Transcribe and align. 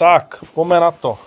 Tak, 0.00 0.44
pome 0.54 0.80
na 0.80 0.90
to. 0.90 1.18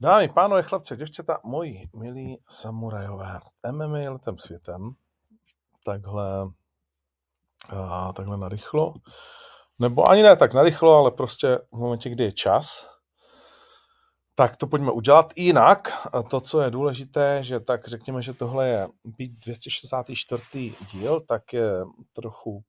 Dámy, 0.00 0.28
pánové, 0.28 0.62
chlapci, 0.62 0.96
děvčata, 0.96 1.40
moji 1.44 1.88
milí 1.96 2.38
samurajové, 2.48 3.40
MMA 3.70 4.10
letem 4.10 4.38
světem, 4.38 4.90
takhle, 5.84 6.48
a, 7.68 8.12
takhle 8.12 8.36
narychlo, 8.36 8.94
nebo 9.78 10.10
ani 10.10 10.22
ne 10.22 10.36
tak 10.36 10.54
narychlo, 10.54 10.98
ale 10.98 11.10
prostě 11.10 11.58
v 11.72 11.76
momentě, 11.78 12.10
kdy 12.10 12.24
je 12.24 12.32
čas, 12.32 12.88
tak 14.34 14.56
to 14.56 14.66
pojďme 14.66 14.92
udělat. 14.92 15.32
Jinak, 15.36 16.08
to, 16.30 16.40
co 16.40 16.60
je 16.60 16.70
důležité, 16.70 17.38
že 17.42 17.60
tak 17.60 17.88
řekněme, 17.88 18.22
že 18.22 18.32
tohle 18.32 18.68
je 18.68 18.88
být 19.04 19.32
264. 19.32 20.74
díl, 20.92 21.20
tak 21.20 21.52
je 21.52 21.70
trochu 22.12 22.64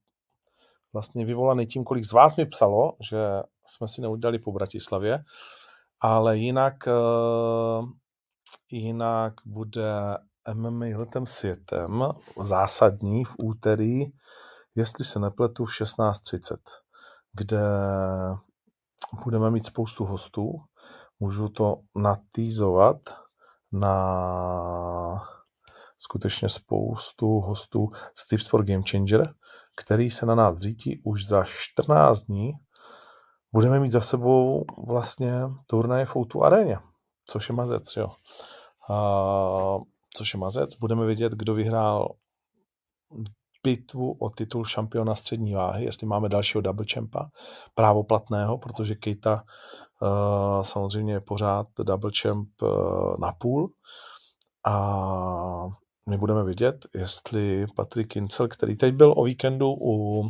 vlastně 0.96 1.26
vyvolaný 1.26 1.68
tím, 1.68 1.84
kolik 1.84 2.04
z 2.06 2.12
vás 2.12 2.36
mi 2.36 2.46
psalo, 2.46 2.94
že 3.10 3.20
jsme 3.66 3.88
si 3.88 4.02
neudělali 4.02 4.40
po 4.40 4.52
Bratislavě, 4.52 5.24
ale 6.00 6.38
jinak, 6.38 6.88
eh, 6.88 7.82
jinak 8.72 9.34
bude 9.46 10.18
MMA 10.54 10.86
letem 10.98 11.26
světem 11.26 12.04
zásadní 12.42 13.24
v 13.24 13.36
úterý, 13.44 14.06
jestli 14.76 15.06
se 15.06 15.20
nepletu, 15.20 15.66
v 15.66 15.74
16.30, 15.74 16.60
kde 17.34 17.62
budeme 19.24 19.52
mít 19.52 19.66
spoustu 19.66 20.06
hostů. 20.06 20.52
Můžu 21.20 21.50
to 21.50 21.76
natýzovat 21.96 22.98
na 23.72 23.96
skutečně 25.98 26.50
spoustu 26.50 27.28
hostů 27.40 27.88
z 28.16 28.28
Tips 28.28 28.48
for 28.48 28.66
Game 28.66 28.84
Changer, 28.92 29.34
který 29.78 30.12
se 30.12 30.26
na 30.26 30.36
nás 30.36 30.60
řítí 30.60 31.02
už 31.04 31.28
za 31.28 31.44
14 31.44 32.24
dní. 32.24 32.52
Budeme 33.54 33.80
mít 33.80 33.92
za 33.92 34.02
sebou 34.02 34.66
vlastně 34.88 35.34
turnaje 35.68 36.06
v 36.06 36.16
Outu 36.16 36.44
aréně, 36.44 36.80
což 37.28 37.50
je 37.50 37.56
mazec, 37.56 37.96
jo. 37.98 38.10
A, 38.90 39.78
což 40.16 40.34
je 40.34 40.40
mazec. 40.40 40.76
Budeme 40.76 41.06
vědět, 41.06 41.34
kdo 41.34 41.54
vyhrál 41.54 42.16
bitvu 43.64 44.12
o 44.20 44.30
titul 44.30 44.66
šampiona 44.66 45.16
střední 45.16 45.54
váhy, 45.54 45.86
jestli 45.86 46.08
máme 46.08 46.30
dalšího 46.30 46.62
double 46.62 46.86
champa, 46.94 47.30
právoplatného, 47.76 48.58
protože 48.58 48.96
Keita 48.96 49.44
uh, 50.02 50.62
samozřejmě 50.62 51.14
je 51.14 51.20
pořád 51.20 51.68
double 51.84 52.12
champ 52.22 52.62
uh, 52.62 53.16
na 53.20 53.32
půl. 53.32 53.74
A 54.66 55.68
my 56.10 56.18
budeme 56.18 56.44
vědět, 56.44 56.86
jestli 56.94 57.66
Patrik 57.76 58.08
Kincel, 58.08 58.48
který 58.48 58.76
teď 58.76 58.94
byl 58.94 59.14
o 59.18 59.24
víkendu 59.24 59.76
u 59.82 60.24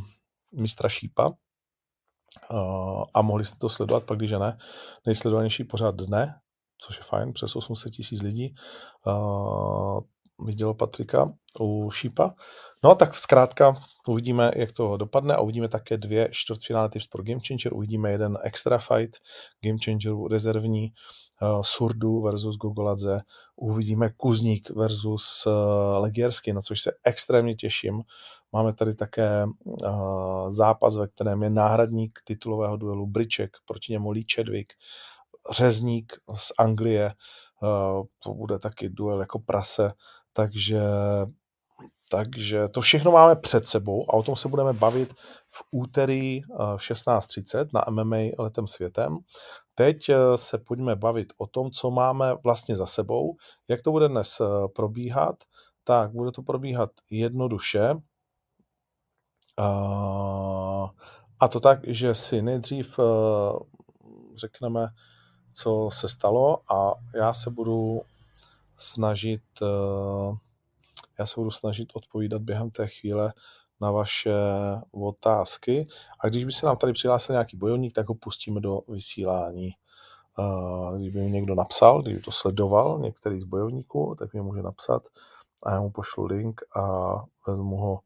mistra 0.54 0.90
Šípa, 0.90 1.34
a 3.14 3.22
mohli 3.22 3.46
jste 3.46 3.58
to 3.58 3.70
sledovat, 3.70 4.04
pak 4.04 4.18
když 4.18 4.32
ne, 4.32 4.58
nejsledovanější 5.06 5.64
pořád 5.64 5.96
dne, 5.96 6.40
což 6.78 6.98
je 6.98 7.04
fajn, 7.04 7.34
přes 7.34 7.56
800 7.56 7.94
tisíc 7.94 8.22
lidí 8.22 8.56
vidělo 10.40 10.74
Patrika 10.74 11.34
u 11.60 11.92
Šípa. 11.92 12.34
No 12.84 12.96
tak 12.96 13.16
zkrátka 13.16 13.76
uvidíme, 14.08 14.52
jak 14.56 14.72
to 14.72 14.98
dopadne 14.98 15.36
a 15.36 15.42
uvidíme 15.42 15.68
také 15.68 15.98
dvě 15.98 16.30
čtvrtfinále 16.32 16.90
Tips 16.90 17.08
pro 17.08 17.24
Game 17.24 17.40
Changer, 17.48 17.74
uvidíme 17.74 18.12
jeden 18.12 18.38
extra 18.44 18.78
fight 18.78 19.18
Game 19.66 19.78
Changeru 19.86 20.28
rezervní, 20.28 20.92
uh, 21.42 21.62
Surdu 21.62 22.22
versus 22.22 22.58
Gogoladze, 22.58 23.22
uvidíme 23.56 24.10
Kuzník 24.18 24.70
versus 24.70 25.46
uh, 25.46 25.54
Legiersky, 26.02 26.54
na 26.54 26.62
což 26.62 26.82
se 26.82 26.92
extrémně 27.04 27.56
těším. 27.56 28.02
Máme 28.52 28.74
tady 28.74 28.96
také 28.96 29.46
uh, 29.46 30.50
zápas, 30.50 30.98
ve 30.98 31.08
kterém 31.08 31.44
je 31.44 31.50
náhradník 31.50 32.20
titulového 32.24 32.78
duelu 32.78 33.08
Briček, 33.08 33.52
proti 33.66 33.94
němu 33.94 34.12
Lee 34.12 34.26
Chadwick, 34.36 34.74
Řezník 35.52 36.14
z 36.34 36.52
Anglie, 36.60 37.12
to 38.24 38.34
bude 38.34 38.60
taky 38.60 38.90
duel 38.90 39.20
jako 39.20 39.40
prase, 39.40 39.92
takže 40.36 40.82
takže 42.10 42.68
to 42.68 42.82
všechno 42.82 43.12
máme 43.12 43.36
před 43.36 43.68
sebou 43.68 44.10
a 44.10 44.14
o 44.14 44.24
tom 44.24 44.36
se 44.36 44.48
budeme 44.48 44.74
bavit 44.74 45.14
v 45.48 45.64
úterý 45.72 46.42
v 46.42 46.78
16.30 46.78 47.68
na 47.74 47.86
MMA 47.90 48.18
letem 48.38 48.68
světem. 48.68 49.18
Teď 49.76 50.10
eh, 50.10 50.18
se 50.36 50.58
pojďme 50.58 50.96
bavit 50.96 51.34
o 51.38 51.48
tom, 51.48 51.72
co 51.72 51.92
máme 51.92 52.34
vlastně 52.44 52.76
za 52.76 52.86
sebou, 52.86 53.36
jak 53.68 53.82
to 53.82 53.92
bude 53.92 54.08
dnes 54.08 54.42
eh, 54.42 54.68
probíhat. 54.76 55.36
Tak, 55.84 56.12
bude 56.12 56.32
to 56.32 56.42
probíhat 56.42 56.90
jednoduše. 57.10 57.96
A 61.40 61.48
to 61.52 61.60
tak, 61.60 61.80
že 61.88 62.16
si 62.16 62.42
nejdřív 62.42 63.00
eh, 63.00 63.04
řekneme, 64.36 64.88
co 65.56 65.90
se 65.92 66.10
stalo 66.10 66.74
a 66.74 66.94
já 67.16 67.34
se 67.34 67.50
budu 67.50 68.02
snažit 68.78 69.44
já 71.20 71.26
se 71.26 71.34
budu 71.40 71.52
snažit 71.52 71.92
odpovídat 71.94 72.42
během 72.42 72.72
té 72.72 72.88
chvíle 72.88 73.34
na 73.82 73.92
vaše 73.92 74.34
otázky. 74.92 75.88
A 76.20 76.28
když 76.28 76.46
by 76.46 76.52
se 76.52 76.66
nám 76.66 76.78
tady 76.78 76.94
přihlásil 76.94 77.34
nějaký 77.34 77.58
bojovník, 77.58 77.94
tak 77.94 78.10
ho 78.10 78.16
pustíme 78.16 78.62
do 78.62 78.82
vysílání. 78.88 79.72
Když 80.96 81.14
by 81.14 81.20
mi 81.20 81.32
někdo 81.32 81.56
napsal, 81.56 82.02
když 82.02 82.22
to 82.22 82.32
sledoval, 82.32 83.00
některý 83.00 83.42
z 83.42 83.44
bojovníků, 83.44 84.16
tak 84.20 84.34
mi 84.34 84.42
může 84.42 84.62
napsat 84.62 85.08
a 85.64 85.72
já 85.72 85.82
mu 85.82 85.92
pošlu 85.92 86.26
link 86.26 86.62
a 86.76 87.14
vezmu 87.48 87.78
ho 87.78 88.00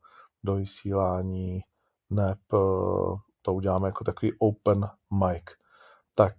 do 0.44 0.56
vysílání, 0.56 1.62
neb 2.10 2.40
to 3.42 3.54
uděláme 3.54 3.88
jako 3.88 4.04
takový 4.04 4.32
open 4.40 4.90
mic. 5.12 5.44
Tak 6.16 6.36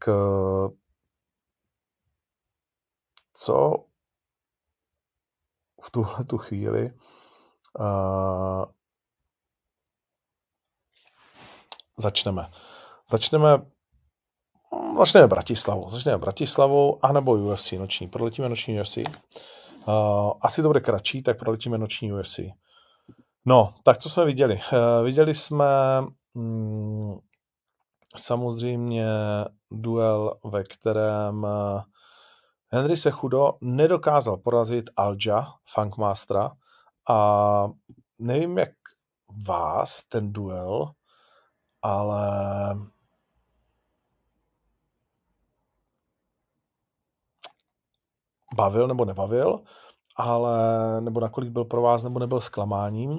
co 3.34 3.84
v 5.82 5.90
tuhle 5.90 6.24
tu 6.24 6.38
chvíli 6.38 6.92
uh, 7.78 8.64
začneme. 11.98 12.50
Začneme 13.10 13.62
Začneme 14.98 15.26
Bratislavou. 15.26 15.90
Začneme 15.90 16.18
Bratislavou, 16.18 17.04
anebo 17.04 17.32
UFC 17.32 17.72
noční. 17.72 18.08
Proletíme 18.08 18.48
noční 18.48 18.80
UFC. 18.80 18.96
Uh, 18.96 19.04
asi 20.40 20.62
to 20.62 20.68
bude 20.68 20.80
kratší, 20.80 21.22
tak 21.22 21.38
proletíme 21.38 21.78
noční 21.78 22.12
UFC. 22.12 22.40
No, 23.46 23.74
tak 23.84 23.98
co 23.98 24.08
jsme 24.08 24.24
viděli? 24.24 24.60
Uh, 24.72 25.04
viděli 25.04 25.34
jsme 25.34 25.66
mm, 26.34 27.14
samozřejmě 28.16 29.06
duel, 29.70 30.34
ve 30.44 30.64
kterém 30.64 31.42
uh, 31.44 31.82
Henry 32.72 32.96
se 32.96 33.10
chudo 33.10 33.52
nedokázal 33.60 34.36
porazit 34.36 34.90
Alja, 34.96 35.46
Funkmastera, 35.64 36.50
a 37.08 37.68
nevím, 38.18 38.58
jak 38.58 38.70
vás 39.46 40.04
ten 40.04 40.32
duel, 40.32 40.92
ale 41.82 42.28
bavil 48.56 48.88
nebo 48.88 49.04
nebavil, 49.04 49.58
ale 50.16 51.00
nebo 51.00 51.20
nakolik 51.20 51.50
byl 51.50 51.64
pro 51.64 51.82
vás 51.82 52.02
nebo 52.02 52.18
nebyl 52.18 52.40
zklamáním. 52.40 53.18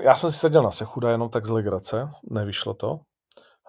Já 0.00 0.16
jsem 0.16 0.32
si 0.32 0.38
seděl 0.38 0.62
na 0.62 0.70
Sechuda 0.70 1.10
jenom 1.10 1.30
tak 1.30 1.46
z 1.46 1.50
legrace, 1.50 2.10
nevyšlo 2.30 2.74
to. 2.74 3.00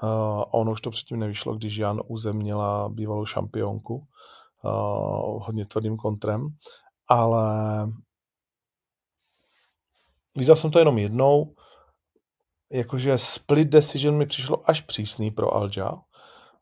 Uh, 0.03 0.44
ono 0.51 0.72
už 0.72 0.81
to 0.81 0.89
předtím 0.89 1.19
nevyšlo, 1.19 1.56
když 1.56 1.78
Jan 1.78 2.01
uzemnila 2.07 2.89
bývalou 2.89 3.25
šampionku 3.25 3.95
uh, 3.95 5.45
hodně 5.45 5.66
tvrdým 5.66 5.97
kontrem, 5.97 6.47
ale 7.07 7.47
viděl 10.38 10.56
jsem 10.56 10.72
to 10.72 10.79
jenom 10.79 10.97
jednou, 10.97 11.56
jakože 12.71 13.18
split 13.18 13.69
decision 13.69 14.18
mi 14.18 14.25
přišlo 14.25 14.69
až 14.69 14.81
přísný 14.81 15.31
pro 15.31 15.56
Alja, 15.56 15.92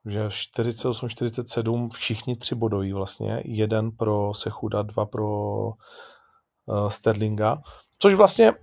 že 0.06 0.27
48-47 0.27 1.89
všichni 1.89 2.36
tři 2.36 2.56
bodoví 2.56 2.94
vlastně, 2.94 3.41
jeden 3.45 3.91
pro 3.91 4.33
Sechuda, 4.33 4.81
dva 4.81 5.06
pro 5.06 5.65
uh, 5.65 5.74
Sterlinga, 6.88 7.62
což 8.00 8.13
vlastně 8.13 8.53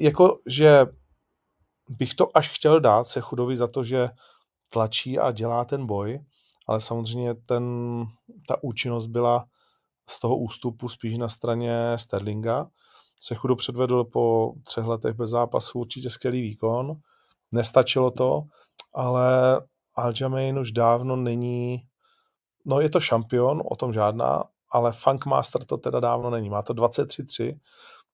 jako, 0.00 0.38
že 0.46 0.86
bych 1.88 2.14
to 2.14 2.36
až 2.36 2.50
chtěl 2.50 2.80
dát 2.80 3.04
se 3.04 3.20
chudovi 3.20 3.56
za 3.56 3.66
to, 3.66 3.84
že 3.84 4.08
tlačí 4.72 5.18
a 5.18 5.32
dělá 5.32 5.64
ten 5.64 5.86
boj, 5.86 6.20
ale 6.68 6.80
samozřejmě 6.80 7.34
ten, 7.34 7.64
ta 8.48 8.62
účinnost 8.62 9.06
byla 9.06 9.44
z 10.10 10.20
toho 10.20 10.36
ústupu 10.36 10.88
spíš 10.88 11.18
na 11.18 11.28
straně 11.28 11.74
Sterlinga. 11.96 12.66
Se 13.20 13.34
chudo 13.34 13.56
předvedl 13.56 14.04
po 14.04 14.52
třech 14.64 14.84
letech 14.84 15.14
bez 15.14 15.30
zápasu 15.30 15.78
určitě 15.78 16.10
skvělý 16.10 16.40
výkon. 16.40 16.96
Nestačilo 17.54 18.10
to, 18.10 18.42
ale 18.94 19.60
Aljamain 19.94 20.58
už 20.58 20.72
dávno 20.72 21.16
není, 21.16 21.82
no 22.64 22.80
je 22.80 22.90
to 22.90 23.00
šampion, 23.00 23.62
o 23.70 23.76
tom 23.76 23.92
žádná, 23.92 24.44
ale 24.70 24.92
Funkmaster 24.92 25.64
to 25.64 25.76
teda 25.76 26.00
dávno 26.00 26.30
není. 26.30 26.50
Má 26.50 26.62
to 26.62 26.74
23-3, 26.74 27.58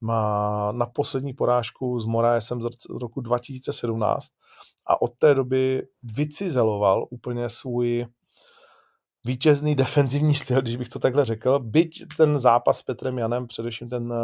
má 0.00 0.72
na 0.72 0.86
poslední 0.86 1.34
porážku 1.34 2.00
s 2.00 2.06
Moraesem 2.06 2.62
z 2.62 2.66
roku 3.00 3.20
2017 3.20 4.28
a 4.86 5.02
od 5.02 5.18
té 5.18 5.34
doby 5.34 5.88
vycizeloval 6.02 7.06
úplně 7.10 7.48
svůj 7.48 8.06
vítězný 9.24 9.74
defenzivní 9.74 10.34
styl, 10.34 10.62
když 10.62 10.76
bych 10.76 10.88
to 10.88 10.98
takhle 10.98 11.24
řekl. 11.24 11.58
Byť 11.58 12.02
ten 12.16 12.38
zápas 12.38 12.78
s 12.78 12.82
Petrem 12.82 13.18
Janem, 13.18 13.46
především 13.46 13.88
ten, 13.88 14.14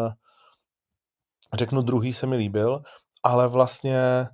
řeknu, 1.55 1.83
druhý 1.83 2.13
se 2.13 2.27
mi 2.27 2.37
líbil, 2.37 2.83
ale 3.23 3.49
vlastně 3.49 4.27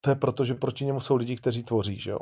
to 0.00 0.10
je 0.10 0.16
proto, 0.16 0.44
že 0.44 0.54
proti 0.54 0.84
němu 0.84 1.00
jsou 1.00 1.16
lidi, 1.16 1.36
kteří 1.36 1.62
tvoří, 1.62 1.98
že 1.98 2.10
jo. 2.10 2.18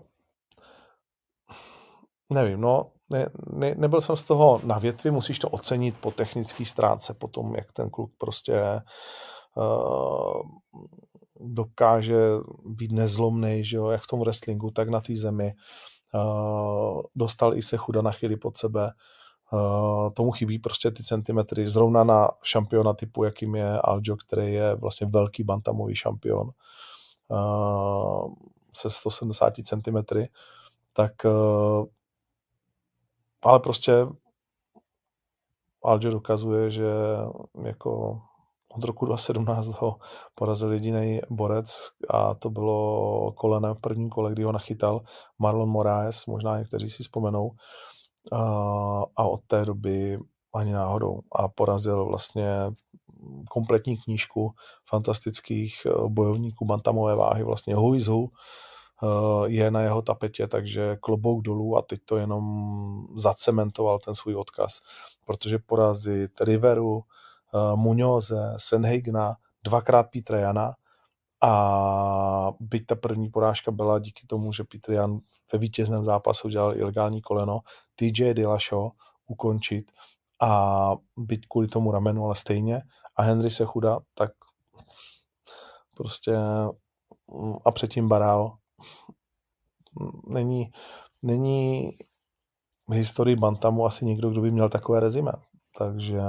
Nevím, 2.33 2.61
no, 2.61 2.93
ne, 3.11 3.29
ne, 3.53 3.75
nebyl 3.79 4.01
jsem 4.01 4.17
z 4.17 4.23
toho 4.23 4.61
na 4.65 4.79
větvi, 4.79 5.11
musíš 5.11 5.39
to 5.39 5.49
ocenit 5.49 5.97
po 6.01 6.11
technické 6.11 6.65
stránce, 6.65 7.15
po 7.15 7.29
tom, 7.29 7.55
jak 7.55 7.73
ten 7.73 7.91
kluk 7.91 8.13
prostě 8.19 8.81
uh, 9.57 10.43
dokáže 11.41 12.19
být 12.67 12.93
nezlomný, 12.93 13.65
že 13.65 13.77
jo, 13.77 13.89
jak 13.89 14.03
v 14.03 14.07
tom 14.07 14.21
wrestlingu, 14.21 14.71
tak 14.71 14.89
na 14.89 15.01
té 15.01 15.17
zemi. 15.17 15.53
Uh, 16.15 17.03
dostal 17.17 17.55
i 17.55 17.63
se 17.63 17.77
chuda 17.77 18.03
na 18.03 18.13
chvíli 18.13 18.37
pod 18.37 18.57
sebe. 18.57 18.91
Uh, 19.53 20.11
tomu 20.13 20.31
chybí 20.31 20.59
prostě 20.59 20.91
ty 20.91 21.03
centimetry. 21.03 21.71
Zrovna 21.71 22.05
na 22.05 22.29
šampiona 22.43 22.95
typu, 22.95 23.25
jakým 23.25 23.55
je 23.55 23.81
Aljo, 23.81 24.17
který 24.17 24.53
je 24.53 24.75
vlastně 24.75 25.07
velký 25.07 25.45
bantamový 25.45 25.95
šampion 25.95 26.51
uh, 27.29 28.35
se 28.77 28.91
170 28.91 29.53
cm, 29.65 30.19
tak 30.93 31.13
uh, 31.25 31.87
ale 33.43 33.61
prostě 33.61 34.07
Aljo 35.85 36.11
dokazuje, 36.11 36.71
že 36.71 36.91
jako 37.65 38.21
od 38.77 38.85
roku 38.85 39.07
2017 39.07 39.67
ho 39.67 39.97
porazil 40.35 40.73
jediný 40.73 41.21
borec 41.31 41.91
a 42.11 42.35
to 42.35 42.51
bylo 42.51 43.33
kolenem 43.33 43.75
v 43.75 43.81
prvním 43.81 44.11
kole, 44.11 44.33
kdy 44.33 44.43
ho 44.43 44.53
nachytal 44.53 45.01
Marlon 45.39 45.69
Moraes, 45.69 46.27
možná 46.27 46.59
někteří 46.59 46.91
si 46.91 47.03
vzpomenou. 47.03 47.51
A 49.17 49.25
od 49.25 49.41
té 49.47 49.65
doby 49.65 50.19
ani 50.55 50.73
náhodou. 50.73 51.21
A 51.33 51.49
porazil 51.49 52.05
vlastně 52.05 52.49
kompletní 53.51 53.97
knížku 53.97 54.53
fantastických 54.89 55.87
bojovníků 56.09 56.65
bantamové 56.65 57.15
váhy, 57.15 57.45
vlastně 57.45 57.77
who, 57.77 58.29
je 59.47 59.71
na 59.71 59.81
jeho 59.81 60.03
tapetě, 60.03 60.47
takže 60.47 60.97
klobouk 61.01 61.43
dolů 61.43 61.77
a 61.77 61.83
teď 61.83 62.01
to 62.05 62.17
jenom 62.17 63.07
zacementoval 63.17 63.99
ten 63.99 64.15
svůj 64.15 64.35
odkaz, 64.35 64.81
protože 65.27 65.59
porazit 65.59 66.41
Riveru, 66.41 67.05
Eh, 67.55 67.77
Muñoze, 67.77 68.55
Senhigna, 68.57 69.37
dvakrát 69.65 70.03
Petra 70.03 70.39
Jana 70.39 70.75
a 71.41 72.53
byť 72.61 72.87
ta 72.87 72.95
první 72.95 73.31
porážka 73.31 73.71
byla 73.71 73.99
díky 73.99 74.27
tomu, 74.27 74.53
že 74.53 74.65
Petr 74.65 74.93
Jan 74.93 75.19
ve 75.53 75.59
vítězném 75.59 76.05
zápasu 76.05 76.49
udělal 76.49 76.77
ilegální 76.77 77.23
koleno, 77.23 77.61
TJ 77.97 78.35
Dillashaw 78.35 78.91
ukončit 79.27 79.93
a 80.41 80.93
byť 81.17 81.47
kvůli 81.49 81.69
tomu 81.69 81.93
ramenu, 81.93 82.25
ale 82.25 82.35
stejně 82.35 82.83
a 83.17 83.23
Henry 83.23 83.51
se 83.51 83.65
chuda, 83.65 83.99
tak 84.15 84.33
prostě 85.97 86.33
mm, 87.33 87.55
a 87.65 87.71
předtím 87.71 88.09
Barao 88.09 88.53
není, 90.27 90.73
není 91.23 91.91
v 92.89 92.93
historii 92.93 93.37
Bantamu 93.37 93.87
asi 93.87 94.05
někdo, 94.05 94.31
kdo 94.31 94.41
by 94.41 94.51
měl 94.51 94.69
takové 94.69 95.01
rezime. 95.01 95.33
Takže 95.79 96.21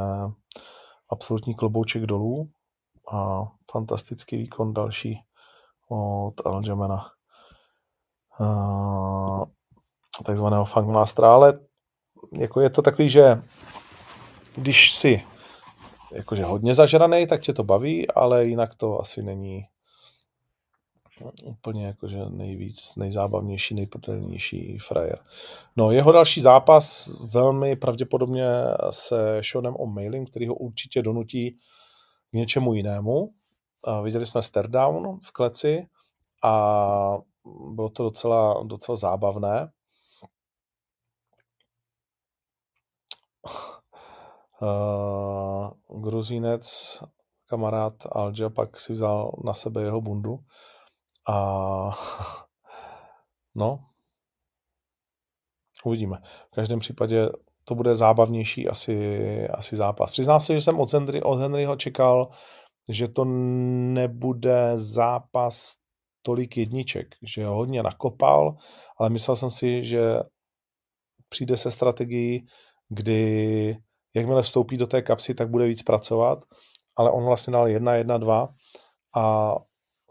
absolutní 1.10 1.56
klobouček 1.56 2.04
dolů 2.04 2.46
a 3.12 3.44
fantastický 3.72 4.38
výkon 4.38 4.74
další 4.74 5.20
od 5.90 6.46
Aljamena 6.46 7.06
takzvaného 10.26 10.66
Funkmastera, 10.66 11.34
ale 11.34 11.60
jako 12.34 12.62
je 12.62 12.70
to 12.70 12.82
takový, 12.82 13.10
že 13.10 13.44
když 14.56 14.92
si 14.92 15.24
jakože 16.12 16.46
hodně 16.46 16.74
zažranej, 16.74 17.28
tak 17.28 17.42
tě 17.42 17.54
to 17.54 17.64
baví, 17.64 18.12
ale 18.12 18.46
jinak 18.46 18.76
to 18.76 19.00
asi 19.00 19.24
není 19.24 19.66
úplně 21.44 21.86
jakože 21.86 22.26
nejvíc, 22.30 22.96
nejzábavnější, 22.96 23.76
nejprdelnější 23.76 24.78
frajer. 24.78 25.20
No, 25.76 25.92
jeho 25.92 26.12
další 26.12 26.42
zápas 26.42 27.10
velmi 27.34 27.76
pravděpodobně 27.76 28.46
se 28.90 29.42
Seanem 29.52 29.76
O'Mailing, 29.76 30.30
který 30.30 30.48
ho 30.48 30.56
určitě 30.56 31.02
donutí 31.02 31.52
k 32.32 32.34
něčemu 32.34 32.74
jinému. 32.74 33.34
Viděli 34.04 34.26
jsme 34.26 34.42
Stardown 34.42 35.20
v 35.26 35.32
kleci 35.32 35.88
a 36.44 37.18
bylo 37.72 37.90
to 37.90 38.04
docela, 38.04 38.64
docela 38.64 38.96
zábavné. 38.96 39.72
Uh, 44.62 46.02
Gruzínec, 46.02 47.00
kamarád 47.50 47.94
Alja, 48.12 48.50
pak 48.50 48.80
si 48.80 48.94
vzal 48.94 49.32
na 49.44 49.54
sebe 49.54 49.82
jeho 49.82 50.02
bundu 50.02 50.40
a 51.30 51.90
no, 53.56 53.80
uvidíme. 55.86 56.18
V 56.52 56.56
každém 56.56 56.80
případě 56.80 57.30
to 57.64 57.76
bude 57.76 57.96
zábavnější 57.96 58.68
asi, 58.68 59.48
asi 59.48 59.76
zápas. 59.76 60.12
Přiznám 60.12 60.40
se, 60.40 60.54
že 60.54 60.62
jsem 60.62 60.80
od, 60.80 60.94
Henry, 60.94 61.22
od 61.22 61.36
Henryho 61.36 61.76
čekal, 61.76 62.30
že 62.90 63.08
to 63.08 63.26
nebude 63.94 64.72
zápas 64.76 65.76
tolik 66.22 66.58
jedniček, 66.58 67.08
že 67.22 67.46
ho 67.46 67.56
hodně 67.56 67.84
nakopal, 67.84 68.58
ale 68.98 69.10
myslel 69.10 69.36
jsem 69.36 69.52
si, 69.52 69.84
že 69.84 70.16
přijde 71.30 71.58
se 71.58 71.72
strategií, 71.72 72.46
kdy 72.90 73.78
jakmile 74.16 74.42
vstoupí 74.42 74.78
do 74.78 74.88
té 74.88 75.02
kapsy, 75.02 75.34
tak 75.34 75.50
bude 75.50 75.66
víc 75.66 75.84
pracovat, 75.84 76.46
ale 76.96 77.12
on 77.12 77.26
vlastně 77.26 77.54
dal 77.54 77.68
1, 77.68 77.96
1, 77.96 78.18
2 78.18 78.48
a 79.16 79.56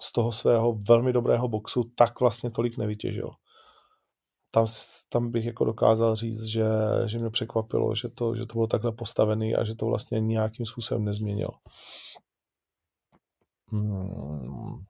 z 0.01 0.13
toho 0.13 0.33
svého 0.33 0.79
velmi 0.89 1.13
dobrého 1.13 1.49
boxu 1.49 1.85
tak 1.95 2.21
vlastně 2.21 2.51
tolik 2.51 2.79
nevytěžil. 2.79 3.31
Tam, 4.51 4.67
tam 5.09 5.31
bych 5.31 5.45
jako 5.45 5.65
dokázal 5.65 6.15
říct, 6.15 6.45
že, 6.45 6.67
že 7.07 7.19
mě 7.19 7.31
překvapilo, 7.31 7.95
že 7.95 8.09
to, 8.09 8.35
že 8.35 8.47
to 8.47 8.53
bylo 8.53 8.67
takhle 8.67 8.93
postavený 8.93 9.57
a 9.57 9.65
že 9.65 9.75
to 9.75 9.87
vlastně 9.87 10.21
nějakým 10.21 10.67
způsobem 10.67 11.05
nezměnil. 11.05 11.51
Hmm. 13.73 14.85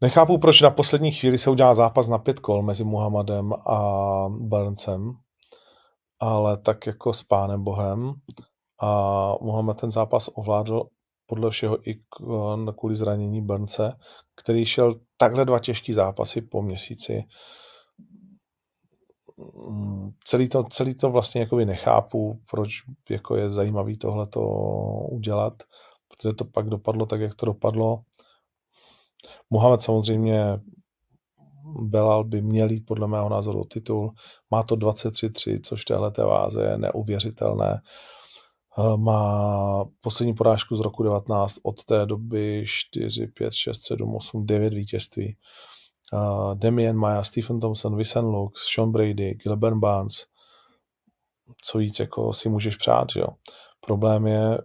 Nechápu, 0.00 0.38
proč 0.38 0.60
na 0.60 0.70
poslední 0.70 1.10
chvíli 1.12 1.38
se 1.38 1.50
udělá 1.50 1.74
zápas 1.74 2.08
na 2.08 2.18
pět 2.18 2.40
kol 2.40 2.62
mezi 2.62 2.84
Muhammadem 2.84 3.52
a 3.52 3.78
Burnsem, 4.28 5.12
ale 6.20 6.58
tak 6.58 6.86
jako 6.86 7.12
s 7.12 7.22
pánem 7.22 7.64
Bohem. 7.64 8.12
A 8.80 9.32
Muhammad 9.40 9.80
ten 9.80 9.90
zápas 9.90 10.30
ovládl 10.34 10.82
podle 11.32 11.50
všeho 11.50 11.88
i 11.88 11.98
kvůli 12.76 12.96
zranění 12.96 13.40
Brnce, 13.40 13.96
který 14.42 14.64
šel 14.64 15.00
takhle 15.16 15.44
dva 15.44 15.58
těžký 15.58 15.92
zápasy 15.92 16.40
po 16.40 16.62
měsíci. 16.62 17.24
Mm, 19.70 20.10
celý 20.24 20.48
to, 20.48 20.64
celý 20.64 20.94
to 20.94 21.10
vlastně 21.10 21.40
jakoby 21.40 21.64
nechápu, 21.66 22.40
proč 22.50 22.68
jako 23.10 23.36
je 23.36 23.50
zajímavý 23.50 23.98
tohle 23.98 24.26
to 24.26 24.40
udělat, 25.10 25.62
protože 26.08 26.34
to 26.34 26.44
pak 26.44 26.68
dopadlo 26.68 27.06
tak, 27.06 27.20
jak 27.20 27.34
to 27.34 27.46
dopadlo. 27.46 28.02
Mohamed 29.50 29.82
samozřejmě 29.82 30.60
Belal 31.80 32.24
by 32.24 32.42
měl 32.42 32.70
jít 32.70 32.86
podle 32.86 33.08
mého 33.08 33.28
názoru 33.28 33.64
titul. 33.64 34.12
Má 34.50 34.62
to 34.62 34.76
23-3, 34.76 35.60
což 35.64 35.82
v 35.82 35.84
téhle 35.84 36.12
váze 36.18 36.64
je 36.64 36.78
neuvěřitelné. 36.78 37.72
Eh, 37.74 38.21
má 38.96 39.84
poslední 40.00 40.34
porážku 40.34 40.76
z 40.76 40.80
roku 40.80 41.02
19, 41.02 41.56
od 41.62 41.84
té 41.84 42.06
doby 42.06 42.64
4, 42.66 43.26
5, 43.26 43.54
6, 43.54 43.80
7, 43.86 44.14
8, 44.14 44.46
9 44.46 44.74
vítězství. 44.74 45.36
Uh, 46.12 46.54
Damien 46.54 46.96
Maya, 46.96 47.22
Stephen 47.22 47.60
Thompson, 47.60 47.96
Vincent 47.96 48.28
Lux, 48.28 48.60
Sean 48.74 48.92
Brady, 48.92 49.34
Gilbert 49.34 49.76
Barnes. 49.76 50.26
Co 51.62 51.78
víc 51.78 52.00
jako 52.00 52.32
si 52.32 52.48
můžeš 52.48 52.76
přát, 52.76 53.08
jo. 53.16 53.26
Problém 53.80 54.26
je, 54.26 54.58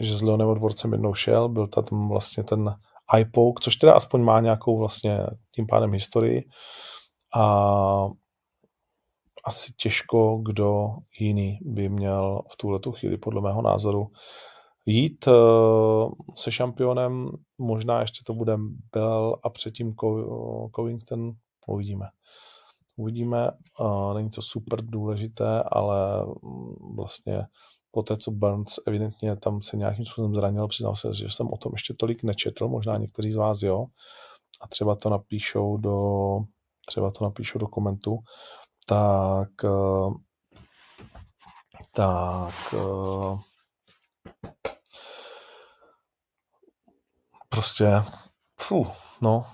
že 0.00 0.16
s 0.16 0.22
Leonem 0.22 0.54
Dvorcem 0.54 0.92
jednou 0.92 1.14
šel, 1.14 1.48
byl 1.48 1.66
tam 1.66 2.08
vlastně 2.08 2.44
ten 2.44 2.74
iPoke, 3.18 3.60
což 3.60 3.76
teda 3.76 3.92
aspoň 3.92 4.22
má 4.22 4.40
nějakou 4.40 4.78
vlastně 4.78 5.18
tím 5.54 5.66
pádem 5.66 5.92
historii. 5.92 6.44
A 7.34 8.06
asi 9.44 9.72
těžko 9.76 10.38
kdo 10.42 10.88
jiný 11.20 11.58
by 11.62 11.88
měl 11.88 12.42
v 12.52 12.56
tuhle 12.56 12.80
chvíli, 12.92 13.18
podle 13.18 13.40
mého 13.40 13.62
názoru, 13.62 14.10
jít 14.86 15.26
uh, 15.26 16.12
se 16.34 16.52
šampionem. 16.52 17.30
Možná 17.58 18.00
ještě 18.00 18.24
to 18.26 18.34
bude 18.34 18.56
Bell 18.92 19.36
a 19.42 19.50
předtím 19.50 19.94
Covington. 20.76 21.32
Uvidíme. 21.66 22.06
Uvidíme, 22.96 23.50
uh, 23.80 24.14
není 24.14 24.30
to 24.30 24.42
super 24.42 24.84
důležité, 24.84 25.62
ale 25.62 26.26
mm, 26.42 26.94
vlastně 26.96 27.46
po 27.90 28.02
té, 28.02 28.16
co 28.16 28.30
Burns 28.30 28.78
evidentně 28.86 29.36
tam 29.36 29.62
se 29.62 29.76
nějakým 29.76 30.06
způsobem 30.06 30.34
zranil, 30.34 30.68
přiznal 30.68 30.96
se, 30.96 31.14
že 31.14 31.26
jsem 31.30 31.48
o 31.52 31.56
tom 31.56 31.72
ještě 31.72 31.94
tolik 31.94 32.22
nečetl, 32.22 32.68
možná 32.68 32.96
někteří 32.96 33.32
z 33.32 33.36
vás 33.36 33.62
jo, 33.62 33.86
a 34.60 34.68
třeba 34.68 34.94
to 34.94 35.10
napíšou 35.10 35.76
do, 35.76 36.38
třeba 36.86 37.10
to 37.10 37.24
napíšou 37.24 37.58
do 37.58 37.66
komentu, 37.66 38.18
tak 38.92 39.64
uh, 39.64 40.14
tak 41.94 42.72
uh, 42.72 43.40
prostě, 47.48 48.02
fuh, 48.60 48.88
no, 49.22 49.46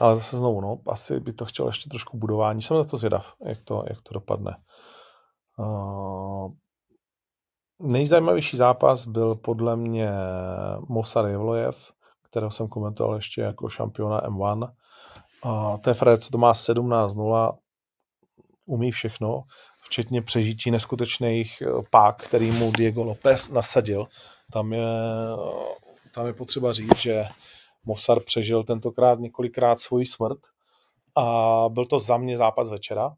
ale 0.00 0.16
zase 0.16 0.36
znovu, 0.36 0.60
no, 0.60 0.78
asi 0.86 1.20
by 1.20 1.32
to 1.32 1.44
chtělo 1.44 1.68
ještě 1.68 1.90
trošku 1.90 2.18
budování. 2.18 2.62
Jsem 2.62 2.76
na 2.76 2.84
to 2.84 2.96
zvědav, 2.96 3.34
jak 3.44 3.58
to, 3.64 3.84
jak 3.88 4.00
to 4.00 4.14
dopadne. 4.14 4.56
Uh, 5.58 6.52
nejzajímavější 7.78 8.56
zápas 8.56 9.06
byl 9.06 9.34
podle 9.34 9.76
mě 9.76 10.10
Mosar 10.88 11.26
Jevlojev, 11.26 11.92
kterého 12.22 12.50
jsem 12.50 12.68
komentoval 12.68 13.14
ještě 13.14 13.40
jako 13.40 13.68
šampiona 13.68 14.20
M1. 14.20 14.72
Uh, 15.44 15.76
to 15.76 15.90
je 15.90 15.94
Fred, 15.94 16.22
co 16.22 16.30
to 16.30 16.38
má 16.38 16.52
17-0, 16.52 17.58
umí 18.66 18.90
všechno, 18.90 19.42
včetně 19.80 20.22
přežití 20.22 20.70
neskutečných 20.70 21.62
pák, 21.90 22.22
který 22.22 22.50
mu 22.50 22.72
Diego 22.72 23.02
López 23.02 23.50
nasadil. 23.50 24.06
Tam 24.52 24.72
je, 24.72 24.88
tam 26.14 26.26
je 26.26 26.32
potřeba 26.32 26.72
říct, 26.72 26.96
že 26.96 27.24
Mosar 27.84 28.20
přežil 28.20 28.64
tentokrát 28.64 29.18
několikrát 29.18 29.80
svoji 29.80 30.06
smrt 30.06 30.38
a 31.16 31.64
byl 31.68 31.86
to 31.86 32.00
za 32.00 32.16
mě 32.16 32.36
zápas 32.36 32.70
večera. 32.70 33.16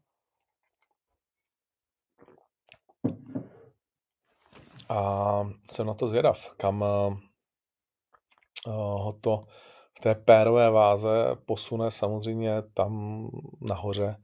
A 4.89 5.49
jsem 5.71 5.87
na 5.87 5.93
to 5.93 6.07
zvědav, 6.07 6.51
kam 6.57 6.81
uh, 6.81 7.17
ho 8.75 9.13
to 9.21 9.43
v 9.97 9.99
té 9.99 10.15
pérové 10.15 10.69
váze 10.69 11.35
posune 11.45 11.91
samozřejmě 11.91 12.61
tam 12.73 13.23
nahoře 13.61 14.15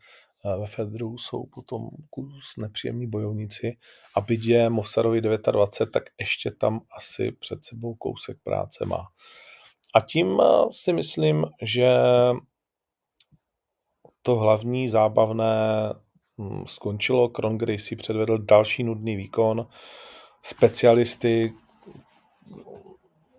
ve 0.59 0.67
Fedru 0.67 1.17
jsou 1.17 1.45
potom 1.45 1.89
kus 2.09 2.57
nepříjemní 2.57 3.07
bojovníci 3.07 3.77
a 4.15 4.21
byť 4.21 4.45
je 4.45 4.69
Mosarovi 4.69 5.21
29, 5.21 5.91
tak 5.91 6.03
ještě 6.19 6.51
tam 6.51 6.81
asi 6.97 7.31
před 7.31 7.65
sebou 7.65 7.95
kousek 7.95 8.37
práce 8.43 8.85
má. 8.85 9.07
A 9.95 10.01
tím 10.01 10.41
eh, 10.41 10.45
si 10.71 10.93
myslím, 10.93 11.45
že 11.61 11.89
to 14.21 14.35
hlavní 14.35 14.89
zábavné 14.89 15.45
hm, 16.37 16.63
skončilo. 16.65 17.29
Kron 17.29 17.57
Gracie 17.57 17.97
předvedl 17.97 18.37
další 18.37 18.83
nudný 18.83 19.15
výkon. 19.15 19.67
Specialisty, 20.41 21.53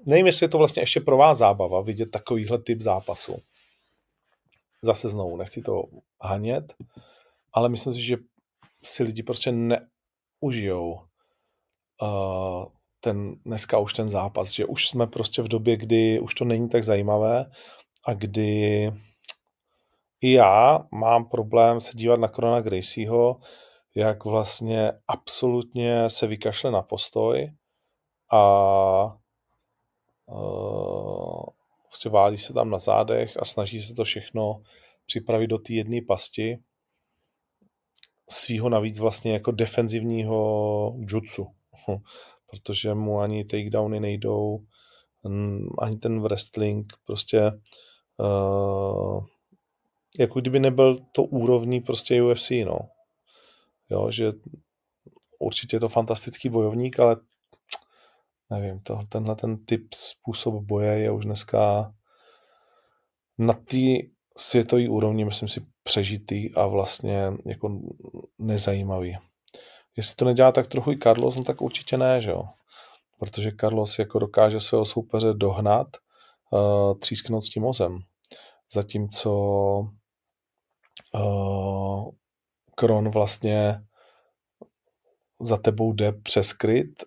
nevím, 0.07 0.27
jestli 0.27 0.45
je 0.45 0.49
to 0.49 0.59
vlastně 0.59 0.83
ještě 0.83 1.01
pro 1.01 1.17
vás 1.17 1.39
zábava 1.39 1.81
vidět 1.81 2.11
takovýhle 2.11 2.59
typ 2.59 2.81
zápasu. 2.81 3.37
Zase 4.83 5.09
znovu, 5.09 5.37
nechci 5.37 5.63
to 5.63 5.83
hanět, 6.23 6.75
ale 7.53 7.69
myslím 7.69 7.95
si, 7.95 8.03
že 8.03 8.17
si 8.83 9.03
lidi 9.03 9.23
prostě 9.23 9.53
neužijou 9.53 11.01
uh, 12.03 12.65
ten, 13.01 13.35
dneska 13.45 13.79
už 13.79 13.93
ten 13.93 14.09
zápas, 14.09 14.51
že 14.51 14.67
už 14.67 14.89
jsme 14.89 15.07
prostě 15.07 15.43
v 15.43 15.49
době, 15.49 15.77
kdy 15.77 16.21
už 16.21 16.35
to 16.35 16.45
není 16.45 16.69
tak 16.69 16.85
zajímavé 16.85 17.47
a 18.07 18.15
kdy 18.15 18.93
i 20.21 20.33
já 20.33 20.81
mám 20.93 21.29
problém 21.29 21.81
se 21.81 21.93
dívat 21.95 22.21
na 22.21 22.29
Krona 22.29 22.61
Gracieho, 22.61 23.41
jak 23.95 24.25
vlastně 24.25 24.93
absolutně 25.09 26.11
se 26.11 26.27
vykašle 26.27 26.71
na 26.71 26.83
postoj 26.83 27.53
a 28.33 28.43
uh, 30.27 31.45
prostě 31.89 32.09
válí 32.09 32.39
se 32.39 32.53
tam 32.53 32.71
na 32.71 32.79
zádech 32.79 33.37
a 33.37 33.45
snaží 33.45 33.83
se 33.83 33.95
to 33.95 34.05
všechno 34.05 34.63
připravit 35.07 35.47
do 35.47 35.59
té 35.59 35.73
jedné 35.73 36.01
pasti 36.09 36.59
svýho 38.31 38.69
navíc 38.69 38.99
vlastně 38.99 39.33
jako 39.33 39.51
defenzivního 39.51 40.95
jutsu 40.99 41.47
protože 42.51 42.95
mu 42.95 43.21
ani 43.21 43.45
takedowny 43.45 44.01
nejdou, 44.01 44.65
ani 45.79 45.97
ten 45.97 46.21
wrestling, 46.21 46.93
prostě 47.07 47.53
uh, 48.19 49.25
jako 50.19 50.41
kdyby 50.41 50.61
nebyl 50.61 50.99
to 51.13 51.23
úrovní 51.23 51.81
prostě 51.81 52.23
UFC, 52.23 52.51
no. 52.51 52.79
Jo, 53.91 54.11
že 54.11 54.33
určitě 55.39 55.77
je 55.77 55.81
to 55.81 55.89
fantastický 55.89 56.49
bojovník, 56.49 57.01
ale 57.01 57.17
nevím, 58.51 58.81
to, 58.81 59.01
tenhle 59.09 59.37
ten 59.37 59.65
typ 59.65 59.95
způsob 59.95 60.55
boje 60.55 60.99
je 60.99 61.11
už 61.11 61.25
dneska 61.25 61.93
na 63.39 63.53
té 63.53 63.87
světové 64.37 64.89
úrovni, 64.89 65.25
myslím 65.25 65.49
si, 65.49 65.67
přežitý 65.83 66.55
a 66.55 66.67
vlastně 66.67 67.33
jako 67.45 67.81
nezajímavý. 68.39 69.19
Jestli 69.97 70.15
to 70.15 70.25
nedělá 70.25 70.53
tak 70.53 70.67
trochu 70.67 70.93
i 70.93 70.99
Carlos, 70.99 71.37
no 71.37 71.43
tak 71.43 71.63
určitě 71.63 71.97
ne, 71.97 72.21
že 72.21 72.31
jo. 72.31 72.45
Protože 73.19 73.53
Carlos 73.61 73.99
jako 73.99 74.19
dokáže 74.19 74.61
svého 74.61 74.85
soupeře 74.85 75.33
dohnat, 75.33 75.87
uh, 76.51 76.99
třísknout 76.99 77.45
s 77.45 77.51
tím 77.51 77.63
mozem. 77.63 77.99
Zatímco 78.73 79.31
uh, 81.15 82.11
Kron 82.75 83.11
vlastně 83.11 83.81
za 85.41 85.57
tebou 85.57 85.93
jde 85.93 86.13
přes 86.13 86.53
kryt 86.53 87.05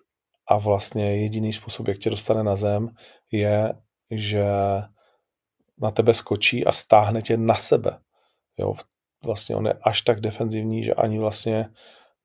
a 0.50 0.58
vlastně 0.58 1.16
jediný 1.16 1.52
způsob, 1.52 1.88
jak 1.88 1.98
tě 1.98 2.10
dostane 2.10 2.42
na 2.42 2.56
zem, 2.56 2.88
je, 3.32 3.72
že 4.10 4.44
na 5.78 5.90
tebe 5.90 6.14
skočí 6.14 6.66
a 6.66 6.72
stáhne 6.72 7.22
tě 7.22 7.36
na 7.36 7.54
sebe. 7.54 7.98
Jo, 8.58 8.74
vlastně 9.24 9.56
on 9.56 9.66
je 9.66 9.72
až 9.82 10.02
tak 10.02 10.20
defenzivní, 10.20 10.84
že 10.84 10.94
ani 10.94 11.18
vlastně 11.18 11.68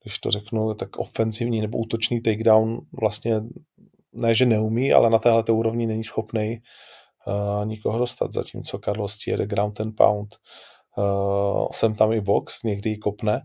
když 0.03 0.19
to 0.19 0.31
řeknu, 0.31 0.73
tak 0.73 0.97
ofenzivní 0.97 1.61
nebo 1.61 1.77
útočný 1.77 2.21
takedown 2.21 2.81
vlastně 3.01 3.41
ne, 4.21 4.35
že 4.35 4.45
neumí, 4.45 4.93
ale 4.93 5.09
na 5.09 5.19
téhle 5.19 5.43
úrovni 5.51 5.85
není 5.85 6.03
schopný 6.03 6.61
uh, 7.27 7.65
nikoho 7.65 7.97
dostat, 7.99 8.33
zatímco 8.33 8.79
Carlos 8.79 9.27
jede 9.27 9.45
ground 9.45 9.81
and 9.81 9.95
pound, 9.95 10.35
uh, 10.97 11.67
sem 11.71 11.95
tam 11.95 12.13
i 12.13 12.21
box, 12.21 12.63
někdy 12.63 12.89
ji 12.89 12.97
kopne, 12.97 13.41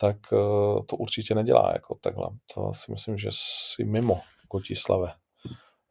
tak 0.00 0.32
uh, 0.32 0.86
to 0.86 0.96
určitě 0.96 1.34
nedělá 1.34 1.72
jako 1.72 1.94
takhle. 1.94 2.28
To 2.54 2.72
si 2.72 2.92
myslím, 2.92 3.18
že 3.18 3.28
si 3.32 3.84
mimo 3.84 4.20
Kotislave, 4.48 5.12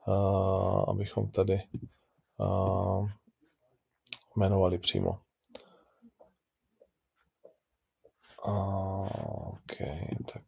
uh, 0.07 0.89
abychom 0.89 1.31
tady 1.31 1.63
uh, 2.37 3.09
jmenovali 4.37 4.77
přímo. 4.77 5.19
OK, 8.37 9.77
tak. 10.33 10.43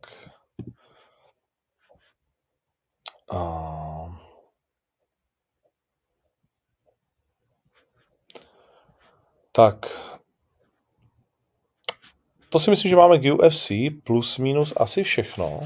Uh, 3.34 4.16
tak. 9.52 10.09
To 12.50 12.60
si 12.60 12.70
myslím, 12.70 12.90
že 12.90 12.96
máme 12.96 13.20
k 13.20 13.34
UFC 13.34 13.72
plus 14.04 14.38
minus 14.38 14.74
asi 14.78 15.04
všechno. 15.04 15.60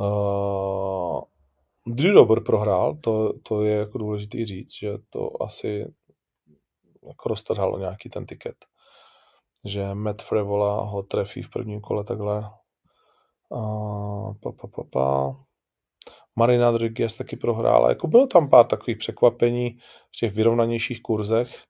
Uh, 0.00 1.20
Drew 1.86 2.14
Dober 2.14 2.40
prohrál, 2.40 2.96
to, 3.00 3.32
to 3.42 3.64
je 3.64 3.76
jako 3.76 3.98
důležité 3.98 4.46
říct, 4.46 4.74
že 4.74 4.92
to 5.10 5.42
asi 5.42 5.94
jako 7.06 7.28
roztrhalo 7.28 7.78
nějaký 7.78 8.08
ten 8.08 8.26
tiket 8.26 8.56
že 9.64 9.94
Matt 9.94 10.22
Frevola 10.22 10.84
ho 10.84 11.02
trefí 11.02 11.42
v 11.42 11.50
prvním 11.50 11.80
kole 11.80 12.04
takhle. 12.04 12.50
A, 13.52 13.60
pa, 14.42 14.52
pa, 14.52 14.68
pa, 14.68 14.82
pa. 14.90 15.36
Marina 16.36 16.70
Rodriguez 16.70 17.16
taky 17.16 17.36
prohrála. 17.36 17.88
Jako 17.88 18.06
bylo 18.06 18.26
tam 18.26 18.50
pár 18.50 18.66
takových 18.66 18.98
překvapení 18.98 19.78
v 20.16 20.16
těch 20.18 20.34
vyrovnanějších 20.34 21.02
kurzech 21.02 21.62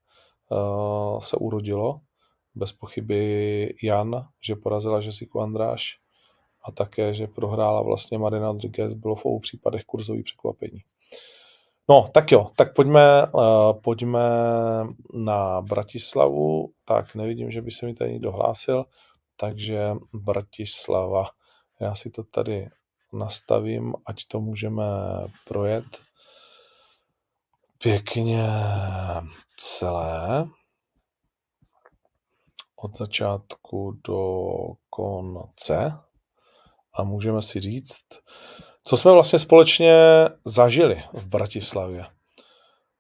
uh, 0.51 1.19
se 1.19 1.37
urodilo. 1.37 2.01
Bez 2.55 2.73
pochyby 2.73 3.75
Jan, 3.83 4.29
že 4.41 4.57
porazila 4.57 5.01
Jessica 5.01 5.43
Andráš 5.43 5.99
a 6.65 6.73
také, 6.73 7.15
že 7.15 7.27
prohrála 7.27 7.83
vlastně 7.83 8.19
Marina 8.19 8.47
Rodriguez, 8.47 8.95
bylo 8.95 9.15
v 9.15 9.25
obou 9.25 9.39
případech 9.39 9.85
kurzový 9.85 10.23
překvapení. 10.23 10.81
No, 11.89 12.09
tak 12.13 12.33
jo, 12.33 12.51
tak 12.57 12.75
pojďme, 12.75 13.27
uh, 13.33 13.43
pojďme 13.83 14.21
na 15.15 15.61
Bratislavu. 15.61 16.71
Tak 16.85 17.15
nevidím, 17.15 17.51
že 17.51 17.63
by 17.63 17.71
se 17.71 17.87
mi 17.87 17.95
tady 17.95 18.13
někdo 18.13 18.33
hlásil, 18.33 18.85
takže 19.37 19.95
Bratislava. 20.15 21.25
Já 21.81 21.95
si 21.95 22.11
to 22.11 22.23
tady 22.23 22.69
nastavím, 23.13 23.95
ať 24.07 24.25
to 24.25 24.41
můžeme 24.41 24.85
projet 25.45 25.85
pěkně 27.79 28.47
celé. 29.57 30.45
Od 32.85 32.99
začátku 32.99 34.01
do 34.09 34.47
konce 34.91 35.93
a 36.95 37.05
můžeme 37.05 37.43
si 37.43 37.61
říct, 37.61 38.05
co 38.85 38.97
jsme 38.97 39.13
vlastně 39.13 39.39
společně 39.39 39.95
zažili 40.45 41.03
v 41.13 41.27
Bratislavě. 41.27 42.07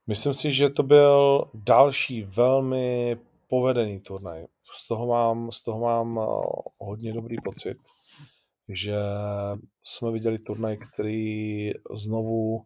Myslím 0.06 0.34
si, 0.34 0.52
že 0.52 0.70
to 0.70 0.82
byl 0.82 1.44
další 1.54 2.22
velmi 2.22 3.16
povedený 3.48 4.00
turnaj. 4.00 4.46
Z 4.76 4.88
toho 4.88 5.06
mám, 5.06 5.50
z 5.50 5.62
toho 5.62 5.80
mám 5.80 6.18
eh, 6.18 6.26
hodně 6.78 7.12
dobrý 7.12 7.36
pocit, 7.44 7.76
že 8.68 8.96
jsme 9.82 10.10
viděli 10.10 10.38
turnaj, 10.38 10.76
který 10.76 11.70
znovu 11.94 12.64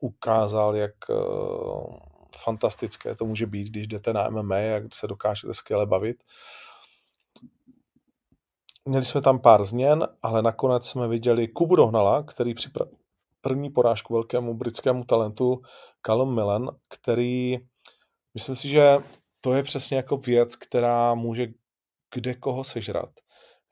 ukázal, 0.00 0.76
jak 0.76 0.94
eh, 1.10 1.14
fantastické 2.36 3.14
to 3.14 3.24
může 3.24 3.46
být, 3.46 3.68
když 3.68 3.86
jdete 3.86 4.12
na 4.12 4.30
MMA, 4.30 4.56
jak 4.56 4.94
se 4.94 5.06
dokážete 5.06 5.54
skvěle 5.54 5.86
bavit. 5.86 6.22
Měli 8.84 9.04
jsme 9.04 9.20
tam 9.20 9.38
pár 9.38 9.64
změn, 9.64 10.08
ale 10.22 10.42
nakonec 10.42 10.86
jsme 10.86 11.08
viděli 11.08 11.48
Kubu 11.48 11.76
Dohnala, 11.76 12.22
který 12.22 12.54
připravil 12.54 12.96
první 13.40 13.70
porážku 13.70 14.14
velkému 14.14 14.54
britskému 14.54 15.04
talentu 15.04 15.62
Callum 16.06 16.34
Millen, 16.34 16.70
který, 16.88 17.56
myslím 18.34 18.56
si, 18.56 18.68
že 18.68 18.98
to 19.40 19.54
je 19.54 19.62
přesně 19.62 19.96
jako 19.96 20.16
věc, 20.16 20.56
která 20.56 21.14
může 21.14 21.46
kde 22.14 22.34
koho 22.34 22.64
sežrat, 22.64 23.10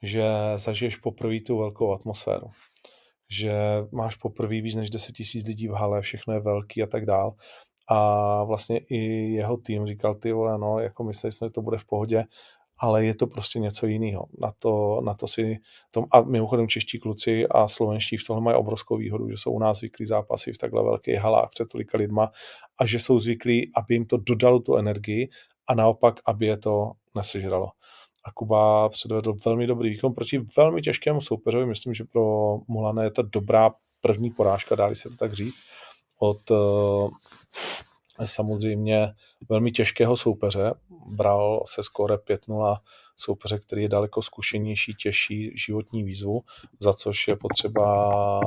že 0.02 0.24
zažiješ 0.56 0.96
poprvé 0.96 1.40
tu 1.40 1.58
velkou 1.58 1.92
atmosféru 1.92 2.50
že 3.30 3.52
máš 3.92 4.14
poprvé 4.14 4.60
víc 4.60 4.74
než 4.74 4.90
10 4.90 5.12
tisíc 5.12 5.46
lidí 5.46 5.68
v 5.68 5.72
hale, 5.72 6.02
všechno 6.02 6.34
je 6.34 6.40
velký 6.40 6.82
a 6.82 6.86
tak 6.86 7.06
dál. 7.06 7.34
A 7.88 8.44
vlastně 8.44 8.78
i 8.78 8.96
jeho 9.32 9.56
tým 9.56 9.86
říkal, 9.86 10.14
ty 10.14 10.32
vole, 10.32 10.58
no, 10.58 10.78
jako 10.78 11.04
mysleli 11.04 11.32
jsme, 11.32 11.46
že 11.46 11.52
to 11.52 11.62
bude 11.62 11.78
v 11.78 11.84
pohodě, 11.84 12.24
ale 12.78 13.04
je 13.04 13.14
to 13.14 13.26
prostě 13.26 13.58
něco 13.58 13.86
jiného. 13.86 14.26
Na 14.40 14.52
to, 14.58 15.00
na 15.04 15.14
to 15.14 15.26
si, 15.28 15.58
tom, 15.90 16.04
a 16.10 16.20
mimochodem 16.20 16.68
čeští 16.68 16.98
kluci 16.98 17.46
a 17.46 17.68
slovenští 17.68 18.16
v 18.16 18.26
tomhle 18.26 18.44
mají 18.44 18.56
obrovskou 18.56 18.96
výhodu, 18.96 19.30
že 19.30 19.36
jsou 19.36 19.52
u 19.52 19.58
nás 19.58 19.78
zvyklí 19.78 20.06
zápasy 20.06 20.52
v 20.52 20.58
takhle 20.58 20.82
velkých 20.82 21.18
halách 21.18 21.48
před 21.50 21.68
tolika 21.68 21.98
lidma 21.98 22.30
a 22.78 22.86
že 22.86 22.98
jsou 22.98 23.18
zvyklí, 23.18 23.70
aby 23.76 23.94
jim 23.94 24.04
to 24.04 24.16
dodalo 24.16 24.60
tu 24.60 24.76
energii 24.76 25.28
a 25.66 25.74
naopak, 25.74 26.20
aby 26.26 26.46
je 26.46 26.56
to 26.56 26.92
nesežralo. 27.14 27.68
A 28.24 28.32
Kuba 28.32 28.88
předvedl 28.88 29.34
velmi 29.44 29.66
dobrý 29.66 29.90
výkon 29.90 30.14
proti 30.14 30.40
velmi 30.56 30.82
těžkému 30.82 31.20
soupeřovi. 31.20 31.66
Myslím, 31.66 31.94
že 31.94 32.04
pro 32.04 32.56
Mulane 32.68 33.04
je 33.04 33.10
to 33.10 33.22
dobrá 33.22 33.70
první 34.00 34.30
porážka, 34.30 34.74
dá 34.74 34.94
se 34.94 35.08
to 35.08 35.16
tak 35.16 35.32
říct, 35.32 35.60
od 36.18 36.50
uh, 36.50 37.10
samozřejmě 38.24 39.14
velmi 39.48 39.72
těžkého 39.72 40.16
soupeře. 40.16 40.74
Bral 41.06 41.62
se 41.66 41.82
skóre 41.82 42.16
5-0 42.16 42.76
soupeře, 43.16 43.58
který 43.58 43.82
je 43.82 43.88
daleko 43.88 44.22
zkušenější, 44.22 44.94
těžší 44.94 45.52
životní 45.56 46.04
výzvu, 46.04 46.42
za 46.80 46.92
což 46.92 47.28
je 47.28 47.36
potřeba 47.36 48.40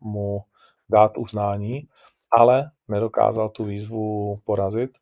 mu 0.00 0.40
dát 0.88 1.18
uznání, 1.18 1.88
ale 2.30 2.70
nedokázal 2.88 3.48
tu 3.48 3.64
výzvu 3.64 4.36
porazit 4.44 4.98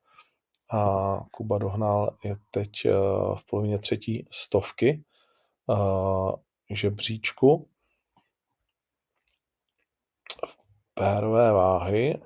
a 0.73 1.21
Kuba 1.31 1.59
dohnal 1.59 2.17
je 2.25 2.37
teď 2.51 2.85
eh, 2.85 2.91
v 3.37 3.47
polovině 3.47 3.79
třetí 3.79 4.27
stovky 4.31 5.05
eh, 5.71 5.75
žebříčku 6.71 7.69
v 10.47 10.57
pérové 10.97 11.53
váhy 11.53 12.19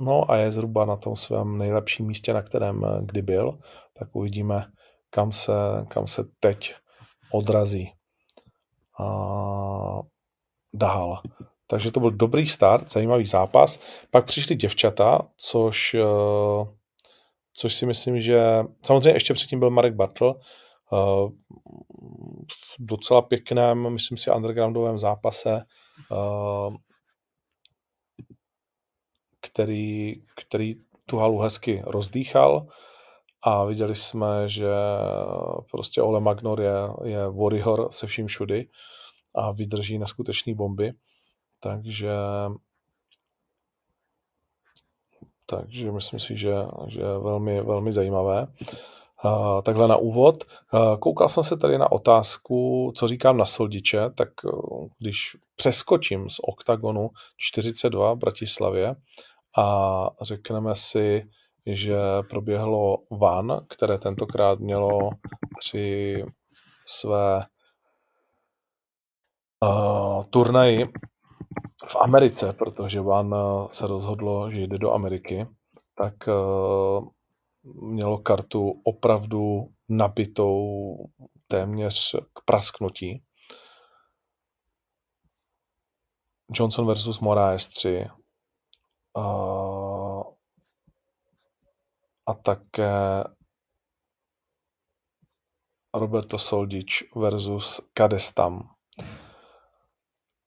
No 0.00 0.30
a 0.30 0.36
je 0.36 0.50
zhruba 0.50 0.84
na 0.84 0.96
tom 0.96 1.16
svém 1.16 1.58
nejlepším 1.58 2.06
místě, 2.06 2.32
na 2.32 2.42
kterém 2.42 2.84
eh, 2.84 3.00
kdy 3.06 3.22
byl, 3.22 3.58
tak 3.98 4.16
uvidíme, 4.16 4.64
kam 5.10 5.32
se, 5.32 5.52
kam 5.88 6.06
se 6.06 6.24
teď 6.40 6.74
odrazí 7.32 7.92
a 9.00 9.06
dál. 10.74 11.22
Takže 11.66 11.90
to 11.90 12.00
byl 12.00 12.10
dobrý 12.10 12.48
start, 12.48 12.90
zajímavý 12.90 13.26
zápas. 13.26 13.80
Pak 14.10 14.26
přišly 14.26 14.56
děvčata, 14.56 15.18
což, 15.36 15.94
eh, 15.94 16.66
což 17.54 17.74
si 17.74 17.86
myslím, 17.86 18.20
že 18.20 18.40
samozřejmě 18.82 19.10
ještě 19.10 19.34
předtím 19.34 19.58
byl 19.58 19.70
Marek 19.70 19.94
Bartl, 19.94 20.34
eh, 20.92 20.96
v 22.48 22.76
docela 22.78 23.22
pěkném, 23.22 23.92
myslím 23.92 24.18
si, 24.18 24.30
undergroundovém 24.30 24.98
zápase 24.98 25.62
který, 29.40 30.22
který 30.36 30.74
tu 31.06 31.16
halu 31.16 31.38
hezky 31.38 31.82
rozdýchal 31.86 32.66
a 33.42 33.64
viděli 33.64 33.94
jsme, 33.94 34.48
že 34.48 34.70
prostě 35.70 36.02
Ole 36.02 36.20
Magnor 36.20 36.60
je, 36.60 36.74
je 37.04 37.28
warrior 37.30 37.92
se 37.92 38.06
vším 38.06 38.26
všudy 38.26 38.68
a 39.34 39.52
vydrží 39.52 39.98
neskutečné 39.98 40.54
bomby. 40.54 40.92
Takže 41.60 42.10
takže 45.46 45.92
myslím 45.92 46.20
si, 46.20 46.36
že, 46.36 46.54
že 46.86 47.02
velmi, 47.02 47.62
velmi 47.62 47.92
zajímavé. 47.92 48.46
Takhle 49.62 49.88
na 49.88 49.96
úvod. 49.96 50.44
Koukal 50.98 51.28
jsem 51.28 51.42
se 51.42 51.56
tady 51.56 51.78
na 51.78 51.92
otázku, 51.92 52.92
co 52.96 53.08
říkám 53.08 53.36
na 53.36 53.44
soldiče, 53.44 54.10
tak 54.10 54.28
uh, 54.44 54.88
když 54.98 55.36
přeskočím 55.56 56.28
z 56.28 56.36
OKTAGONu 56.42 57.10
42 57.36 58.14
v 58.14 58.18
Bratislavě 58.18 58.96
a 59.58 60.08
řekneme 60.22 60.74
si, 60.74 61.28
že 61.66 61.96
proběhlo 62.30 62.98
VAN, 63.10 63.66
které 63.68 63.98
tentokrát 63.98 64.58
mělo 64.58 64.98
při 65.58 66.24
své 66.86 67.44
uh, 69.64 70.22
turnaji 70.30 70.84
v 71.86 71.96
Americe, 71.96 72.52
protože 72.52 73.00
VAN 73.00 73.34
se 73.70 73.86
rozhodlo, 73.86 74.50
že 74.50 74.60
jde 74.60 74.78
do 74.78 74.92
Ameriky, 74.92 75.46
tak 75.94 76.14
uh, 76.28 77.08
mělo 77.62 78.18
kartu 78.18 78.80
opravdu 78.84 79.68
nabitou 79.88 80.96
téměř 81.46 82.16
k 82.32 82.44
prasknutí. 82.44 83.24
Johnson 86.54 86.86
versus 86.86 87.20
Moraes 87.20 87.68
3, 87.68 88.06
a 92.26 92.34
také 92.34 93.24
Roberto 95.94 96.38
Soldič 96.38 97.04
versus 97.16 97.80
Kadestam. 97.94 98.74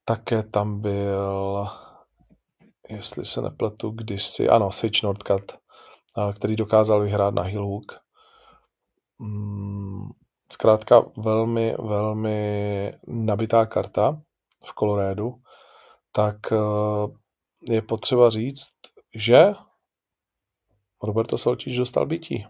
Také 0.06 0.43
tam 0.43 0.82
byl, 0.82 1.67
jestli 2.89 3.26
se 3.26 3.41
nepletu, 3.41 3.89
kdysi, 3.89 4.49
ano, 4.49 4.71
Sage 4.71 4.99
Nordcat, 5.04 5.41
který 6.36 6.56
dokázal 6.56 7.02
vyhrát 7.02 7.34
na 7.34 7.41
Hill 7.41 7.65
Hook. 7.65 7.99
Mm, 9.19 10.10
zkrátka 10.52 11.02
velmi, 11.17 11.76
velmi 11.80 12.93
nabitá 13.08 13.65
karta 13.65 14.21
v 14.65 14.73
Kolorédu. 14.73 15.36
Tak 16.12 16.36
je 17.62 17.82
potřeba 17.82 18.30
říct, 18.30 18.73
že 19.15 19.54
Roberto 21.04 21.38
Soltič 21.38 21.78
dostal 21.78 22.06
bytí 22.06 22.45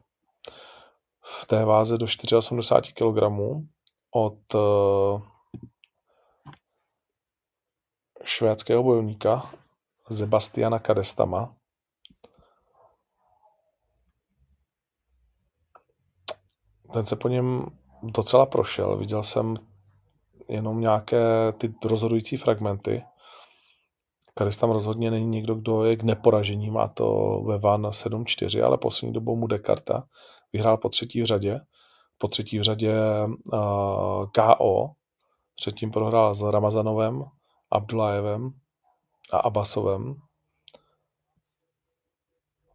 v 1.22 1.46
té 1.46 1.66
váze 1.66 1.98
do 1.98 2.06
84 2.38 2.94
kg 2.94 3.22
od 4.12 4.56
eh, 4.56 5.22
švédského 8.24 8.84
bojovníka 8.84 9.52
Sebastiana 10.10 10.80
Kadestama. 10.80 11.56
Ten 16.94 17.06
se 17.06 17.16
po 17.16 17.28
něm 17.28 17.66
docela 18.04 18.46
prošel. 18.46 18.98
Viděl 18.98 19.24
jsem 19.24 19.56
jenom 20.48 20.82
nějaké 20.82 21.52
ty 21.58 21.74
rozhodující 21.86 22.38
fragmenty. 22.38 23.04
Karis 24.34 24.58
tam 24.58 24.72
rozhodně 24.72 25.12
není 25.12 25.28
někdo, 25.28 25.56
kdo 25.56 25.84
je 25.84 25.96
k 25.96 26.04
neporažení, 26.04 26.70
má 26.70 26.88
to 26.88 27.40
ve 27.46 27.58
Van 27.58 27.86
7-4, 27.86 28.66
ale 28.66 28.78
poslední 28.78 29.14
dobou 29.14 29.36
mu 29.36 29.48
Dekarta 29.48 30.04
vyhrál 30.54 30.78
po 30.78 30.90
třetí 30.90 31.22
v 31.22 31.26
řadě. 31.26 31.60
Po 32.18 32.28
třetí 32.28 32.60
v 32.60 32.62
řadě 32.62 32.96
uh, 33.54 34.26
KO, 34.36 34.90
předtím 35.56 35.92
prohrál 35.92 36.34
s 36.34 36.42
Ramazanovem, 36.42 37.24
Abdulajevem 37.72 38.52
a 39.32 39.38
Abbasovem. 39.38 40.16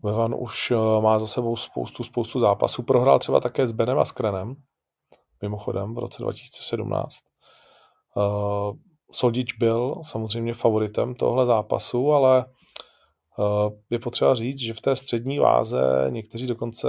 Vevan 0.03 0.35
už 0.39 0.73
má 1.01 1.19
za 1.19 1.27
sebou 1.27 1.57
spoustu, 1.57 2.05
spoustu 2.05 2.41
zápasů. 2.41 2.83
Prohrál 2.83 3.19
třeba 3.19 3.41
také 3.41 3.67
s 3.67 3.73
Benem 3.73 3.99
a 3.99 4.05
Skrenem, 4.05 4.55
mimochodem 5.43 5.95
v 5.95 5.99
roce 5.99 6.23
2017. 6.23 7.19
Uh, 8.17 8.77
Soldič 9.13 9.53
byl 9.53 10.01
samozřejmě 10.03 10.55
favoritem 10.55 11.15
tohle 11.15 11.47
zápasu, 11.47 12.13
ale 12.13 12.45
eh, 13.39 13.71
je 13.91 13.99
potřeba 13.99 14.35
říct, 14.35 14.59
že 14.59 14.75
v 14.75 14.81
té 14.81 14.97
střední 14.97 15.39
váze 15.39 16.07
někteří 16.11 16.47
dokonce 16.47 16.89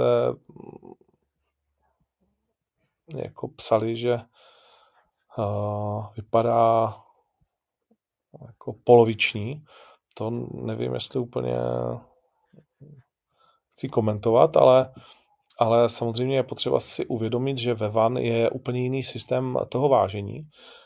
jako 3.16 3.48
psali, 3.48 3.96
že 3.96 4.18
uh, 5.38 6.06
vypadá 6.16 6.96
jako 8.46 8.74
poloviční. 8.84 9.64
To 10.14 10.30
nevím, 10.52 10.94
jestli 10.94 11.20
úplně 11.20 11.58
chci 13.80 13.88
komentovat, 13.88 14.56
ale, 14.56 14.92
ale 15.58 15.88
samozřejmě 15.88 16.36
je 16.36 16.42
potřeba 16.42 16.80
si 16.80 17.06
uvědomit, 17.06 17.58
že 17.58 17.74
ve 17.74 17.88
van 17.88 18.16
je 18.16 18.50
úplně 18.50 18.82
jiný 18.82 19.02
systém 19.02 19.56
toho 19.68 19.88
vážení. 19.88 20.42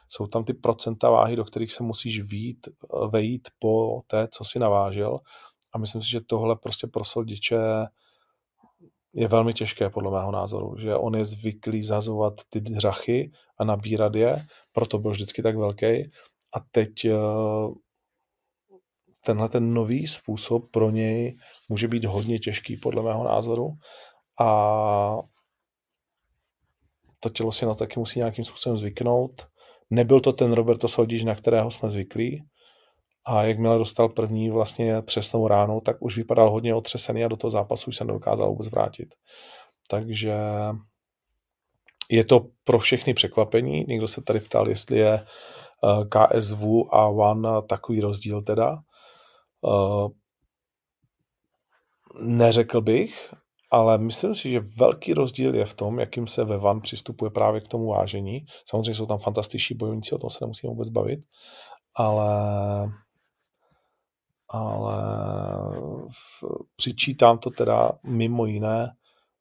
Jsou 0.09 0.27
tam 0.27 0.45
ty 0.45 0.55
procenta 0.55 1.11
váhy, 1.11 1.37
do 1.37 1.45
kterých 1.45 1.73
se 1.73 1.83
musíš 1.83 2.21
vít, 2.31 2.69
vejít 3.13 3.49
po 3.59 4.01
té, 4.07 4.29
co 4.31 4.45
si 4.45 4.59
navážel. 4.59 5.19
A 5.73 5.79
myslím 5.79 6.03
si, 6.03 6.11
že 6.11 6.21
tohle 6.21 6.57
prostě 6.57 6.87
pro 6.87 7.05
soldiče 7.05 7.57
je 9.15 9.29
velmi 9.29 9.55
těžké, 9.55 9.91
podle 9.91 10.11
mého 10.11 10.33
názoru, 10.33 10.77
že 10.79 10.97
on 10.97 11.15
je 11.15 11.25
zvyklý 11.25 11.83
zazovat 11.83 12.35
ty 12.49 12.61
dřachy 12.61 13.31
a 13.59 13.65
nabírat 13.65 14.15
je, 14.15 14.47
proto 14.73 14.99
byl 14.99 15.11
vždycky 15.11 15.43
tak 15.43 15.57
velký. 15.57 15.87
A 16.55 16.61
teď 16.71 17.05
eh, 17.05 17.15
tenhle 19.27 19.49
ten 19.49 19.75
nový 19.75 20.07
způsob 20.07 20.71
pro 20.71 20.91
něj 20.91 21.37
může 21.69 21.89
být 21.89 22.05
hodně 22.05 22.39
těžký, 22.39 22.77
podle 22.77 23.03
mého 23.03 23.25
názoru. 23.25 23.69
A 24.41 25.19
to 27.21 27.31
tělo 27.31 27.53
si 27.53 27.67
na 27.67 27.75
to 27.75 27.79
taky 27.79 27.99
musí 28.01 28.19
nějakým 28.19 28.45
způsobem 28.45 28.79
zvyknout. 28.79 29.47
Nebyl 29.91 30.21
to 30.21 30.33
ten 30.33 30.53
Roberto 30.53 30.89
Soldiš, 30.89 31.25
na 31.25 31.35
kterého 31.35 31.71
jsme 31.71 31.91
zvyklí. 31.91 32.45
A 33.27 33.43
jakmile 33.43 33.79
dostal 33.79 34.09
první 34.09 34.51
vlastně 34.51 35.03
přesnou 35.03 35.49
ránu, 35.49 35.81
tak 35.81 35.97
už 36.01 36.17
vypadal 36.17 36.51
hodně 36.51 36.75
otřesený 36.75 37.25
a 37.25 37.29
do 37.29 37.37
toho 37.37 37.51
zápasu 37.51 37.89
už 37.89 37.97
se 37.97 38.05
nedokázal 38.05 38.49
vůbec 38.49 38.69
vrátit. 38.69 39.15
Takže 39.89 40.35
je 42.11 42.25
to 42.25 42.47
pro 42.65 42.79
všechny 42.79 43.15
překvapení. 43.15 43.85
Někdo 43.89 44.09
se 44.09 44.23
tady 44.23 44.41
ptal, 44.41 44.69
jestli 44.69 44.99
je 44.99 45.15
eh, 45.15 46.05
KSV 46.09 46.63
a 46.91 47.09
One 47.09 47.49
takový 47.69 48.01
rozdíl 48.01 48.43
teda. 48.43 48.79
Eh, 49.65 50.09
neřekl 52.21 52.81
bych, 52.81 53.35
ale 53.71 53.99
myslím 53.99 54.35
si, 54.35 54.51
že 54.51 54.61
velký 54.61 55.15
rozdíl 55.15 55.55
je 55.55 55.65
v 55.67 55.75
tom, 55.75 55.99
jakým 55.99 56.27
se 56.27 56.45
ve 56.45 56.59
Van 56.59 56.81
přistupuje 56.81 57.31
právě 57.31 57.61
k 57.61 57.69
tomu 57.69 57.87
vážení. 57.87 58.47
Samozřejmě 58.69 58.95
jsou 58.95 59.07
tam 59.07 59.19
fantastiční 59.19 59.77
bojovníci, 59.77 60.15
o 60.15 60.19
tom 60.19 60.31
se 60.31 60.39
nemusíme 60.41 60.71
vůbec 60.71 60.89
bavit, 60.89 61.21
ale 61.95 62.35
ale 64.49 64.97
přičítám 66.77 67.39
to 67.39 67.51
teda 67.51 67.93
mimo 68.07 68.47
jiné 68.47 68.91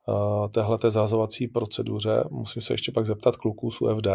uh, 0.07 0.47
téhleté 0.47 0.91
zahazovací 0.91 1.47
proceduře. 1.47 2.23
Musím 2.31 2.62
se 2.62 2.73
ještě 2.73 2.91
pak 2.91 3.05
zeptat 3.05 3.36
kluků 3.36 3.71
z 3.71 3.81
UFD, 3.81 4.07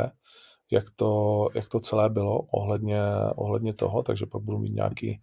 jak 0.71 0.85
to, 0.97 1.45
jak 1.55 1.69
to 1.69 1.81
celé 1.81 2.11
bylo 2.11 2.39
ohledně, 2.39 3.01
ohledně 3.37 3.75
toho, 3.75 4.03
takže 4.03 4.27
pak 4.27 4.43
budu 4.43 4.59
mít 4.59 4.75
nějaký 4.75 5.21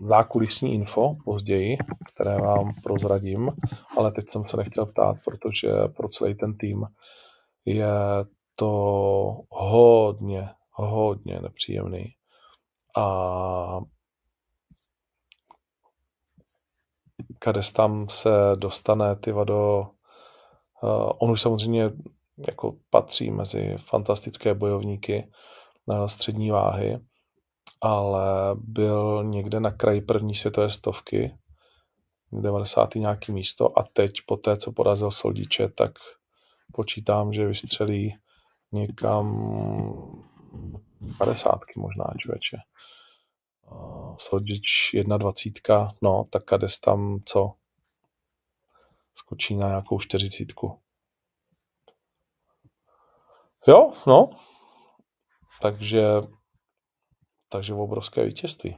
zákulisní 0.00 0.74
info 0.74 1.16
později, 1.24 1.78
které 2.14 2.40
vám 2.40 2.72
prozradím, 2.82 3.50
ale 3.98 4.12
teď 4.12 4.24
jsem 4.30 4.48
se 4.48 4.56
nechtěl 4.56 4.86
ptát, 4.86 5.16
protože 5.24 5.68
pro 5.96 6.08
celý 6.08 6.34
ten 6.34 6.56
tým 6.56 6.86
je 7.64 7.88
to 8.56 8.70
hodně, 9.48 10.48
hodně 10.70 11.40
nepříjemný. 11.40 12.04
A 12.96 13.80
Kades 17.38 17.72
tam 17.72 18.08
se 18.08 18.30
dostane 18.54 19.16
ty 19.16 19.32
do... 19.44 19.86
Uh, 20.82 21.10
on 21.18 21.30
už 21.30 21.40
samozřejmě 21.40 21.90
jako 22.46 22.76
patří 22.90 23.30
mezi 23.30 23.76
fantastické 23.78 24.54
bojovníky 24.54 25.30
na 25.86 26.08
střední 26.08 26.50
váhy, 26.50 26.98
ale 27.84 28.54
byl 28.54 29.24
někde 29.24 29.60
na 29.60 29.70
kraji 29.70 30.00
první 30.00 30.34
světové 30.34 30.70
stovky, 30.70 31.38
90. 32.32 32.94
nějaký 32.94 33.32
místo 33.32 33.78
a 33.78 33.82
teď 33.92 34.12
po 34.26 34.36
té, 34.36 34.56
co 34.56 34.72
porazil 34.72 35.10
Soldiče, 35.10 35.68
tak 35.68 35.92
počítám, 36.72 37.32
že 37.32 37.46
vystřelí 37.46 38.14
někam 38.72 39.36
50 41.18 41.60
možná, 41.76 42.04
člověče. 42.18 42.56
Soldič 44.18 44.94
1,20, 44.94 45.94
no, 46.02 46.24
tak 46.30 46.44
Kades 46.44 46.80
tam 46.80 47.18
co? 47.24 47.52
Skočí 49.14 49.54
na 49.54 49.68
nějakou 49.68 49.98
40. 49.98 50.46
Jo, 53.68 53.92
no. 54.06 54.30
Takže 55.62 56.04
takže 57.54 57.74
obrovské 57.74 58.24
vítězství 58.24 58.76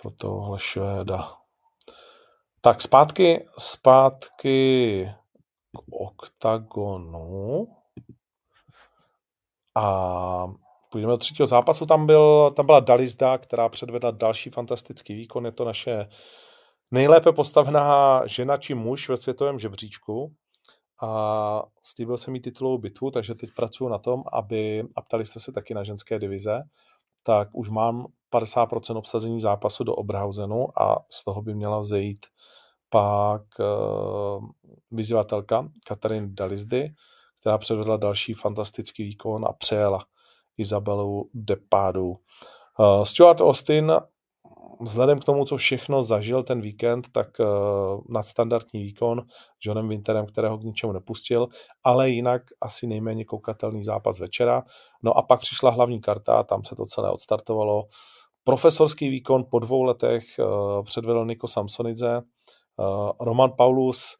pro 0.00 0.10
tohle 0.10 0.58
Švéda. 0.58 1.32
Tak 2.60 2.82
zpátky, 2.82 3.48
zpátky 3.58 5.08
k 5.76 5.80
oktagonu. 5.92 7.66
A 9.74 10.46
půjdeme 10.90 11.10
do 11.10 11.16
třetího 11.16 11.46
zápasu. 11.46 11.86
Tam, 11.86 12.06
byl, 12.06 12.50
tam 12.50 12.66
byla 12.66 12.80
Dalizda, 12.80 13.38
která 13.38 13.68
předvedla 13.68 14.10
další 14.10 14.50
fantastický 14.50 15.14
výkon. 15.14 15.46
Je 15.46 15.52
to 15.52 15.64
naše 15.64 16.08
nejlépe 16.90 17.32
postavená 17.32 18.22
žena 18.26 18.56
či 18.56 18.74
muž 18.74 19.08
ve 19.08 19.16
světovém 19.16 19.58
žebříčku. 19.58 20.34
A 21.02 21.62
slíbil 21.82 22.16
jsem 22.16 22.34
jí 22.34 22.40
titulovou 22.40 22.78
bitvu, 22.78 23.10
takže 23.10 23.34
teď 23.34 23.50
pracuji 23.56 23.88
na 23.88 23.98
tom, 23.98 24.22
aby, 24.32 24.84
a 24.96 25.02
ptali 25.02 25.26
jste 25.26 25.40
se 25.40 25.52
taky 25.52 25.74
na 25.74 25.82
ženské 25.82 26.18
divize, 26.18 26.62
tak 27.22 27.48
už 27.54 27.68
mám 27.68 28.06
50% 28.32 28.96
obsazení 28.96 29.40
zápasu 29.40 29.84
do 29.84 29.94
Oberhausenu 29.94 30.80
a 30.82 31.04
z 31.10 31.24
toho 31.24 31.42
by 31.42 31.54
měla 31.54 31.78
vzejít 31.78 32.26
pak 32.90 33.42
uh, 33.58 34.44
vyzývatelka 34.90 35.68
Katarin 35.86 36.34
Dalizdy, 36.34 36.88
která 37.40 37.58
předvedla 37.58 37.96
další 37.96 38.34
fantastický 38.34 39.04
výkon 39.04 39.44
a 39.44 39.52
přejela 39.52 40.04
Izabelu 40.56 41.30
Depádu. 41.34 42.08
Uh, 42.08 43.02
Stuart 43.02 43.40
Austin 43.40 43.92
vzhledem 44.80 45.20
k 45.20 45.24
tomu, 45.24 45.44
co 45.44 45.56
všechno 45.56 46.02
zažil 46.02 46.42
ten 46.42 46.60
víkend, 46.60 47.06
tak 47.12 47.28
uh, 47.38 47.46
nadstandardní 48.08 48.82
výkon 48.82 49.22
Johnem 49.64 49.88
Winterem, 49.88 50.26
kterého 50.26 50.58
k 50.58 50.62
ničemu 50.62 50.92
nepustil, 50.92 51.48
ale 51.84 52.10
jinak 52.10 52.42
asi 52.60 52.86
nejméně 52.86 53.24
koukatelný 53.24 53.84
zápas 53.84 54.18
večera. 54.18 54.62
No 55.02 55.18
a 55.18 55.22
pak 55.22 55.40
přišla 55.40 55.70
hlavní 55.70 56.00
karta 56.00 56.38
a 56.38 56.42
tam 56.42 56.64
se 56.64 56.76
to 56.76 56.86
celé 56.86 57.10
odstartovalo. 57.10 57.84
Profesorský 58.44 59.08
výkon 59.08 59.44
po 59.50 59.58
dvou 59.58 59.82
letech 59.82 60.24
uh, 60.38 60.84
předvedl 60.84 61.24
Niko 61.24 61.48
Samsonidze. 61.48 62.20
Uh, 62.76 63.10
Roman 63.20 63.52
Paulus 63.56 64.16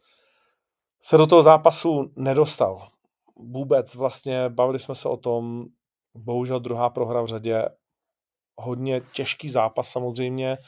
se 1.03 1.17
do 1.17 1.27
toho 1.27 1.43
zápasu 1.43 2.11
nedostal. 2.17 2.89
Vůbec 3.37 3.95
vlastně 3.95 4.49
bavili 4.49 4.79
jsme 4.79 4.95
se 4.95 5.09
o 5.09 5.17
tom, 5.17 5.65
bohužel 6.15 6.61
druhá 6.61 6.91
prohra 6.91 7.23
v 7.23 7.27
řadě 7.27 7.65
hodně 8.57 9.01
těžký 9.13 9.51
zápas 9.51 9.89
samozřejmě. 9.89 10.59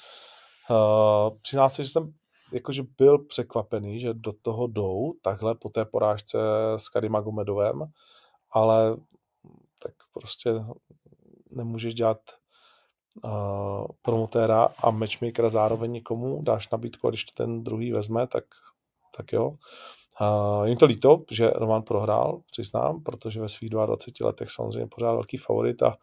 Uh, 0.71 1.39
přiznám 1.43 1.71
se, 1.71 1.85
že 1.85 1.91
jsem 1.91 2.13
jakože 2.53 2.83
byl 2.99 3.19
překvapený, 3.19 4.01
že 4.01 4.15
do 4.15 4.33
toho 4.43 4.67
jdou 4.67 5.13
takhle 5.23 5.55
po 5.55 5.69
té 5.69 5.85
porážce 5.85 6.39
s 6.77 6.89
Karim 6.89 7.17
Agomedovem, 7.17 7.85
ale 8.51 8.97
tak 9.83 9.93
prostě 10.13 10.51
nemůžeš 11.51 11.95
dělat 11.95 12.19
uh, 13.25 13.87
promotéra 14.03 14.69
a 14.79 14.91
matchmakera 14.91 15.49
zároveň 15.49 15.93
někomu, 15.93 16.43
dáš 16.43 16.71
nabídku 16.71 17.07
a 17.07 17.11
když 17.11 17.25
to 17.25 17.45
ten 17.45 17.65
druhý 17.65 17.93
vezme, 17.93 18.27
tak, 18.27 18.45
tak 19.17 19.33
jo. 19.33 19.55
Uh, 20.21 20.67
jim 20.67 20.77
to 20.77 20.87
líto, 20.87 21.23
že 21.31 21.51
Roman 21.51 21.83
prohrál, 21.83 22.41
přiznám, 22.51 23.03
protože 23.03 23.41
ve 23.41 23.49
svých 23.49 23.71
22 23.71 24.27
letech 24.27 24.51
samozřejmě 24.51 24.87
pořád 24.87 25.13
velký 25.13 25.37
favorit 25.37 25.83
a 25.83 25.97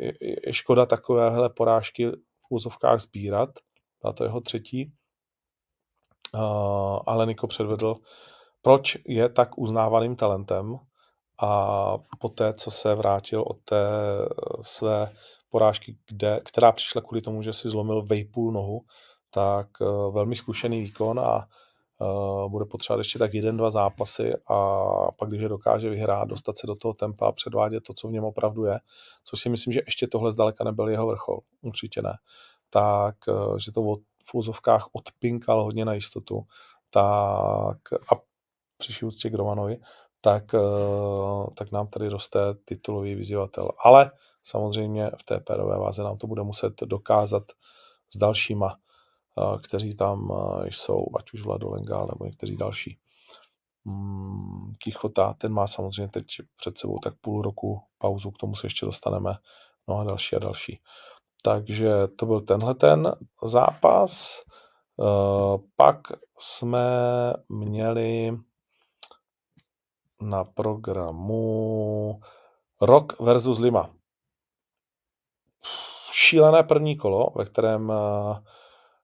je, 0.00 0.52
škoda 0.52 0.86
takovéhle 0.86 1.50
porážky 1.50 2.10
v 2.10 2.46
úzovkách 2.50 3.00
sbírat. 3.00 3.50
Byla 4.02 4.12
to 4.12 4.24
jeho 4.24 4.40
třetí. 4.40 4.92
Ale 7.06 7.26
Niko 7.26 7.46
předvedl, 7.46 7.94
proč 8.62 8.98
je 9.06 9.28
tak 9.28 9.58
uznávaným 9.58 10.16
talentem 10.16 10.78
a 11.42 11.98
poté, 12.20 12.54
co 12.54 12.70
se 12.70 12.94
vrátil 12.94 13.42
od 13.42 13.56
té 13.64 13.86
eh, 13.86 14.28
své 14.62 15.12
porážky, 15.48 15.98
kde, 16.08 16.40
která 16.44 16.72
přišla 16.72 17.00
kvůli 17.02 17.22
tomu, 17.22 17.42
že 17.42 17.52
si 17.52 17.70
zlomil 17.70 18.02
vejpůl 18.02 18.52
nohu, 18.52 18.80
tak 19.30 19.68
uh, 19.80 20.14
velmi 20.14 20.36
zkušený 20.36 20.80
výkon 20.80 21.20
a 21.20 21.46
bude 22.48 22.64
potřebovat 22.64 22.98
ještě 22.98 23.18
tak 23.18 23.34
jeden, 23.34 23.56
dva 23.56 23.70
zápasy 23.70 24.32
a 24.46 24.86
pak, 25.18 25.28
když 25.28 25.42
je 25.42 25.48
dokáže 25.48 25.90
vyhrát, 25.90 26.28
dostat 26.28 26.58
se 26.58 26.66
do 26.66 26.74
toho 26.74 26.94
tempa 26.94 27.28
a 27.28 27.32
předvádět 27.32 27.80
to, 27.80 27.94
co 27.94 28.08
v 28.08 28.12
něm 28.12 28.24
opravdu 28.24 28.64
je, 28.64 28.78
což 29.24 29.40
si 29.40 29.48
myslím, 29.48 29.72
že 29.72 29.80
ještě 29.86 30.06
tohle 30.06 30.32
zdaleka 30.32 30.64
nebyl 30.64 30.88
jeho 30.88 31.06
vrchol, 31.06 31.40
určitě 31.62 32.02
ne, 32.02 32.12
tak, 32.70 33.14
uh, 33.28 33.58
že 33.58 33.72
to 33.72 33.82
v 34.30 34.34
úzovkách 34.34 34.86
odpinkal 34.92 35.64
hodně 35.64 35.84
na 35.84 35.94
jistotu, 35.94 36.42
tak 36.90 37.78
a 37.92 38.20
přiši 38.78 39.06
úctě 39.06 39.30
k 39.30 39.34
Romanovi, 39.34 39.78
tak, 40.20 40.54
uh, 40.54 41.46
tak 41.54 41.72
nám 41.72 41.86
tady 41.86 42.08
roste 42.08 42.38
titulový 42.64 43.14
vyzývatel. 43.14 43.70
Ale 43.84 44.10
samozřejmě 44.42 45.10
v 45.20 45.24
té 45.24 45.40
pérové 45.40 45.78
váze 45.78 46.02
nám 46.02 46.16
to 46.16 46.26
bude 46.26 46.42
muset 46.42 46.72
dokázat 46.84 47.42
s 48.14 48.18
dalšíma, 48.18 48.76
kteří 49.62 49.94
tam 49.94 50.28
jsou, 50.64 51.06
ať 51.18 51.32
už 51.32 51.44
Vladolenga, 51.44 52.06
nebo 52.06 52.24
někteří 52.24 52.56
další. 52.56 52.98
Mm, 53.84 54.74
Kichota, 54.78 55.34
ten 55.38 55.52
má 55.52 55.66
samozřejmě 55.66 56.08
teď 56.08 56.24
před 56.56 56.78
sebou 56.78 56.98
tak 56.98 57.14
půl 57.20 57.42
roku 57.42 57.80
pauzu, 57.98 58.30
k 58.30 58.38
tomu 58.38 58.54
se 58.54 58.66
ještě 58.66 58.86
dostaneme, 58.86 59.34
no 59.88 59.98
a 59.98 60.04
další 60.04 60.36
a 60.36 60.38
další. 60.38 60.80
Takže 61.42 61.90
to 62.16 62.26
byl 62.26 62.40
tenhle 62.40 62.74
ten 62.74 63.12
zápas. 63.42 64.42
Uh, 64.96 65.60
pak 65.76 66.00
jsme 66.38 66.80
měli 67.48 68.38
na 70.20 70.44
programu 70.44 72.20
Rock 72.80 73.20
versus 73.20 73.58
Lima. 73.58 73.90
Šílené 76.12 76.62
první 76.62 76.96
kolo, 76.96 77.26
ve 77.36 77.44
kterém 77.44 77.88
uh, 77.88 78.36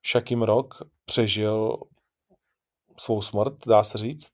Shakim 0.07 0.43
Rock 0.43 0.75
přežil 1.05 1.77
svou 2.97 3.23
smrt, 3.23 3.55
dá 3.67 3.83
se 3.83 3.99
říct. 3.99 4.31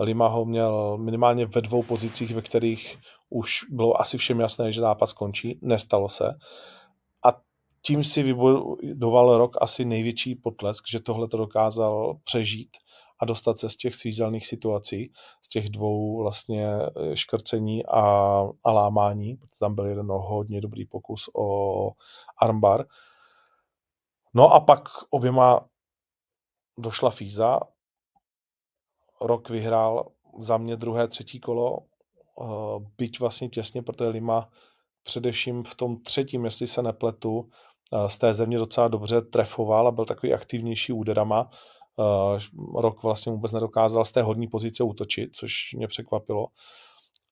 Lima 0.00 0.28
ho 0.28 0.44
měl 0.44 0.98
minimálně 0.98 1.46
ve 1.46 1.60
dvou 1.60 1.82
pozicích, 1.82 2.34
ve 2.34 2.42
kterých 2.42 2.98
už 3.30 3.60
bylo 3.70 4.00
asi 4.00 4.18
všem 4.18 4.40
jasné, 4.40 4.72
že 4.72 4.80
zápas 4.80 5.12
končí. 5.12 5.58
Nestalo 5.62 6.08
se. 6.08 6.34
A 7.26 7.40
tím 7.82 8.04
si 8.04 8.22
vybudoval 8.22 9.38
rok 9.38 9.56
asi 9.60 9.84
největší 9.84 10.34
potlesk, 10.34 10.84
že 10.88 11.00
tohle 11.00 11.28
to 11.28 11.36
dokázal 11.36 12.18
přežít 12.24 12.76
a 13.20 13.24
dostat 13.24 13.58
se 13.58 13.68
z 13.68 13.76
těch 13.76 13.94
svízelných 13.94 14.46
situací, 14.46 15.12
z 15.42 15.48
těch 15.48 15.68
dvou 15.68 16.22
vlastně 16.22 16.66
eh, 16.66 17.16
škrcení 17.16 17.86
a, 17.86 18.02
a 18.64 18.72
lámání, 18.72 19.36
protože 19.36 19.58
tam 19.60 19.74
byl 19.74 19.86
jeden 19.86 20.06
hodně 20.10 20.60
dobrý 20.60 20.86
pokus 20.86 21.30
o 21.36 21.90
armbar. 22.42 22.84
No 24.34 24.54
a 24.54 24.60
pak 24.60 24.82
oběma 25.10 25.68
došla 26.78 27.10
Fíza, 27.10 27.60
rok 29.20 29.50
vyhrál 29.50 30.12
za 30.38 30.56
mě 30.58 30.76
druhé, 30.76 31.08
třetí 31.08 31.40
kolo, 31.40 31.78
eh, 31.78 32.44
byť 32.98 33.20
vlastně 33.20 33.48
těsně, 33.48 33.82
protože 33.82 34.08
Lima 34.08 34.48
především 35.02 35.64
v 35.64 35.74
tom 35.74 36.02
třetím, 36.02 36.44
jestli 36.44 36.66
se 36.66 36.82
nepletu, 36.82 37.48
eh, 37.92 38.08
z 38.08 38.18
té 38.18 38.34
země 38.34 38.58
docela 38.58 38.88
dobře 38.88 39.22
trefoval 39.22 39.88
a 39.88 39.90
byl 39.90 40.04
takový 40.04 40.34
aktivnější 40.34 40.92
úderama. 40.92 41.50
Eh, 42.00 42.38
rok 42.78 43.02
vlastně 43.02 43.32
vůbec 43.32 43.52
nedokázal 43.52 44.04
z 44.04 44.12
té 44.12 44.22
horní 44.22 44.46
pozice 44.46 44.84
útočit, 44.84 45.36
což 45.36 45.52
mě 45.76 45.88
překvapilo. 45.88 46.46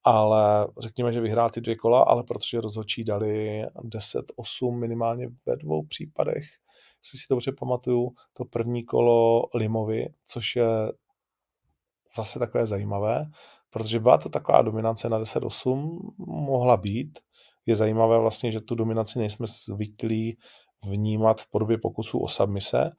Ale 0.08 0.66
řekněme, 0.78 1.12
že 1.12 1.20
vyhrál 1.20 1.50
ty 1.50 1.60
dvě 1.60 1.76
kola, 1.76 2.02
ale 2.02 2.22
protože 2.22 2.60
rozhodčí 2.60 3.04
dali 3.04 3.64
10-8 3.64 4.78
minimálně 4.78 5.28
ve 5.46 5.56
dvou 5.56 5.86
případech, 5.86 6.44
jestli 7.04 7.18
si 7.18 7.24
dobře 7.30 7.52
pamatuju, 7.52 8.10
to 8.32 8.44
první 8.44 8.84
kolo 8.84 9.44
Limovi, 9.54 10.08
což 10.26 10.56
je 10.56 10.66
zase 12.16 12.38
takové 12.38 12.66
zajímavé, 12.66 13.26
protože 13.70 14.00
byla 14.00 14.18
to 14.18 14.28
taková 14.28 14.62
dominance 14.62 15.08
na 15.08 15.20
10-8, 15.20 15.98
mohla 16.26 16.76
být. 16.76 17.18
Je 17.66 17.76
zajímavé 17.76 18.18
vlastně, 18.18 18.52
že 18.52 18.60
tu 18.60 18.74
dominaci 18.74 19.18
nejsme 19.18 19.46
zvyklí 19.46 20.38
vnímat 20.88 21.40
v 21.40 21.50
podobě 21.50 21.78
pokusů 21.78 22.18
o 22.18 22.28
submise, 22.28 22.90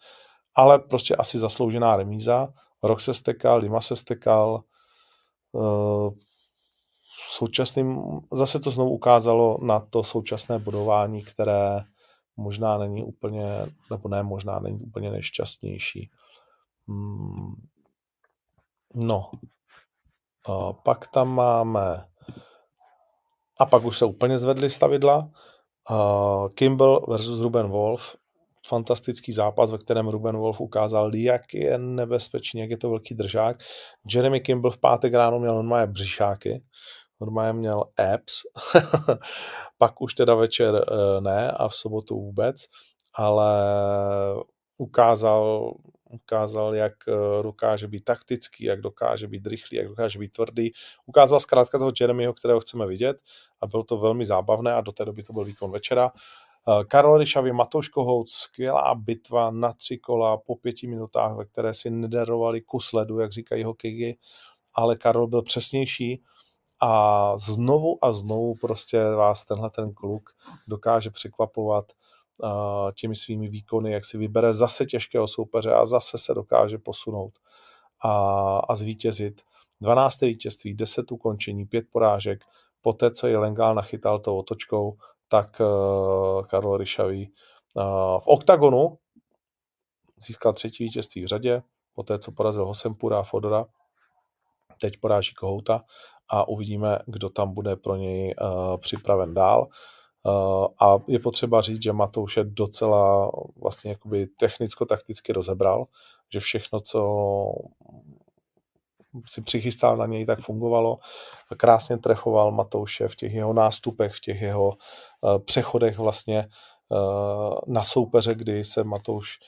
ale 0.55 0.79
prostě 0.79 1.15
asi 1.15 1.39
zasloužená 1.39 1.97
remíza. 1.97 2.47
Rok 2.83 3.01
se 3.01 3.13
stekal, 3.13 3.59
Lima 3.59 3.81
se 3.81 3.95
stekal, 3.95 4.63
uh, 5.51 6.13
současným, 7.27 8.01
zase 8.31 8.59
to 8.59 8.71
znovu 8.71 8.91
ukázalo 8.91 9.57
na 9.61 9.79
to 9.79 10.03
současné 10.03 10.59
bodování, 10.59 11.23
které 11.23 11.81
možná 12.37 12.77
není 12.77 13.03
úplně, 13.03 13.45
nebo 13.91 14.09
ne 14.09 14.23
možná, 14.23 14.59
není 14.59 14.79
úplně 14.79 15.11
nejšťastnější. 15.11 16.09
Hmm. 16.87 17.55
No, 18.95 19.31
uh, 20.49 20.73
pak 20.83 21.07
tam 21.07 21.29
máme 21.29 22.05
a 23.59 23.65
pak 23.65 23.83
už 23.83 23.97
se 23.97 24.05
úplně 24.05 24.37
zvedly 24.37 24.69
stavidla. 24.69 25.29
Kimball 26.53 27.05
versus 27.09 27.39
Ruben 27.39 27.67
Wolf 27.67 28.15
fantastický 28.67 29.33
zápas, 29.33 29.71
ve 29.71 29.77
kterém 29.77 30.07
Ruben 30.07 30.37
Wolf 30.37 30.61
ukázal, 30.61 31.15
jak 31.15 31.53
je 31.53 31.77
nebezpečný, 31.77 32.61
jak 32.61 32.69
je 32.69 32.77
to 32.77 32.89
velký 32.89 33.15
držák. 33.15 33.57
Jeremy 34.13 34.39
Kimball 34.39 34.71
v 34.71 34.77
pátek 34.77 35.13
ráno 35.13 35.39
měl 35.39 35.55
normálně 35.55 35.87
břišáky, 35.87 36.63
normálně 37.19 37.53
měl 37.53 37.83
abs, 37.97 38.41
pak 39.77 40.01
už 40.01 40.13
teda 40.13 40.35
večer 40.35 40.75
eh, 40.75 41.21
ne 41.21 41.51
a 41.51 41.67
v 41.67 41.75
sobotu 41.75 42.15
vůbec, 42.15 42.65
ale 43.13 43.53
ukázal, 44.77 45.73
ukázal, 46.09 46.75
jak 46.75 46.93
eh, 47.07 47.43
dokáže 47.43 47.87
být 47.87 48.03
taktický, 48.03 48.63
jak 48.63 48.81
dokáže 48.81 49.27
být 49.27 49.47
rychlý, 49.47 49.77
jak 49.77 49.87
dokáže 49.87 50.19
být 50.19 50.31
tvrdý. 50.31 50.71
Ukázal 51.05 51.39
zkrátka 51.39 51.77
toho 51.77 51.91
Jeremyho, 52.01 52.33
kterého 52.33 52.59
chceme 52.59 52.87
vidět 52.87 53.17
a 53.61 53.67
bylo 53.67 53.83
to 53.83 53.97
velmi 53.97 54.25
zábavné 54.25 54.73
a 54.73 54.81
do 54.81 54.91
té 54.91 55.05
doby 55.05 55.23
to 55.23 55.33
byl 55.33 55.43
výkon 55.43 55.71
večera. 55.71 56.11
Eh, 56.69 56.83
Karol 56.83 57.17
Ryšavý, 57.17 57.51
Matouš 57.51 57.89
Kohout, 57.89 58.29
skvělá 58.29 58.95
bitva 58.95 59.51
na 59.51 59.71
tři 59.73 59.97
kola 59.97 60.37
po 60.37 60.55
pěti 60.55 60.87
minutách, 60.87 61.37
ve 61.37 61.45
které 61.45 61.73
si 61.73 61.89
nederovali 61.89 62.61
kus 62.61 62.93
ledu, 62.93 63.19
jak 63.19 63.31
říkají 63.31 63.63
hokeji, 63.63 64.17
ale 64.73 64.95
Karol 64.95 65.27
byl 65.27 65.41
přesnější 65.41 66.23
a 66.79 67.33
znovu 67.37 68.05
a 68.05 68.11
znovu 68.11 68.55
prostě 68.61 69.03
vás 69.03 69.45
tenhle 69.45 69.69
ten 69.69 69.93
kluk 69.93 70.29
dokáže 70.67 71.09
překvapovat 71.09 71.85
uh, 72.37 72.49
těmi 72.95 73.15
svými 73.15 73.49
výkony, 73.49 73.91
jak 73.91 74.05
si 74.05 74.17
vybere 74.17 74.53
zase 74.53 74.85
těžkého 74.85 75.27
soupeře 75.27 75.73
a 75.73 75.85
zase 75.85 76.17
se 76.17 76.33
dokáže 76.33 76.77
posunout 76.77 77.33
a, 78.03 78.11
a 78.59 78.75
zvítězit. 78.75 79.41
12. 79.81 80.21
vítězství, 80.21 80.73
10 80.73 81.11
ukončení, 81.11 81.65
5 81.65 81.85
porážek, 81.91 82.43
poté, 82.81 83.11
co 83.11 83.27
je 83.27 83.37
Lengál 83.37 83.75
nachytal 83.75 84.19
tou 84.19 84.37
otočkou, 84.37 84.97
tak 85.27 85.61
uh, 85.61 86.43
Karol 86.45 86.77
Ryšavý 86.77 87.31
uh, 87.75 87.83
v 88.19 88.27
oktagonu 88.27 88.97
získal 90.17 90.53
třetí 90.53 90.83
vítězství 90.83 91.23
v 91.23 91.27
řadě, 91.27 91.63
poté 91.93 92.19
co 92.19 92.31
porazil 92.31 92.65
Hosempura 92.65 93.19
a 93.19 93.23
Fodora, 93.23 93.65
teď 94.81 94.97
poráží 94.99 95.33
Kohouta 95.33 95.83
a 96.29 96.47
uvidíme, 96.47 96.99
kdo 97.05 97.29
tam 97.29 97.53
bude 97.53 97.75
pro 97.75 97.95
něj 97.95 98.35
uh, 98.41 98.77
připraven 98.77 99.33
dál. 99.33 99.67
Uh, 100.23 100.67
a 100.79 100.97
je 101.07 101.19
potřeba 101.19 101.61
říct, 101.61 101.83
že 101.83 101.93
Matouš 101.93 102.37
je 102.37 102.43
docela 102.43 103.31
vlastně 103.61 103.91
jakoby 103.91 104.27
technicko-takticky 104.27 105.33
rozebral, 105.33 105.85
že 106.33 106.39
všechno, 106.39 106.79
co 106.79 107.01
si 109.25 109.41
přichystal 109.41 109.97
na 109.97 110.05
něj, 110.05 110.25
tak 110.25 110.39
fungovalo. 110.39 110.97
Krásně 111.57 111.97
trefoval 111.97 112.51
Matouše 112.51 113.07
v 113.07 113.15
těch 113.15 113.33
jeho 113.33 113.53
nástupech, 113.53 114.13
v 114.13 114.21
těch 114.21 114.41
jeho 114.41 114.67
uh, 114.67 115.37
přechodech 115.39 115.97
vlastně 115.97 116.47
na 117.67 117.83
soupeře, 117.83 118.35
kdy 118.35 118.63
se 118.63 118.83
Matouš 118.83 119.39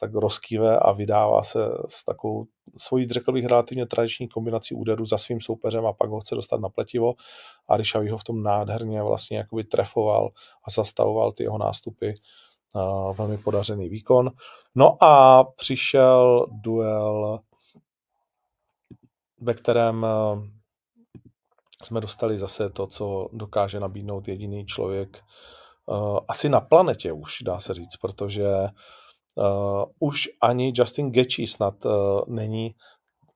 tak 0.00 0.14
rozkýve 0.14 0.78
a 0.78 0.92
vydává 0.92 1.42
se 1.42 1.58
s 1.88 2.04
takovou 2.04 2.44
svojí, 2.76 3.08
řekl 3.08 3.32
bych, 3.32 3.46
relativně 3.46 3.86
tradiční 3.86 4.28
kombinací 4.28 4.74
úderu 4.74 5.04
za 5.04 5.18
svým 5.18 5.40
soupeřem 5.40 5.86
a 5.86 5.92
pak 5.92 6.10
ho 6.10 6.20
chce 6.20 6.34
dostat 6.34 6.60
na 6.60 6.68
pletivo 6.68 7.12
a 7.68 7.76
Ryšavý 7.76 8.10
ho 8.10 8.18
v 8.18 8.24
tom 8.24 8.42
nádherně 8.42 9.02
vlastně 9.02 9.38
jakoby 9.38 9.64
trefoval 9.64 10.28
a 10.64 10.70
zastavoval 10.70 11.32
ty 11.32 11.42
jeho 11.42 11.58
nástupy. 11.58 12.12
Uh, 12.74 13.16
velmi 13.16 13.38
podařený 13.38 13.88
výkon. 13.88 14.30
No 14.74 15.04
a 15.04 15.44
přišel 15.44 16.46
duel 16.50 17.40
ve 19.40 19.54
kterém 19.54 20.06
eh, 20.06 20.50
jsme 21.82 22.00
dostali 22.00 22.38
zase 22.38 22.70
to, 22.70 22.86
co 22.86 23.28
dokáže 23.32 23.80
nabídnout 23.80 24.28
jediný 24.28 24.66
člověk 24.66 25.18
eh, 25.18 26.20
asi 26.28 26.48
na 26.48 26.60
planetě 26.60 27.12
už, 27.12 27.42
dá 27.42 27.58
se 27.58 27.74
říct, 27.74 27.96
protože 27.96 28.46
uh, 29.36 29.84
už 29.98 30.28
ani 30.42 30.72
Justin 30.76 31.12
Gaethje 31.12 31.48
snad 31.48 31.84
uh, 31.84 31.92
není 32.28 32.74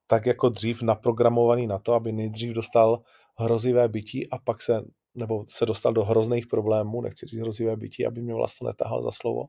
tak 0.06 0.26
jako 0.26 0.48
dřív 0.48 0.82
naprogramovaný 0.82 1.66
na 1.66 1.78
to, 1.78 1.94
aby 1.94 2.12
nejdřív 2.12 2.52
dostal 2.52 3.00
hrozivé 3.38 3.88
bytí 3.88 4.30
a 4.30 4.38
pak 4.38 4.62
se, 4.62 4.80
nebo 5.14 5.44
se 5.48 5.66
dostal 5.66 5.92
do 5.92 6.04
hrozných 6.04 6.46
problémů, 6.46 7.00
nechci 7.00 7.26
říct 7.26 7.40
hrozivé 7.40 7.76
bytí, 7.76 8.06
aby 8.06 8.22
mě 8.22 8.34
vlastně 8.34 8.66
netahal 8.66 9.02
za 9.02 9.10
slovo, 9.12 9.40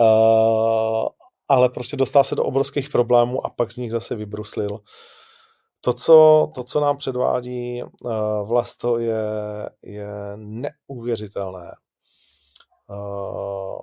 uh, 0.00 1.08
ale 1.48 1.68
prostě 1.68 1.96
dostal 1.96 2.24
se 2.24 2.34
do 2.34 2.44
obrovských 2.44 2.90
problémů 2.90 3.46
a 3.46 3.50
pak 3.50 3.72
z 3.72 3.76
nich 3.76 3.90
zase 3.90 4.14
vybruslil. 4.14 4.78
To, 5.80 5.92
co, 5.92 6.48
to, 6.54 6.64
co 6.64 6.80
nám 6.80 6.96
předvádí 6.96 7.82
uh, 7.82 8.12
Vlasto, 8.48 8.98
je, 8.98 9.22
je 9.82 10.08
neuvěřitelné. 10.36 11.72
Uh, 12.90 13.78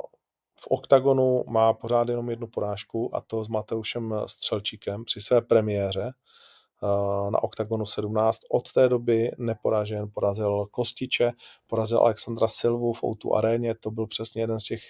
OKTAGONu 0.69 1.43
má 1.47 1.73
pořád 1.73 2.09
jenom 2.09 2.29
jednu 2.29 2.47
porážku 2.47 3.15
a 3.15 3.21
to 3.21 3.43
s 3.43 3.47
Mateušem 3.47 4.15
Střelčíkem 4.25 5.05
při 5.05 5.21
své 5.21 5.41
premiéře 5.41 6.11
eh, 6.11 7.31
na 7.31 7.43
OKTAGONu 7.43 7.85
17. 7.85 8.39
Od 8.51 8.71
té 8.71 8.89
doby 8.89 9.31
neporažen, 9.37 10.09
porazil 10.13 10.65
Kostiče, 10.65 11.31
porazil 11.67 11.99
Alexandra 11.99 12.47
Silvu 12.47 12.93
v 12.93 13.03
Outu 13.03 13.35
aréně, 13.35 13.75
to 13.75 13.91
byl 13.91 14.07
přesně 14.07 14.41
jeden 14.41 14.59
z 14.59 14.63
těch 14.63 14.81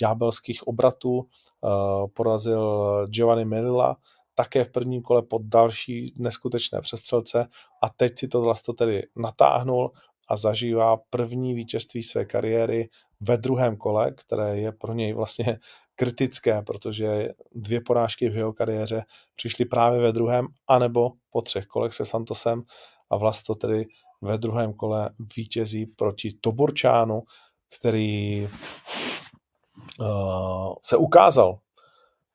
ďábelských 0.00 0.68
obratů, 0.68 1.26
eh, 1.64 1.68
porazil 2.14 3.06
Giovanni 3.06 3.44
Melilla, 3.44 3.96
také 4.34 4.64
v 4.64 4.70
prvním 4.70 5.02
kole 5.02 5.22
pod 5.22 5.42
další 5.42 6.14
neskutečné 6.16 6.80
přestřelce 6.80 7.48
a 7.82 7.88
teď 7.88 8.18
si 8.18 8.28
to 8.28 8.40
vlastně 8.40 8.74
tedy 8.74 9.02
natáhnul 9.16 9.90
a 10.28 10.36
zažívá 10.36 10.96
první 11.10 11.54
vítězství 11.54 12.02
své 12.02 12.24
kariéry 12.24 12.88
ve 13.20 13.36
druhém 13.36 13.76
kole, 13.76 14.10
které 14.10 14.56
je 14.56 14.72
pro 14.72 14.94
něj 14.94 15.12
vlastně 15.12 15.58
kritické, 15.94 16.62
protože 16.62 17.28
dvě 17.54 17.80
porážky 17.80 18.28
v 18.28 18.36
jeho 18.36 18.52
kariéře 18.52 19.02
přišly 19.34 19.64
právě 19.64 20.00
ve 20.00 20.12
druhém, 20.12 20.46
anebo 20.68 21.10
po 21.30 21.42
třech 21.42 21.66
kolech 21.66 21.92
se 21.92 22.04
Santosem 22.04 22.62
a 23.10 23.16
vlastně 23.16 23.54
tedy 23.54 23.86
ve 24.22 24.38
druhém 24.38 24.72
kole 24.72 25.10
vítězí 25.36 25.86
proti 25.86 26.38
Toborčánu, 26.40 27.22
který 27.78 28.48
uh, 30.00 30.74
se 30.82 30.96
ukázal 30.96 31.58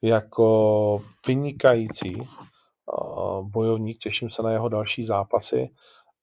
jako 0.01 0.99
vynikající 1.27 2.15
uh, 2.15 3.49
bojovník, 3.49 3.97
těším 3.97 4.29
se 4.29 4.43
na 4.43 4.51
jeho 4.51 4.69
další 4.69 5.07
zápasy 5.07 5.69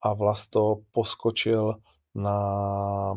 a 0.02 0.14
Vlasto 0.14 0.76
poskočil 0.90 1.74
na 2.14 3.14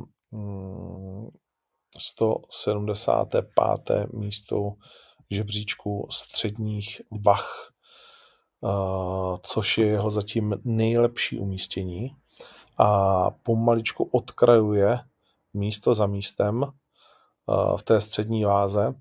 175. 1.98 4.08
Mm, 4.14 4.20
místo 4.20 4.74
žebříčku 5.30 6.08
středních 6.12 7.02
vach, 7.26 7.72
což 9.42 9.78
je 9.78 9.86
jeho 9.86 10.12
zatím 10.12 10.56
nejlepší 10.64 11.40
umístění 11.40 12.16
a 12.78 13.30
pomaličku 13.30 14.04
odkrajuje 14.04 15.00
místo 15.54 15.96
za 15.96 16.08
místem 16.08 16.66
v 17.78 17.84
té 17.84 18.02
střední 18.02 18.46
váze 18.46 18.94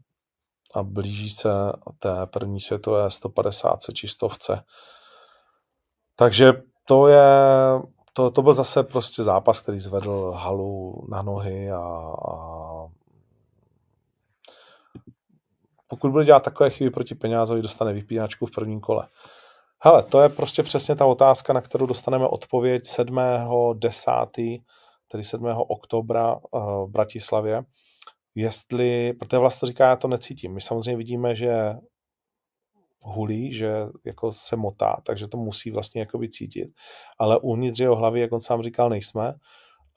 a 0.75 0.83
blíží 0.83 1.31
se 1.31 1.51
té 1.99 2.27
první 2.27 2.61
světové 2.61 3.11
150 3.11 3.79
či 3.95 4.09
stovce. 4.09 4.65
Takže 6.17 6.53
to 6.89 7.09
je, 7.09 7.23
to, 8.13 8.31
to 8.31 8.43
byl 8.43 8.53
zase 8.53 8.83
prostě 8.83 9.23
zápas, 9.23 9.61
který 9.61 9.79
zvedl 9.79 10.31
halu 10.37 11.07
na 11.09 11.23
nohy 11.23 11.71
a, 11.71 11.79
a 12.29 12.87
pokud 15.89 16.11
bude 16.11 16.25
dělat 16.25 16.43
takové 16.43 16.71
chyby 16.71 16.91
proti 16.91 17.15
penězovi, 17.15 17.63
dostane 17.63 17.93
vypínačku 17.93 18.47
v 18.47 18.51
prvním 18.51 18.81
kole. 18.81 19.07
Hele, 19.83 20.03
to 20.03 20.21
je 20.21 20.29
prostě 20.29 20.63
přesně 20.63 20.97
ta 20.97 21.07
otázka, 21.07 21.53
na 21.53 21.61
kterou 21.61 21.87
dostaneme 21.87 22.27
odpověď 22.27 22.87
7. 22.87 23.21
10. 23.75 24.11
tedy 25.09 25.25
7. 25.25 25.47
oktobra 25.47 26.37
eh, 26.37 26.59
v 26.59 26.89
Bratislavě. 26.91 27.65
Jestli, 28.35 29.13
protože 29.13 29.39
vlastně 29.39 29.67
říká, 29.67 29.89
já 29.89 29.97
to 29.97 30.09
necítím. 30.09 30.55
My 30.55 30.61
samozřejmě 30.61 30.97
vidíme, 30.97 31.35
že 31.35 31.75
hulí, 33.03 33.55
že 33.55 33.71
jako 34.05 34.33
se 34.33 34.57
motá, 34.57 34.97
takže 35.03 35.29
to 35.29 35.37
musí 35.37 35.71
vlastně 35.71 36.01
jakoby 36.01 36.29
cítit. 36.29 36.69
Ale 37.19 37.39
uvnitř 37.39 37.81
jeho 37.81 37.97
hlavy, 37.97 38.21
jak 38.21 38.33
on 38.33 38.41
sám 38.41 38.63
říkal, 38.63 38.89
nejsme. 38.91 39.35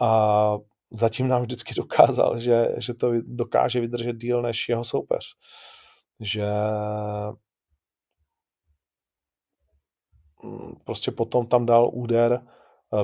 A 0.02 0.58
zatím 0.92 1.28
nám 1.28 1.42
vždycky 1.42 1.74
dokázal, 1.78 2.40
že, 2.40 2.68
že 2.78 2.94
to 2.94 3.12
dokáže 3.22 3.80
vydržet 3.80 4.18
díl 4.18 4.42
než 4.42 4.70
jeho 4.70 4.84
soupeř. 4.84 5.26
Že 6.20 6.46
prostě 10.86 11.12
potom 11.12 11.46
tam 11.46 11.66
dal 11.66 11.90
úder 11.94 12.42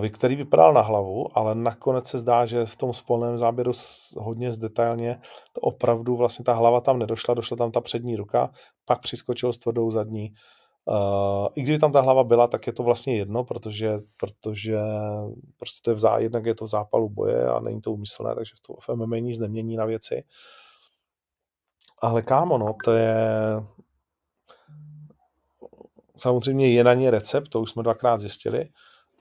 který 0.10 0.36
vypadal 0.36 0.74
na 0.74 0.82
hlavu, 0.82 1.38
ale 1.38 1.56
nakonec 1.56 2.08
se 2.08 2.20
zdá, 2.20 2.46
že 2.46 2.66
v 2.66 2.76
tom 2.76 2.94
spolném 2.94 3.38
záběru 3.38 3.72
hodně 4.18 4.54
zdetailně 4.54 5.20
to 5.54 5.62
opravdu 5.62 6.16
vlastně 6.16 6.46
ta 6.46 6.54
hlava 6.54 6.82
tam 6.82 7.00
nedošla, 7.00 7.34
došla 7.34 7.58
tam 7.58 7.72
ta 7.72 7.82
přední 7.82 8.16
ruka, 8.16 8.50
pak 8.86 9.02
přiskočil 9.02 9.54
s 9.54 9.58
tvrdou 9.58 9.92
zadní. 9.92 10.34
Uh, 10.86 11.48
I 11.56 11.62
kdyby 11.62 11.80
tam 11.80 11.92
ta 11.92 12.02
hlava 12.02 12.24
byla, 12.24 12.48
tak 12.48 12.68
je 12.68 12.74
to 12.74 12.84
vlastně 12.84 13.18
jedno, 13.18 13.44
protože, 13.44 14.00
protože 14.18 14.78
prostě 15.58 15.80
to 15.84 15.92
je 15.92 15.96
v 15.96 16.00
zá, 16.00 16.18
jednak 16.18 16.46
je 16.46 16.56
to 16.56 16.66
v 16.66 16.70
zápalu 16.70 17.10
boje 17.10 17.48
a 17.48 17.60
není 17.60 17.82
to 17.82 17.92
umyslné, 17.92 18.36
takže 18.36 18.52
v, 18.56 18.60
to, 18.68 18.74
v 18.74 18.96
MMA 18.96 19.18
nic 19.18 19.40
nemění 19.40 19.76
na 19.76 19.86
věci. 19.86 20.24
Ale 22.02 22.22
kámo, 22.22 22.58
no, 22.58 22.76
to 22.84 22.92
je 22.92 23.18
samozřejmě 26.18 26.70
je 26.70 26.84
na 26.84 26.94
ně 26.94 27.12
recept, 27.12 27.50
to 27.50 27.62
už 27.62 27.70
jsme 27.70 27.84
dvakrát 27.84 28.18
zjistili, 28.18 28.70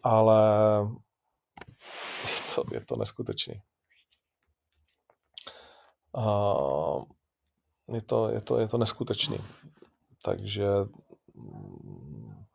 ale 0.07 0.41
je 2.23 2.41
to, 2.55 2.65
je 2.73 2.81
to 2.81 2.97
neskutečný. 2.97 3.55
Uh, 6.13 7.05
je, 7.93 8.03
to, 8.03 8.29
je, 8.29 8.41
to, 8.41 8.59
je 8.59 8.69
to 8.69 8.79
neskutečný. 8.79 9.39
Takže 10.23 10.69
um, 11.35 12.47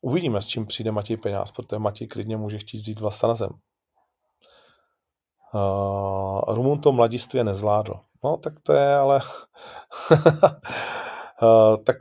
uvidíme, 0.00 0.42
s 0.42 0.46
čím 0.46 0.66
přijde 0.66 0.92
Matěj 0.92 1.16
Peňáz, 1.16 1.50
protože 1.50 1.78
Matěj 1.78 2.06
klidně 2.08 2.36
může 2.36 2.58
chtít 2.58 2.78
vzít 2.78 3.00
vlasta 3.00 3.26
na 3.26 3.34
zem. 3.34 3.50
Uh, 5.54 6.54
Rumun 6.54 6.80
to 6.80 6.92
mladistvě 6.92 7.44
nezvládl. 7.44 8.00
No, 8.24 8.36
tak 8.36 8.60
to 8.60 8.72
je 8.72 8.96
ale... 8.96 9.20
uh, 11.42 11.76
tak 11.84 11.96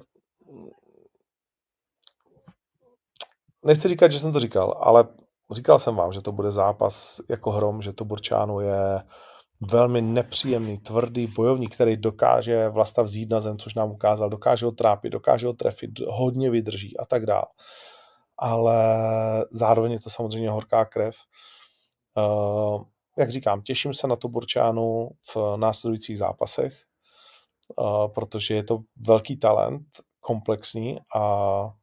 nechci 3.68 3.88
říkat, 3.88 4.12
že 4.12 4.20
jsem 4.20 4.34
to 4.34 4.40
říkal, 4.40 4.78
ale 4.80 5.08
říkal 5.52 5.80
jsem 5.80 5.96
vám, 5.96 6.12
že 6.12 6.22
to 6.22 6.32
bude 6.32 6.52
zápas 6.52 7.22
jako 7.30 7.52
hrom, 7.52 7.82
že 7.82 7.94
to 7.94 8.06
Burčánu 8.06 8.60
je 8.60 9.04
velmi 9.72 10.02
nepříjemný, 10.02 10.78
tvrdý 10.78 11.28
bojovník, 11.28 11.76
který 11.76 11.98
dokáže 11.98 12.70
vlasta 12.70 13.02
vzít 13.02 13.30
na 13.30 13.40
zem, 13.40 13.58
což 13.58 13.76
nám 13.76 13.92
ukázal, 13.92 14.30
dokáže 14.30 14.66
ho 14.66 14.72
trápit, 14.72 15.10
dokáže 15.10 15.48
ho 15.48 15.54
trefit, 15.54 16.00
hodně 16.08 16.50
vydrží 16.50 16.98
a 16.98 17.06
tak 17.06 17.26
dále. 17.26 17.46
Ale 18.38 18.76
zároveň 19.52 19.92
je 19.92 20.00
to 20.00 20.10
samozřejmě 20.10 20.50
horká 20.50 20.86
krev. 20.86 21.16
Uh, 22.18 22.84
jak 23.18 23.32
říkám, 23.32 23.62
těším 23.62 23.94
se 23.94 24.08
na 24.08 24.16
to 24.16 24.28
Burčánu 24.28 25.10
v 25.36 25.58
následujících 25.58 26.18
zápasech, 26.18 26.74
uh, 27.78 28.08
protože 28.08 28.56
je 28.56 28.64
to 28.64 28.80
velký 29.08 29.38
talent, 29.38 29.88
komplexní 30.20 31.00
a. 31.16 31.74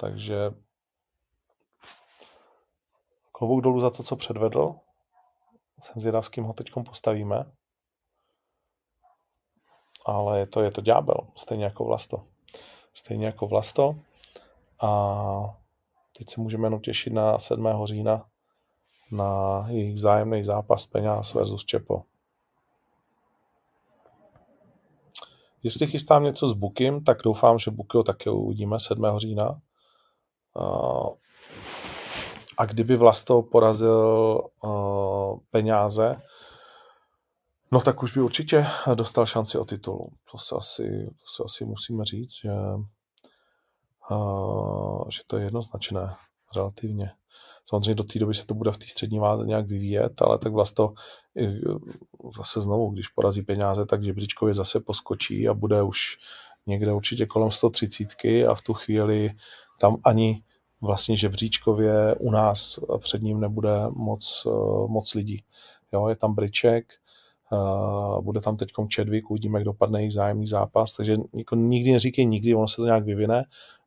Takže 0.00 0.50
klobouk 3.32 3.60
dolů 3.60 3.80
za 3.80 3.90
to, 3.90 4.02
co 4.02 4.16
předvedl. 4.16 4.74
Jsem 5.80 6.00
zvědav, 6.00 6.26
s 6.26 6.28
kým 6.28 6.44
ho 6.44 6.52
teď 6.52 6.70
postavíme. 6.86 7.52
Ale 10.06 10.38
je 10.38 10.46
to, 10.46 10.60
je 10.60 10.70
to 10.70 10.80
ďábel, 10.80 11.16
stejně 11.36 11.64
jako 11.64 11.84
Vlasto. 11.84 12.26
Stejně 12.94 13.26
jako 13.26 13.46
Vlasto. 13.46 13.94
A 14.80 15.58
teď 16.18 16.28
se 16.28 16.40
můžeme 16.40 16.66
jenom 16.66 16.80
těšit 16.80 17.12
na 17.12 17.38
7. 17.38 17.68
října 17.84 18.28
na 19.12 19.64
jejich 19.68 20.00
zájemný 20.00 20.44
zápas 20.44 20.86
Peňáz 20.86 21.34
versus 21.34 21.64
Čepo. 21.64 22.02
Jestli 25.62 25.86
chystám 25.86 26.24
něco 26.24 26.48
s 26.48 26.52
Bukim, 26.52 27.04
tak 27.04 27.22
doufám, 27.22 27.58
že 27.58 27.70
Bukyho 27.70 28.02
také 28.02 28.30
uvidíme 28.30 28.80
7. 28.80 29.18
října. 29.18 29.60
A 32.58 32.64
kdyby 32.66 32.96
Vlasto 32.96 33.42
porazil 33.42 34.40
peníze, 35.50 36.16
no 37.72 37.80
tak 37.80 38.02
už 38.02 38.14
by 38.14 38.20
určitě 38.20 38.66
dostal 38.94 39.26
šanci 39.26 39.58
o 39.58 39.64
titulu. 39.64 40.08
To 40.32 40.38
se 40.38 40.54
asi, 40.54 41.06
to 41.06 41.26
se 41.36 41.42
asi 41.44 41.64
musíme 41.64 42.04
říct, 42.04 42.32
že, 42.34 42.50
že 45.08 45.20
to 45.26 45.36
je 45.36 45.44
jednoznačné 45.44 46.14
relativně. 46.56 47.10
Samozřejmě 47.64 47.94
do 47.94 48.04
té 48.04 48.18
doby 48.18 48.34
se 48.34 48.46
to 48.46 48.54
bude 48.54 48.72
v 48.72 48.78
té 48.78 48.86
střední 48.86 49.18
váze 49.18 49.46
nějak 49.46 49.66
vyvíjet, 49.66 50.22
ale 50.22 50.38
tak 50.38 50.52
vlastně 50.52 50.84
zase 52.36 52.60
znovu, 52.60 52.90
když 52.90 53.08
porazí 53.08 53.42
peníze, 53.42 53.86
tak 53.86 54.02
žebříčkově 54.02 54.54
zase 54.54 54.80
poskočí 54.80 55.48
a 55.48 55.54
bude 55.54 55.82
už 55.82 56.16
někde 56.66 56.92
určitě 56.92 57.26
kolem 57.26 57.50
130 57.50 58.08
a 58.50 58.54
v 58.54 58.62
tu 58.62 58.74
chvíli 58.74 59.30
tam 59.80 59.96
ani 60.04 60.44
vlastně 60.80 61.16
žebříčkově 61.16 62.14
u 62.14 62.30
nás 62.30 62.80
před 62.98 63.22
ním 63.22 63.40
nebude 63.40 63.70
moc, 63.90 64.46
moc 64.86 65.14
lidí. 65.14 65.44
Jo, 65.92 66.08
je 66.08 66.16
tam 66.16 66.34
Briček, 66.34 66.92
bude 68.20 68.40
tam 68.40 68.56
teď 68.56 68.72
Čedvik, 68.88 69.30
uvidíme, 69.30 69.58
jak 69.58 69.64
dopadne 69.64 70.00
jejich 70.00 70.14
zájemný 70.14 70.46
zápas, 70.46 70.92
takže 70.92 71.16
jako 71.34 71.56
nikdy 71.56 71.92
neříkej 71.92 72.26
nikdy, 72.26 72.54
ono 72.54 72.68
se 72.68 72.76
to 72.76 72.84
nějak 72.84 73.04
vyvine, 73.04 73.44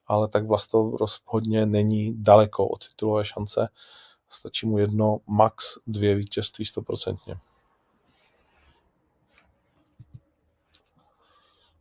ale 0.08 0.28
tak 0.28 0.46
vlastně 0.46 0.80
rozhodně 1.00 1.66
není 1.66 2.14
daleko 2.24 2.68
od 2.68 2.88
titulové 2.88 3.26
šance 3.26 3.68
Stačí 4.34 4.66
mu 4.66 4.78
jedno, 4.78 5.20
max 5.28 5.66
dvě 5.88 6.16
vítězství 6.16 6.66
stoprocentně. 6.66 7.36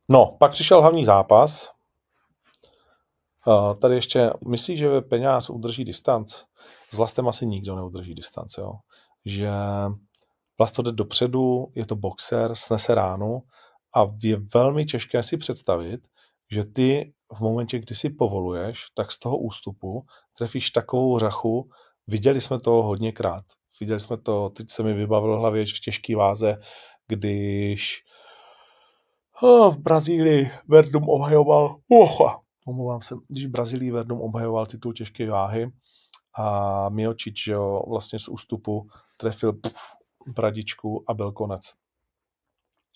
No, 0.09 0.37
pak 0.39 0.51
přišel 0.51 0.81
hlavní 0.81 1.05
zápas. 1.05 1.73
Tady 3.80 3.95
ještě, 3.95 4.30
myslíš, 4.49 4.78
že 4.78 5.01
peněz 5.01 5.51
udrží 5.51 5.84
distanc? 5.84 6.32
S 6.91 6.97
vlastem 6.97 7.28
asi 7.28 7.47
nikdo 7.47 7.76
neudrží 7.76 8.14
distanc, 8.14 8.59
jo? 8.59 8.72
Že 9.24 9.51
vlast 10.59 10.74
to 10.74 10.82
jde 10.82 10.93
dopředu, 10.93 11.66
je 11.74 11.86
to 11.86 11.97
boxer, 11.97 12.55
snese 12.55 12.95
ránu 12.95 13.43
a 13.97 14.07
je 14.22 14.36
velmi 14.55 14.84
těžké 14.84 15.22
si 15.22 15.36
představit, 15.36 16.01
že 16.51 16.64
ty 16.64 17.12
v 17.34 17.41
momentě, 17.41 17.78
kdy 17.78 17.95
si 17.95 18.11
povoluješ, 18.11 18.86
tak 18.95 19.12
z 19.12 19.18
toho 19.18 19.38
ústupu 19.38 20.07
trefíš 20.38 20.70
takovou 20.70 21.18
řachu, 21.18 21.70
viděli 22.07 22.41
jsme 22.41 22.61
to 22.61 22.70
hodněkrát. 22.70 23.45
Viděli 23.80 24.01
jsme 24.01 24.16
to, 24.16 24.51
teď 24.51 24.70
se 24.70 24.82
mi 24.82 24.95
vybavilo 24.95 25.38
hlavě 25.38 25.66
v 25.66 25.80
těžké 25.84 26.16
váze, 26.16 26.57
když 27.09 28.03
oh, 29.43 29.74
v 29.74 29.78
Brazílii 29.78 30.51
Verdum 30.68 31.09
obhajoval, 31.09 31.76
oh, 31.91 32.34
omlouvám 32.67 33.03
se, 33.03 33.15
když 33.29 33.47
v 33.47 33.51
Brazílii 33.51 33.91
Verdum 33.91 34.21
obhajoval 34.21 34.67
titul 34.67 34.93
těžké 34.93 35.31
váhy 35.31 35.73
a 36.39 36.89
Miočič, 36.89 37.47
jo, 37.47 37.83
vlastně 37.89 38.19
z 38.19 38.29
ústupu 38.29 38.89
trefil 39.17 39.53
puf, 39.53 39.83
bradičku 40.27 41.05
a 41.07 41.15
byl 41.15 41.33
konec. 41.33 41.75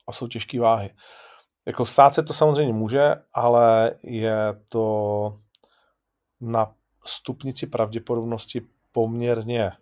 A 0.06 0.12
jsou 0.12 0.28
těžké 0.28 0.60
váhy. 0.60 0.90
Jako 1.66 1.84
stát 1.84 2.14
se 2.14 2.22
to 2.22 2.32
samozřejmě 2.32 2.72
může, 2.72 3.14
ale 3.32 3.94
je 4.02 4.36
to 4.68 5.38
na 6.40 6.74
stupnici 7.06 7.66
pravděpodobnosti 7.66 8.62
poměrně 8.92 9.72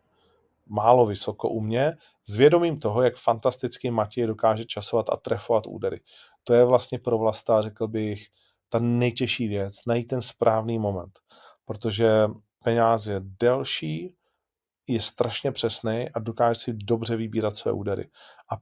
málo 0.67 1.07
vysoko 1.07 1.49
u 1.49 1.61
mě, 1.61 1.97
s 2.25 2.37
vědomím 2.37 2.79
toho, 2.81 3.03
jak 3.03 3.17
fantasticky 3.17 3.91
Matěj 3.91 4.27
dokáže 4.27 4.65
časovat 4.65 5.11
a 5.11 5.17
trefovat 5.17 5.67
údery. 5.67 6.01
To 6.45 6.55
je 6.55 6.65
vlastně 6.65 6.99
pro 6.99 7.19
Vlasta, 7.19 7.63
řekl 7.63 7.89
bych, 7.89 8.27
ta 8.73 8.79
nejtěžší 8.79 9.49
věc, 9.49 9.75
najít 9.87 10.07
ten 10.07 10.23
správný 10.23 10.79
moment, 10.79 11.13
protože 11.65 12.09
peněz 12.65 13.07
je 13.07 13.21
delší, 13.41 14.17
je 14.87 15.01
strašně 15.01 15.53
přesný 15.53 16.09
a 16.15 16.19
dokáže 16.19 16.61
si 16.61 16.73
dobře 16.73 17.17
vybírat 17.17 17.57
své 17.57 17.73
údery. 17.73 18.11
A, 18.53 18.57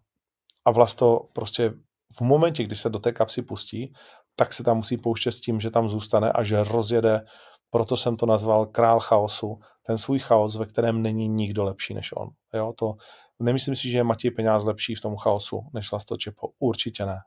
a 0.64 0.70
Vlasto 0.70 1.28
prostě 1.32 1.72
v 2.18 2.20
momentě, 2.20 2.64
kdy 2.64 2.76
se 2.76 2.90
do 2.90 2.98
té 2.98 3.12
kapsy 3.12 3.42
pustí, 3.42 3.92
tak 4.36 4.52
se 4.52 4.64
tam 4.64 4.76
musí 4.76 4.96
pouštět 4.96 5.32
s 5.32 5.40
tím, 5.40 5.60
že 5.60 5.70
tam 5.70 5.88
zůstane 5.88 6.32
a 6.32 6.42
že 6.42 6.64
rozjede, 6.64 7.24
proto 7.70 7.96
jsem 7.96 8.16
to 8.16 8.26
nazval 8.26 8.66
král 8.66 9.00
chaosu, 9.00 9.60
ten 9.82 9.98
svůj 9.98 10.18
chaos, 10.18 10.56
ve 10.56 10.66
kterém 10.66 11.02
není 11.02 11.28
nikdo 11.28 11.64
lepší 11.64 11.94
než 11.94 12.12
on. 12.16 12.28
Jo, 12.54 12.72
to, 12.78 12.94
nemyslím 13.38 13.76
si, 13.76 13.90
že 13.90 13.98
je 13.98 14.04
Matěj 14.04 14.30
Peňáz 14.30 14.64
lepší 14.64 14.94
v 14.94 15.00
tom 15.00 15.16
chaosu 15.16 15.60
než 15.74 15.92
Lasto 15.92 16.16
Čepo. 16.16 16.48
Určitě 16.58 17.06
ne. 17.06 17.18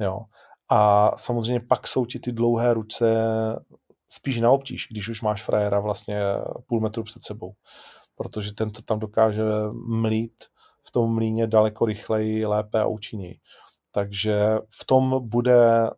Jo. 0.00 0.20
A 0.68 1.12
samozřejmě 1.16 1.60
pak 1.60 1.88
jsou 1.88 2.06
ti 2.06 2.18
ty 2.18 2.32
dlouhé 2.32 2.74
ruce 2.74 3.16
spíš 4.08 4.40
na 4.40 4.50
obtíž, 4.50 4.88
když 4.90 5.08
už 5.08 5.22
máš 5.22 5.42
frajera 5.42 5.80
vlastně 5.80 6.20
půl 6.66 6.80
metru 6.80 7.02
před 7.02 7.24
sebou. 7.24 7.52
Protože 8.14 8.54
ten 8.54 8.70
to 8.70 8.82
tam 8.82 8.98
dokáže 8.98 9.42
mlít 9.86 10.44
v 10.86 10.90
tom 10.90 11.14
mlíně 11.14 11.46
daleko 11.46 11.84
rychleji, 11.84 12.46
lépe 12.46 12.80
a 12.80 12.86
účinněji. 12.86 13.38
Takže 13.90 14.58
v 14.80 14.84
tom 14.84 15.28
bude 15.28 15.90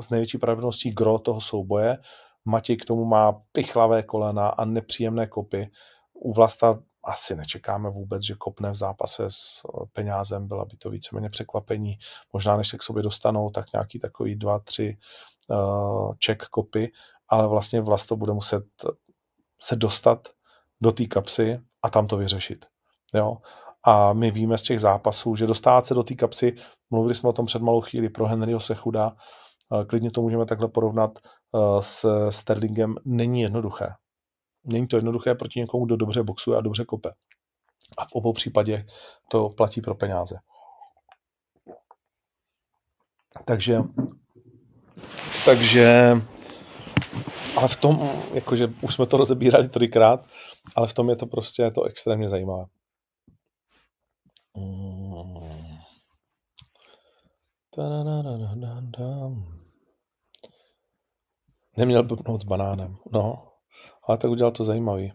s 0.00 0.10
největší 0.10 0.38
pravděpodobností 0.38 0.90
gro 0.90 1.18
toho 1.18 1.40
souboje. 1.40 1.98
Matěj 2.44 2.76
k 2.76 2.84
tomu 2.84 3.04
má 3.04 3.32
pichlavé 3.52 4.02
kolena 4.02 4.48
a 4.48 4.64
nepříjemné 4.64 5.26
kopy. 5.26 5.70
U 6.14 6.32
Vlasta 6.32 6.78
asi 7.04 7.36
nečekáme 7.36 7.90
vůbec, 7.90 8.22
že 8.22 8.34
kopne 8.34 8.70
v 8.70 8.74
zápase 8.74 9.24
s 9.28 9.62
peňázem, 9.92 10.48
byla 10.48 10.64
by 10.64 10.76
to 10.76 10.90
víceméně 10.90 11.30
překvapení. 11.30 11.98
Možná 12.32 12.56
než 12.56 12.68
se 12.68 12.78
k 12.78 12.82
sobě 12.82 13.02
dostanou, 13.02 13.50
tak 13.50 13.72
nějaký 13.72 13.98
takový 13.98 14.36
dva, 14.36 14.58
tři 14.58 14.96
uh, 15.48 16.14
check 16.26 16.42
kopy, 16.42 16.92
ale 17.28 17.48
vlastně 17.48 17.80
Vlasto 17.80 18.16
bude 18.16 18.32
muset 18.32 18.64
se 19.62 19.76
dostat 19.76 20.28
do 20.80 20.92
té 20.92 21.06
kapsy 21.06 21.60
a 21.82 21.90
tam 21.90 22.06
to 22.06 22.16
vyřešit. 22.16 22.66
Jo? 23.14 23.36
A 23.84 24.12
my 24.12 24.30
víme 24.30 24.58
z 24.58 24.62
těch 24.62 24.80
zápasů, 24.80 25.36
že 25.36 25.46
dostávat 25.46 25.86
se 25.86 25.94
do 25.94 26.02
té 26.02 26.14
kapsy, 26.14 26.54
mluvili 26.90 27.14
jsme 27.14 27.28
o 27.28 27.32
tom 27.32 27.46
před 27.46 27.62
malou 27.62 27.80
chvíli 27.80 28.08
pro 28.08 28.26
Henryho 28.26 28.60
Sechuda, 28.60 29.12
klidně 29.86 30.10
to 30.10 30.22
můžeme 30.22 30.46
takhle 30.46 30.68
porovnat 30.68 31.18
s 31.80 32.28
Sterlingem, 32.30 32.94
není 33.04 33.40
jednoduché. 33.40 33.88
Není 34.64 34.88
to 34.88 34.96
jednoduché 34.96 35.34
proti 35.34 35.60
někomu, 35.60 35.84
kdo 35.84 35.96
dobře 35.96 36.22
boxuje 36.22 36.58
a 36.58 36.60
dobře 36.60 36.84
kope. 36.84 37.10
A 37.98 38.04
v 38.04 38.12
obou 38.12 38.32
případě 38.32 38.86
to 39.28 39.48
platí 39.48 39.80
pro 39.80 39.94
peníze. 39.94 40.38
Takže, 43.44 43.78
takže, 45.44 46.16
ale 47.56 47.68
v 47.68 47.76
tom, 47.76 48.10
jakože 48.34 48.68
už 48.82 48.94
jsme 48.94 49.06
to 49.06 49.16
rozebírali 49.16 49.68
tolikrát, 49.68 50.26
ale 50.76 50.88
v 50.88 50.94
tom 50.94 51.10
je 51.10 51.16
to 51.16 51.26
prostě 51.26 51.62
je 51.62 51.70
to 51.70 51.82
extrémně 51.82 52.28
zajímavé. 52.28 52.64
Neměl 61.76 62.02
blbnout 62.02 62.40
s 62.40 62.44
banánem, 62.44 62.96
no. 63.12 63.51
Ale 64.04 64.18
tak 64.18 64.30
udělal 64.30 64.52
to 64.52 64.64
zajímavý. 64.64 65.12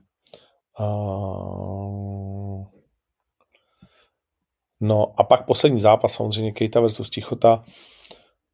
No 4.81 5.13
a 5.17 5.23
pak 5.23 5.45
poslední 5.45 5.79
zápas, 5.79 6.13
samozřejmě 6.13 6.51
Kejta 6.51 6.79
versus 6.79 7.09
Tichota. 7.09 7.63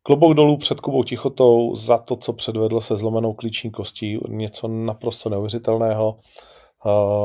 Klobouk 0.04 0.34
dolů 0.34 0.58
před 0.58 0.82
Kubou 0.82 1.04
Tichotou 1.04 1.76
za 1.76 1.98
to, 1.98 2.16
co 2.16 2.34
předvedl 2.34 2.82
se 2.82 2.98
zlomenou 2.98 3.34
klíční 3.34 3.72
kostí. 3.72 4.20
Něco 4.28 4.68
naprosto 4.68 5.30
neuvěřitelného. 5.30 6.18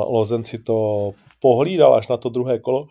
Lozen 0.06 0.44
si 0.44 0.58
to 0.58 1.10
pohlídal 1.40 1.94
až 1.94 2.08
na 2.08 2.16
to 2.16 2.28
druhé 2.28 2.58
kolo. 2.58 2.86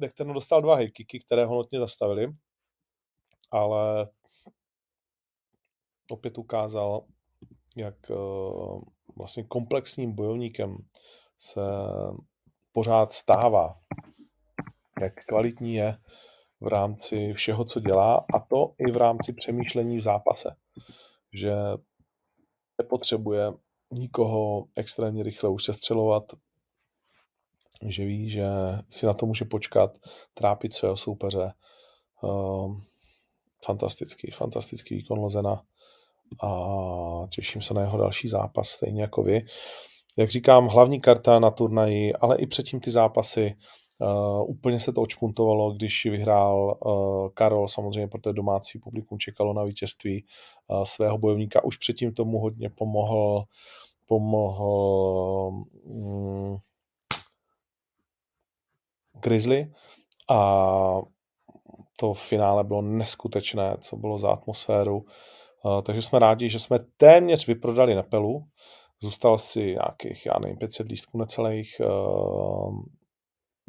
Tak 0.00 0.12
ten 0.12 0.32
dostal 0.32 0.62
dva 0.62 0.74
hejkiky, 0.74 1.20
které 1.26 1.46
ho 1.46 1.54
notně 1.54 1.78
zastavili, 1.78 2.28
ale 3.50 4.08
opět 6.12 6.38
ukázal, 6.38 7.04
jak 7.76 8.10
uh, 8.10 8.82
vlastně 9.16 9.44
komplexním 9.44 10.12
bojovníkem 10.12 10.76
se 11.38 11.60
pořád 12.72 13.12
stává, 13.12 13.80
jak 15.00 15.24
kvalitní 15.24 15.74
je 15.74 15.96
v 16.60 16.66
rámci 16.66 17.32
všeho, 17.32 17.64
co 17.64 17.80
dělá, 17.80 18.24
a 18.34 18.40
to 18.40 18.74
i 18.78 18.90
v 18.90 18.96
rámci 18.96 19.32
přemýšlení 19.32 19.98
v 19.98 20.02
zápase. 20.02 20.56
Že 21.32 21.52
nepotřebuje 22.78 23.52
nikoho 23.92 24.64
extrémně 24.76 25.22
rychle 25.22 25.50
už 25.50 25.64
sestřelovat, 25.64 26.22
že 27.86 28.04
ví, 28.04 28.30
že 28.30 28.46
si 28.88 29.06
na 29.06 29.14
to 29.14 29.26
může 29.26 29.44
počkat, 29.44 29.98
trápit 30.34 30.74
svého 30.74 30.96
soupeře. 30.96 31.52
Uh, 32.22 32.80
fantastický, 33.64 34.30
fantastický 34.30 34.94
výkon 34.94 35.18
Lozena 35.18 35.62
a 36.42 37.26
těším 37.30 37.62
se 37.62 37.74
na 37.74 37.80
jeho 37.80 37.98
další 37.98 38.28
zápas, 38.28 38.68
stejně 38.68 39.02
jako 39.02 39.22
vy. 39.22 39.40
Jak 40.18 40.30
říkám, 40.30 40.68
hlavní 40.68 41.00
karta 41.00 41.38
na 41.38 41.50
turnaji, 41.50 42.12
ale 42.12 42.36
i 42.38 42.46
předtím 42.46 42.80
ty 42.80 42.90
zápasy, 42.90 43.54
Uh, 44.00 44.50
úplně 44.50 44.80
se 44.80 44.92
to 44.92 45.02
očpuntovalo, 45.02 45.72
když 45.72 46.06
vyhrál 46.06 46.78
uh, 46.84 47.28
Karol, 47.34 47.68
samozřejmě, 47.68 48.08
protože 48.08 48.32
domácí 48.32 48.78
publikum 48.78 49.18
čekalo 49.18 49.52
na 49.52 49.64
vítězství 49.64 50.24
uh, 50.68 50.82
svého 50.82 51.18
bojovníka. 51.18 51.64
Už 51.64 51.76
předtím 51.76 52.14
tomu 52.14 52.38
hodně 52.38 52.70
pomohl, 52.70 53.44
pomohl 54.06 55.64
um, 55.84 56.58
Grizzly 59.20 59.72
a 60.30 61.00
to 61.96 62.14
finále 62.14 62.64
bylo 62.64 62.82
neskutečné, 62.82 63.76
co 63.80 63.96
bylo 63.96 64.18
za 64.18 64.30
atmosféru. 64.30 64.96
Uh, 64.96 65.04
takže 65.82 66.02
jsme 66.02 66.18
rádi, 66.18 66.48
že 66.48 66.58
jsme 66.58 66.78
téměř 66.96 67.46
vyprodali 67.46 67.94
Nepelu. 67.94 68.44
Zůstal 69.00 69.38
si 69.38 69.60
nějakých, 69.60 70.26
já 70.26 70.32
nevím, 70.40 70.58
500 70.58 70.88
lístků 70.88 71.18
necelých 71.18 71.80
uh, 71.80 72.78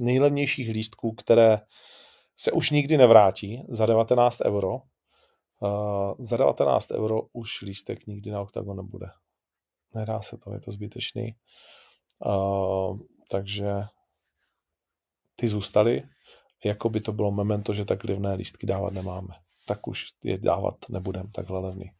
nejlevnějších 0.01 0.69
lístků, 0.69 1.11
které 1.11 1.59
se 2.35 2.51
už 2.51 2.69
nikdy 2.69 2.97
nevrátí 2.97 3.63
za 3.69 3.85
19 3.85 4.41
euro. 4.45 4.75
Uh, 5.59 6.13
za 6.19 6.37
19 6.37 6.91
euro 6.91 7.21
už 7.33 7.61
lístek 7.61 8.07
nikdy 8.07 8.31
na 8.31 8.41
OKTAGON 8.41 8.77
nebude. 8.77 9.07
Nedá 9.95 10.21
se 10.21 10.37
to, 10.37 10.53
je 10.53 10.59
to 10.59 10.71
zbytečný. 10.71 11.35
Uh, 12.25 12.99
takže 13.29 13.73
ty 15.35 15.47
zůstaly, 15.47 16.03
jako 16.65 16.89
by 16.89 17.01
to 17.01 17.11
bylo 17.11 17.31
memento, 17.31 17.73
že 17.73 17.85
tak 17.85 18.03
levné 18.03 18.33
lístky 18.33 18.67
dávat 18.67 18.93
nemáme. 18.93 19.33
Tak 19.65 19.87
už 19.87 20.05
je 20.23 20.37
dávat 20.37 20.75
nebudem 20.89 21.31
takhle 21.31 21.59
levný. 21.59 21.91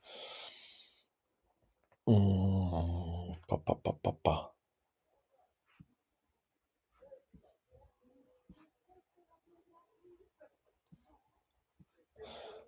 Mm. 2.09 3.33
Pa, 3.47 3.57
pa, 3.57 3.75
pa, 3.75 3.91
pa, 4.01 4.11
pa. 4.21 4.49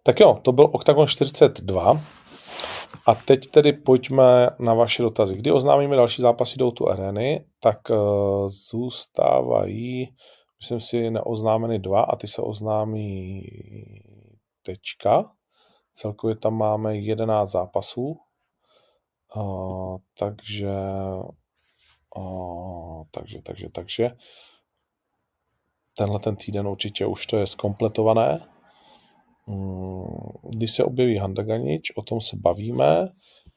Tak 0.03 0.19
jo, 0.19 0.39
to 0.41 0.51
byl 0.51 0.69
Octagon 0.73 1.07
42. 1.07 2.01
A 3.05 3.15
teď 3.15 3.47
tedy 3.47 3.73
pojďme 3.73 4.49
na 4.59 4.73
vaše 4.73 5.03
dotazy. 5.03 5.35
Kdy 5.35 5.51
oznámíme 5.51 5.95
další 5.95 6.21
zápasy 6.21 6.57
do 6.57 6.71
tu 6.71 6.89
arény, 6.89 7.45
tak 7.59 7.79
uh, 7.89 7.97
zůstávají, 8.71 10.07
myslím 10.61 10.79
si, 10.79 11.09
neoznámeny 11.11 11.79
dva 11.79 12.01
a 12.01 12.15
ty 12.15 12.27
se 12.27 12.41
oznámí 12.41 13.41
tečka. 14.65 15.31
Celkově 15.93 16.35
tam 16.35 16.53
máme 16.53 16.97
11 16.97 17.51
zápasů. 17.51 18.19
Uh, 19.35 19.97
takže, 20.19 20.73
uh, 22.17 23.03
takže, 23.11 23.41
takže, 23.41 23.69
takže 23.69 24.11
tenhle 25.97 26.19
ten 26.19 26.35
týden 26.35 26.67
určitě 26.67 27.05
už 27.05 27.25
to 27.25 27.37
je 27.37 27.47
zkompletované. 27.47 28.47
Mm, 29.47 30.05
kdy 30.49 30.67
se 30.67 30.83
objeví 30.83 31.17
Handaganič, 31.17 31.91
o 31.95 32.01
tom 32.01 32.21
se 32.21 32.37
bavíme, 32.37 33.09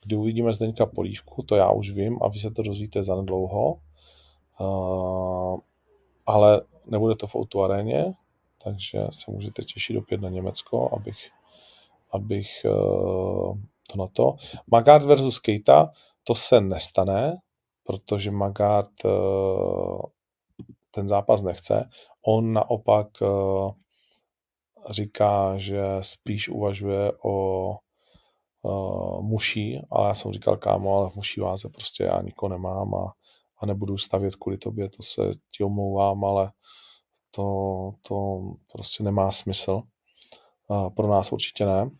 kdy 0.05 0.17
uvidíme 0.17 0.53
Zdeňka 0.53 0.87
Polívku, 0.87 1.43
to 1.43 1.57
já 1.57 1.71
už 1.71 1.91
vím 1.91 2.19
a 2.23 2.29
vy 2.29 2.39
se 2.39 2.51
to 2.51 2.63
dozvíte 2.63 3.03
zanedlouho. 3.03 3.81
Uh, 4.61 5.61
ale 6.27 6.63
nebude 6.87 7.15
to 7.15 7.27
v 7.27 7.37
Outu 7.37 7.63
aréně, 7.63 8.15
takže 8.63 9.07
se 9.11 9.31
můžete 9.31 9.63
těšit 9.63 9.97
opět 9.97 10.21
na 10.21 10.29
Německo, 10.29 10.91
abych, 10.93 11.31
abych 12.13 12.49
uh, 12.65 13.59
to 13.91 13.99
na 13.99 14.07
to. 14.07 14.37
Magard 14.67 15.05
versus 15.05 15.39
Keita, 15.39 15.91
to 16.25 16.35
se 16.35 16.61
nestane, 16.61 17.37
protože 17.85 18.31
Magard 18.31 19.05
uh, 19.05 20.01
ten 20.91 21.09
zápas 21.09 21.43
nechce. 21.43 21.89
On 22.27 22.53
naopak 22.53 23.09
uh, 23.21 23.73
říká, 24.91 25.59
že 25.59 25.83
spíš 26.01 26.49
uvažuje 26.49 27.13
o 27.25 27.71
uh, 28.63 29.23
muší, 29.23 29.81
ale 29.91 30.09
já 30.09 30.15
jsem 30.15 30.33
říkal, 30.33 30.57
kámo, 30.57 30.97
ale 30.97 31.11
v 31.11 31.15
muší 31.15 31.41
váze 31.41 31.69
prostě 31.69 32.05
já 32.05 32.23
nikoho 32.23 32.51
nemám 32.51 32.95
a, 32.95 33.13
a 33.59 33.67
nebudu 33.67 33.99
stavět 33.99 34.37
kvůli 34.37 34.59
tobě, 34.59 34.89
to 34.89 35.03
se 35.03 35.31
ti 35.57 35.65
omlouvám, 35.65 36.25
ale 36.25 36.53
to, 37.31 37.91
to 38.09 38.41
prostě 38.73 39.03
nemá 39.03 39.31
smysl. 39.31 39.83
Pro 40.97 41.09
nás 41.09 41.33
určitě 41.33 41.67
ne. 41.67 41.91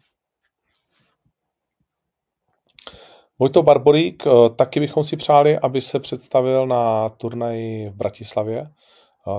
Vojto 3.39 3.63
Barborík, 3.63 4.23
taky 4.57 4.81
bychom 4.81 5.05
si 5.05 5.17
přáli, 5.17 5.59
aby 5.59 5.81
se 5.81 6.01
představil 6.01 6.67
na 6.67 7.09
turnaji 7.09 7.91
v 7.91 7.95
Bratislavě 7.95 8.71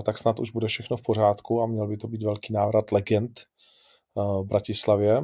tak 0.05 0.17
snad 0.17 0.39
už 0.39 0.51
bude 0.51 0.67
všechno 0.67 0.97
v 0.97 1.01
pořádku 1.01 1.61
a 1.61 1.65
měl 1.65 1.87
by 1.87 1.97
to 1.97 2.07
být 2.07 2.23
velký 2.23 2.53
návrat 2.53 2.91
legend 2.91 3.31
v 4.15 4.43
Bratislavě. 4.43 5.21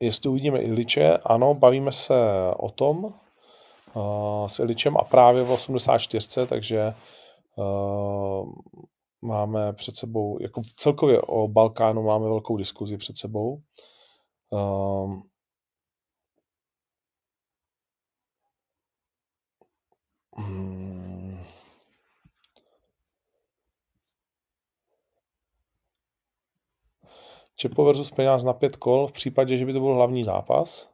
Jestli 0.00 0.30
uvidíme 0.30 0.62
Iliče, 0.62 1.16
ano, 1.16 1.54
bavíme 1.54 1.92
se 1.92 2.14
o 2.56 2.70
tom 2.70 3.04
uh, 3.04 4.46
s 4.46 4.58
Iličem 4.58 4.96
a 4.96 5.04
právě 5.04 5.44
v 5.44 5.50
84, 5.50 6.46
takže 6.46 6.94
uh, 7.56 8.52
máme 9.22 9.72
před 9.72 9.96
sebou, 9.96 10.38
jako 10.40 10.62
celkově 10.76 11.20
o 11.20 11.48
Balkánu 11.48 12.02
máme 12.02 12.24
velkou 12.24 12.56
diskuzi 12.56 12.96
před 12.96 13.18
sebou. 13.18 13.60
Um, 14.50 15.22
hmm. 20.36 20.97
Čepo 27.60 27.84
versus 27.84 28.10
peněz 28.10 28.44
na 28.44 28.52
pět 28.52 28.76
kol 28.76 29.06
v 29.06 29.12
případě, 29.12 29.56
že 29.56 29.66
by 29.66 29.72
to 29.72 29.80
byl 29.80 29.94
hlavní 29.94 30.24
zápas. 30.24 30.90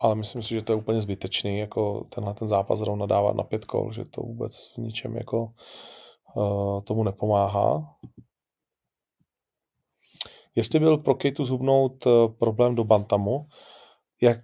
Ale 0.00 0.14
myslím 0.14 0.42
si, 0.42 0.48
že 0.48 0.62
to 0.62 0.72
je 0.72 0.76
úplně 0.76 1.00
zbytečný, 1.00 1.58
jako 1.58 2.04
tenhle 2.14 2.34
ten 2.34 2.48
zápas 2.48 2.78
zrovna 2.78 3.06
dávat 3.06 3.36
na 3.36 3.42
pět 3.42 3.64
kol, 3.64 3.92
že 3.92 4.04
to 4.04 4.20
vůbec 4.20 4.72
v 4.74 4.78
ničem 4.78 5.16
jako 5.16 5.52
Eh, 6.36 6.80
tomu 6.82 7.02
nepomáhá. 7.02 7.96
Jestli 10.54 10.78
byl 10.78 10.98
pro 10.98 11.14
Kejtu 11.14 11.44
zhubnout 11.44 12.06
eh, 12.06 12.10
problém 12.38 12.74
do 12.74 12.84
Bantamu, 12.84 13.46
jak, 14.22 14.38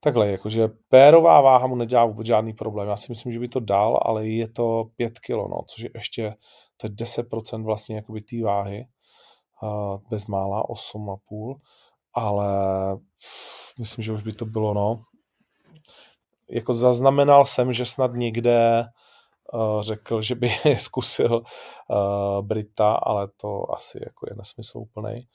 takhle, 0.00 0.28
jakože 0.30 0.68
pérová 0.88 1.40
váha 1.40 1.66
mu 1.66 1.74
nedělá 1.74 2.04
vůbec 2.04 2.26
žádný 2.26 2.52
problém. 2.52 2.88
Já 2.88 2.96
si 2.96 3.12
myslím, 3.12 3.32
že 3.32 3.38
by 3.38 3.48
to 3.48 3.60
dal, 3.60 4.00
ale 4.02 4.28
je 4.28 4.48
to 4.48 4.84
5 4.96 5.18
kg, 5.18 5.30
no, 5.30 5.58
což 5.68 5.82
je 5.82 5.90
ještě, 5.94 6.34
to 6.76 6.86
je 6.86 6.90
10% 6.90 7.64
vlastně 7.64 7.96
jakoby 7.96 8.20
té 8.20 8.42
váhy, 8.42 8.86
uh, 9.62 10.00
bez 10.10 10.26
mála 10.26 10.62
8,5, 10.62 11.56
ale 12.14 12.48
myslím, 13.78 14.04
že 14.04 14.12
už 14.12 14.22
by 14.22 14.32
to 14.32 14.46
bylo, 14.46 14.74
no. 14.74 15.02
Jako 16.50 16.72
zaznamenal 16.72 17.44
jsem, 17.44 17.72
že 17.72 17.84
snad 17.84 18.12
někde 18.12 18.86
Eh, 19.54 19.82
řekl, 19.82 20.22
že 20.22 20.34
by 20.34 20.50
zkusil 20.78 21.36
uh, 21.36 22.46
Brita, 22.46 22.94
ale 22.94 23.28
to 23.28 23.74
asi 23.74 23.98
jako 24.04 24.26
je 24.30 24.36
nesmysl 24.36 24.78
úplný. 24.78 25.28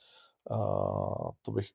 Uh, 0.50 1.32
to 1.42 1.52
bych 1.52 1.68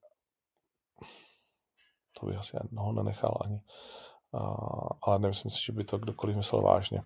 to 2.20 2.26
bych 2.26 2.38
asi 2.38 2.56
ho 2.76 2.92
nenechal 2.92 3.38
ani. 3.44 3.60
Ale 5.02 5.18
nemyslím 5.18 5.50
si, 5.50 5.64
že 5.64 5.72
by 5.72 5.84
to 5.84 5.98
kdokoliv 5.98 6.36
myslel 6.36 6.62
vážně. 6.62 7.02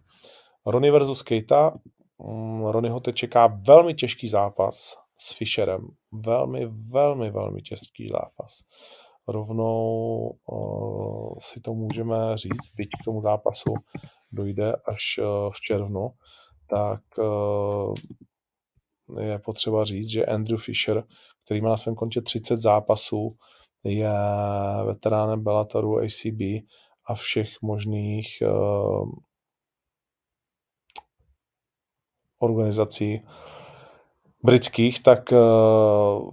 Ronnie 0.67 0.93
versus 0.93 1.23
Keita. 1.23 1.75
Um, 2.19 2.67
Ronnieho 2.67 3.01
teď 3.01 3.17
čeká 3.17 3.47
velmi 3.47 3.95
těžký 3.95 4.29
zápas 4.29 4.97
s 5.21 5.33
Fisherem. 5.39 5.89
Velmi, 6.13 6.67
velmi, 6.67 7.31
velmi 7.31 7.63
těžký 7.63 8.09
zápas. 8.09 8.61
Rovnou 9.29 10.31
uh, 10.47 11.35
si 11.39 11.61
to 11.61 11.75
můžeme 11.75 12.17
říct, 12.35 12.75
byť 12.77 12.89
k 13.03 13.05
tomu 13.05 13.23
zápasu 13.23 13.75
dojde 14.33 14.77
až 14.85 15.19
eh, 15.19 15.25
v 15.55 15.61
červnu, 15.61 16.09
tak 16.71 17.01
eh, 17.19 17.93
je 19.23 19.39
potřeba 19.39 19.85
říct, 19.85 20.09
že 20.09 20.27
Andrew 20.27 20.59
Fisher, 20.59 21.05
který 21.45 21.61
má 21.61 21.69
na 21.69 21.77
svém 21.77 21.95
kontě 21.95 22.21
30 22.23 22.57
zápasů, 22.57 23.29
je 23.85 24.13
veteránem 24.87 25.45
Bellatoru 25.45 25.99
ACB 25.99 26.41
a 27.07 27.15
všech 27.15 27.63
možných 27.63 28.27
uh, 28.43 29.11
organizací 32.39 33.23
britských, 34.43 35.03
tak 35.03 35.33
uh, 35.33 36.31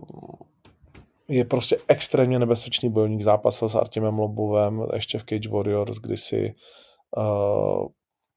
je 1.30 1.46
prostě 1.46 1.78
extrémně 1.88 2.40
nebezpečný 2.40 2.90
bojovník. 2.90 3.22
Zápasil 3.22 3.70
s 3.70 3.76
Artemem 3.76 4.20
Lobovem 4.20 4.88
ještě 4.94 5.18
v 5.18 5.24
Cage 5.24 5.50
Warriors, 5.50 5.98
kdy 5.98 6.18
si 6.18 6.56
Uh, 7.18 7.88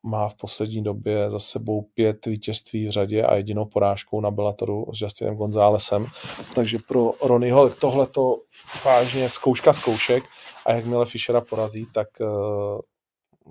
má 0.02 0.28
v 0.28 0.34
poslední 0.34 0.82
době 0.82 1.30
za 1.30 1.38
sebou 1.38 1.82
pět 1.94 2.26
vítězství 2.26 2.86
v 2.86 2.90
řadě 2.90 3.22
a 3.22 3.36
jedinou 3.36 3.64
porážkou 3.64 4.20
na 4.20 4.30
Bellatoru 4.30 4.86
s 4.94 5.00
Justinem 5.00 5.36
Gonzálesem. 5.36 6.06
Takže 6.54 6.78
pro 6.88 7.12
Ronnieho 7.22 7.70
tohle 7.70 8.06
to 8.06 8.36
vážně 8.84 9.28
zkouška 9.28 9.72
zkoušek 9.72 10.24
a 10.66 10.72
jakmile 10.72 11.06
Fischera 11.06 11.40
porazí, 11.40 11.86
tak 11.92 12.08
uh, 12.20 12.80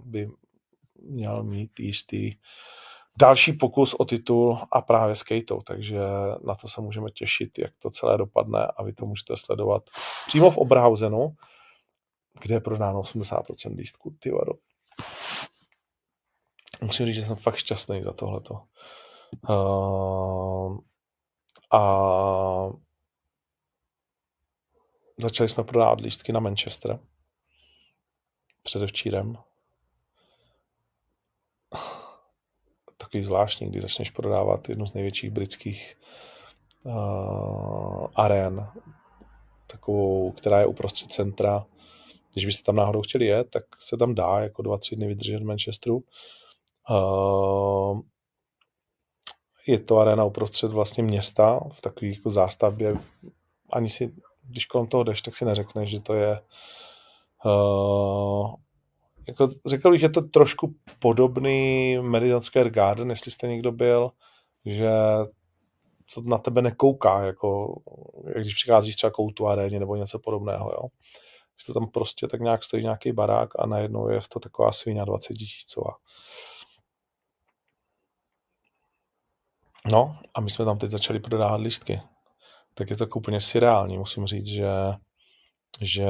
by 0.06 0.30
měl 1.02 1.44
mít 1.44 1.80
jistý 1.80 2.34
další 3.20 3.54
pokus 3.54 3.94
o 3.94 4.06
titul 4.06 4.60
a 4.72 4.82
právě 4.82 5.16
s 5.16 5.24
Kejtou, 5.24 5.62
takže 5.62 6.00
na 6.44 6.56
to 6.56 6.68
se 6.68 6.82
můžeme 6.82 7.12
těšit, 7.12 7.60
jak 7.60 7.72
to 7.78 7.90
celé 7.90 8.18
dopadne 8.18 8.68
a 8.78 8.84
vy 8.84 8.94
to 8.94 9.06
můžete 9.06 9.38
sledovat 9.38 9.84
přímo 10.28 10.52
v 10.52 10.58
Oberhausenu, 10.58 11.36
kde 12.42 12.56
je 12.56 12.60
prodáno 12.60 13.02
80% 13.02 13.76
lístků. 13.76 14.16
Ty 14.20 14.32
vado 14.32 14.54
musím 16.82 17.06
říct, 17.06 17.16
že 17.16 17.26
jsem 17.26 17.36
fakt 17.36 17.56
šťastný 17.56 18.04
za 18.04 18.14
tohleto. 18.14 18.54
Uh, 19.50 20.78
a 21.74 22.70
začali 25.18 25.50
jsme 25.50 25.64
prodávat 25.64 26.02
lístky 26.02 26.32
na 26.32 26.40
Manchester 26.40 27.00
předevčírem. 28.64 29.38
Takový 33.10 33.24
zvláštní, 33.24 33.68
když 33.68 33.82
začneš 33.82 34.10
prodávat 34.10 34.70
jednu 34.70 34.86
z 34.86 34.94
největších 34.94 35.32
britských 35.32 35.98
uh, 36.84 38.08
arén, 38.16 38.68
takovou, 39.68 40.32
která 40.32 40.60
je 40.60 40.66
uprostřed 40.66 41.12
centra. 41.12 41.66
Když 42.34 42.46
byste 42.46 42.64
tam 42.64 42.76
náhodou 42.76 43.02
chtěli 43.02 43.26
jet, 43.26 43.50
tak 43.50 43.64
se 43.80 43.98
tam 43.98 44.16
dá 44.16 44.40
jako 44.40 44.62
dva, 44.62 44.78
tři 44.78 44.96
dny 44.96 45.08
vydržet 45.08 45.40
v 45.40 45.46
Manchesteru 45.46 46.04
Uh, 46.90 48.00
je 49.68 49.80
to 49.80 49.98
arena 49.98 50.26
uprostřed 50.26 50.72
vlastně 50.72 51.04
města, 51.04 51.60
v 51.74 51.82
takové 51.82 52.12
jako 52.12 52.30
zástavbě. 52.30 52.96
Ani 53.74 53.90
si, 53.90 54.14
když 54.44 54.66
kolem 54.66 54.88
toho 54.88 55.04
jdeš, 55.04 55.22
tak 55.22 55.36
si 55.36 55.46
neřekneš, 55.46 55.90
že 55.90 56.00
to 56.00 56.14
je 56.14 56.42
uh, 57.46 58.54
jako 59.30 59.50
řekl 59.66 59.92
bych, 59.92 60.00
že 60.02 60.10
to 60.10 60.22
trošku 60.22 60.76
podobný 61.00 61.98
Meridian 62.02 62.42
Square 62.42 62.70
Garden, 62.70 63.10
jestli 63.10 63.32
jste 63.32 63.48
někdo 63.48 63.72
byl, 63.72 64.12
že 64.66 64.90
to 66.14 66.22
na 66.22 66.38
tebe 66.38 66.62
nekouká, 66.62 67.26
jako 67.26 67.76
když 68.36 68.54
přicházíš 68.54 68.96
třeba 68.96 69.12
koutu 69.12 69.48
aréně 69.48 69.80
nebo 69.80 69.96
něco 69.96 70.20
podobného, 70.20 70.72
jo. 70.74 70.88
Že 71.60 71.66
to 71.66 71.80
tam 71.80 71.90
prostě 71.90 72.28
tak 72.28 72.42
nějak 72.42 72.64
stojí 72.64 72.84
nějaký 72.84 73.12
barák 73.12 73.50
a 73.60 73.66
najednou 73.66 74.10
je 74.10 74.20
to 74.34 74.40
taková 74.40 74.72
svině 74.72 75.06
20 75.06 75.34
tisícová. 75.34 75.92
No 79.92 80.18
a 80.36 80.42
my 80.42 80.50
jsme 80.50 80.66
tam 80.66 80.78
teď 80.78 80.90
začali 80.90 81.20
prodávat 81.20 81.62
lístky. 81.62 82.02
Tak 82.74 82.90
je 82.90 82.98
to 82.98 83.04
jako 83.04 83.20
úplně 83.20 83.42
surreální, 83.42 83.98
musím 83.98 84.26
říct, 84.26 84.48
že, 84.48 84.68
že 85.82 86.06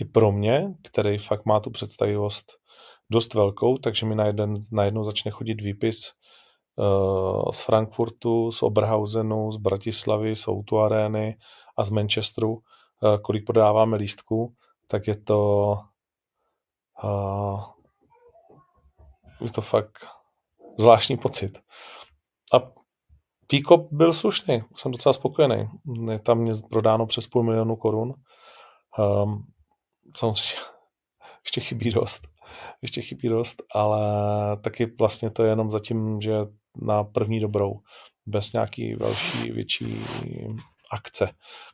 i 0.00 0.04
pro 0.04 0.32
mě, 0.32 0.74
který 0.88 1.18
fakt 1.18 1.46
má 1.46 1.60
tu 1.60 1.70
představivost 1.70 2.52
dost 3.10 3.34
velkou, 3.34 3.78
takže 3.78 4.06
mi 4.06 4.14
najednou 4.72 5.04
začne 5.04 5.30
chodit 5.30 5.60
výpis 5.60 6.12
uh, 6.76 7.50
z 7.50 7.60
Frankfurtu, 7.60 8.52
z 8.52 8.62
Oberhausenu, 8.62 9.50
z 9.50 9.56
Bratislavy, 9.56 10.36
z 10.36 10.48
Outu 10.48 10.78
Areny 10.78 11.36
a 11.76 11.84
z 11.84 11.90
Manchesteru, 11.90 12.52
uh, 12.52 12.60
kolik 13.22 13.46
prodáváme 13.46 13.96
lístků, 13.96 14.54
tak 14.86 15.06
je 15.06 15.16
to 15.16 15.78
uh, 17.04 17.64
je 19.42 19.52
to 19.52 19.60
fakt 19.60 20.06
zvláštní 20.78 21.16
pocit. 21.16 21.58
A 22.54 22.56
Píko 23.46 23.88
byl 23.90 24.12
slušný, 24.12 24.62
jsem 24.74 24.92
docela 24.92 25.12
spokojený. 25.12 25.68
Je 26.10 26.18
tam 26.18 26.46
prodáno 26.70 27.06
přes 27.06 27.26
půl 27.26 27.42
milionu 27.42 27.76
korun. 27.76 28.14
Um, 28.98 29.46
samozřejmě 30.16 30.62
ještě 31.44 31.60
chybí 31.60 31.90
dost. 31.90 32.28
Ještě 32.82 33.02
chybí 33.02 33.28
dost, 33.28 33.62
ale 33.74 34.00
taky 34.56 34.92
vlastně 34.98 35.30
to 35.30 35.42
je 35.42 35.50
jenom 35.50 35.70
zatím, 35.70 36.20
že 36.20 36.32
na 36.76 37.04
první 37.04 37.40
dobrou, 37.40 37.80
bez 38.26 38.52
nějaký 38.52 38.94
velší, 38.94 39.50
větší 39.50 40.04
akce, 40.90 41.30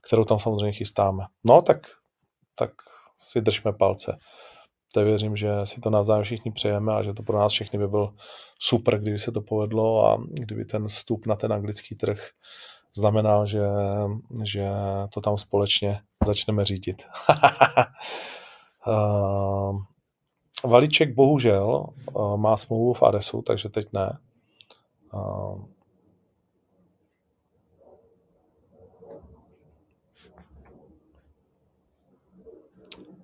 kterou 0.06 0.24
tam 0.24 0.38
samozřejmě 0.38 0.72
chystáme. 0.72 1.24
No 1.44 1.62
tak, 1.62 1.86
tak 2.54 2.70
si 3.18 3.40
držme 3.40 3.72
palce 3.72 4.18
tak 4.92 5.04
věřím, 5.04 5.36
že 5.36 5.48
si 5.64 5.80
to 5.80 5.90
navzájem 5.90 6.24
všichni 6.24 6.52
přejeme 6.52 6.92
a 6.92 7.02
že 7.02 7.12
to 7.12 7.22
pro 7.22 7.38
nás 7.38 7.52
všechny 7.52 7.78
by 7.78 7.88
byl 7.88 8.14
super, 8.58 8.98
kdyby 8.98 9.18
se 9.18 9.32
to 9.32 9.40
povedlo 9.40 10.06
a 10.06 10.18
kdyby 10.30 10.64
ten 10.64 10.88
vstup 10.88 11.26
na 11.26 11.36
ten 11.36 11.52
anglický 11.52 11.94
trh 11.94 12.30
znamenal, 12.98 13.46
že, 13.46 13.62
že 14.44 14.66
to 15.10 15.20
tam 15.20 15.36
společně 15.36 16.00
začneme 16.26 16.64
řídit. 16.64 17.02
uh, 18.86 19.82
Valiček 20.64 21.14
bohužel 21.14 21.86
uh, 22.12 22.36
má 22.36 22.56
smlouvu 22.56 22.92
v 22.92 23.02
Adesu, 23.02 23.42
takže 23.42 23.68
teď 23.68 23.86
ne. 23.92 24.18
Uh, 25.14 25.64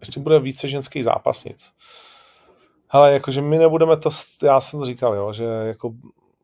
jestli 0.00 0.20
bude 0.20 0.40
více 0.40 0.68
ženských 0.68 1.04
zápasnic. 1.04 1.72
Ale 2.90 3.12
jakože 3.12 3.42
my 3.42 3.58
nebudeme 3.58 3.96
to, 3.96 4.10
já 4.42 4.60
jsem 4.60 4.80
to 4.80 4.86
říkal, 4.86 5.14
jo, 5.14 5.32
že 5.32 5.44
jako 5.44 5.94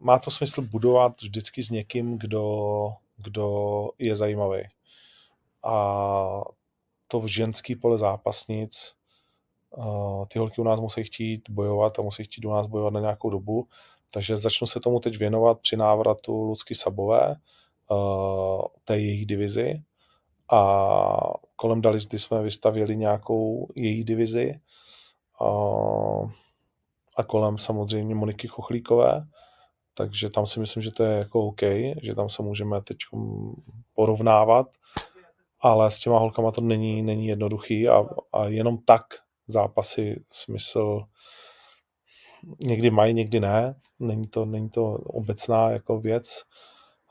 má 0.01 0.19
to 0.19 0.31
smysl 0.31 0.63
budovat 0.63 1.23
vždycky 1.23 1.63
s 1.63 1.71
někým, 1.71 2.19
kdo, 2.19 2.89
kdo 3.23 3.89
je 3.99 4.17
zajímavý. 4.17 4.63
A 5.65 6.41
to 7.09 7.21
v 7.21 7.27
ženský 7.27 7.77
pole 7.77 7.99
zápasnic, 7.99 8.95
ty 10.29 10.39
holky 10.39 10.61
u 10.61 10.65
nás 10.65 10.81
musí 10.81 11.05
chtít 11.05 11.51
bojovat 11.51 11.99
a 11.99 12.03
musí 12.03 12.25
chtít 12.25 12.45
u 12.45 12.51
nás 12.51 12.67
bojovat 12.67 12.93
na 12.93 13.01
nějakou 13.01 13.31
dobu, 13.31 13.69
takže 14.13 14.37
začnu 14.37 14.67
se 14.67 14.81
tomu 14.81 15.01
teď 15.01 15.19
věnovat 15.19 15.61
při 15.61 15.77
návratu 15.77 16.43
Lucky 16.43 16.75
Sabové, 16.75 17.35
té 18.85 18.99
jejich 18.99 19.27
divizi, 19.27 19.83
a 20.53 21.35
kolem 21.57 21.81
Dalisty 21.81 22.19
jsme 22.19 22.43
vystavěli 22.43 22.97
nějakou 22.97 23.69
její 23.75 24.05
divizi 24.05 24.61
a, 25.41 25.47
a 27.17 27.23
kolem 27.27 27.59
samozřejmě 27.59 28.15
Moniky 28.15 28.49
Chochlíkové, 28.49 29.27
takže 30.01 30.31
tam 30.31 30.47
si 30.47 30.61
myslím, 30.61 30.83
že 30.83 30.91
to 30.91 31.03
je 31.03 31.19
jako 31.19 31.47
OK, 31.47 31.61
že 32.03 32.15
tam 32.15 32.29
se 32.29 32.43
můžeme 32.43 32.81
teď 32.83 32.97
porovnávat, 33.95 34.67
ale 35.61 35.91
s 35.91 35.99
těma 35.99 36.19
holkama 36.19 36.51
to 36.51 36.61
není, 36.61 37.03
není 37.03 37.27
jednoduchý 37.27 37.89
a, 37.89 38.05
a 38.33 38.45
jenom 38.45 38.79
tak 38.79 39.03
zápasy 39.47 40.25
smysl 40.29 41.03
někdy 42.61 42.91
mají, 42.91 43.15
někdy 43.15 43.41
ne. 43.41 43.75
Není 43.99 44.27
to, 44.27 44.45
není 44.45 44.71
to 44.71 44.93
obecná 44.93 45.71
jako 45.71 46.01
věc. 46.01 46.43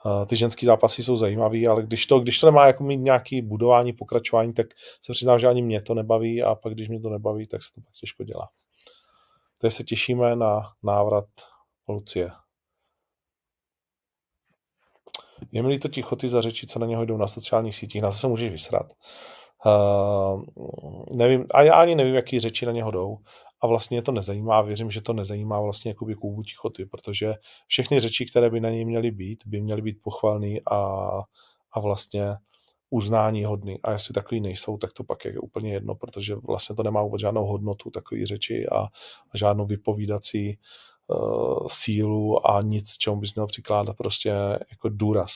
Eh, 0.06 0.26
ty 0.26 0.36
ženský 0.36 0.66
zápasy 0.66 1.02
jsou 1.02 1.16
zajímavý, 1.16 1.66
ale 1.66 1.82
když 1.82 2.06
to, 2.06 2.20
když 2.20 2.38
to 2.38 2.46
nemá 2.46 2.66
jako 2.66 2.84
mít 2.84 2.96
nějaký 2.96 3.42
budování, 3.42 3.92
pokračování, 3.92 4.52
tak 4.52 4.66
se 5.04 5.12
přiznám, 5.12 5.38
že 5.38 5.48
ani 5.48 5.62
mě 5.62 5.82
to 5.82 5.94
nebaví 5.94 6.42
a 6.42 6.54
pak 6.54 6.74
když 6.74 6.88
mě 6.88 7.00
to 7.00 7.10
nebaví, 7.10 7.46
tak 7.46 7.62
se 7.62 7.72
to 7.74 7.80
pak 7.80 7.94
těžko 8.00 8.24
dělá. 8.24 8.48
Teď 9.58 9.72
se 9.72 9.84
těšíme 9.84 10.36
na 10.36 10.60
návrat 10.82 11.28
Lucie. 11.88 12.30
Je 15.52 15.62
mi 15.62 15.68
líto 15.68 15.88
tichoty 15.88 16.28
za 16.28 16.40
řeči, 16.40 16.66
co 16.66 16.78
na 16.78 16.86
něho 16.86 17.04
jdou 17.04 17.16
na 17.16 17.28
sociálních 17.28 17.76
sítích, 17.76 18.02
na 18.02 18.10
to 18.10 18.16
se 18.16 18.28
můžeš 18.28 18.50
vysrat. 18.50 18.92
Uh, 19.66 20.44
nevím, 21.12 21.46
a 21.50 21.62
já 21.62 21.74
ani 21.74 21.94
nevím, 21.94 22.14
jaký 22.14 22.40
řeči 22.40 22.66
na 22.66 22.72
něho 22.72 22.90
jdou, 22.90 23.16
a 23.62 23.66
vlastně 23.66 23.98
je 23.98 24.02
to 24.02 24.12
nezajímá. 24.12 24.62
Věřím, 24.62 24.90
že 24.90 25.00
to 25.00 25.12
nezajímá 25.12 25.60
vlastně 25.60 25.90
jakoby 25.90 26.14
kůvu 26.14 26.42
tichoty, 26.42 26.86
protože 26.86 27.34
všechny 27.66 28.00
řeči, 28.00 28.26
které 28.26 28.50
by 28.50 28.60
na 28.60 28.70
něj 28.70 28.84
měly 28.84 29.10
být, 29.10 29.46
by 29.46 29.60
měly 29.60 29.82
být 29.82 29.96
pochvalný 30.02 30.60
a, 30.70 30.76
a 31.72 31.80
vlastně 31.80 32.22
uznání 32.90 33.44
hodný. 33.44 33.82
A 33.82 33.92
jestli 33.92 34.14
takový 34.14 34.40
nejsou, 34.40 34.76
tak 34.76 34.92
to 34.92 35.04
pak 35.04 35.24
je 35.24 35.38
úplně 35.38 35.72
jedno, 35.72 35.94
protože 35.94 36.34
vlastně 36.46 36.76
to 36.76 36.82
nemá 36.82 37.02
vůbec 37.02 37.20
žádnou 37.20 37.44
hodnotu 37.44 37.90
takové 37.90 38.26
řeči 38.26 38.66
a, 38.72 38.78
a 39.30 39.36
žádnou 39.36 39.64
vypovídací 39.64 40.58
uh, 41.10 41.66
sílu 41.66 42.50
a 42.50 42.60
nic, 42.62 42.96
čemu 42.96 43.16
bys 43.16 43.34
měl 43.34 43.46
přikládat 43.46 43.96
prostě 43.96 44.28
jako 44.70 44.88
důraz. 44.88 45.32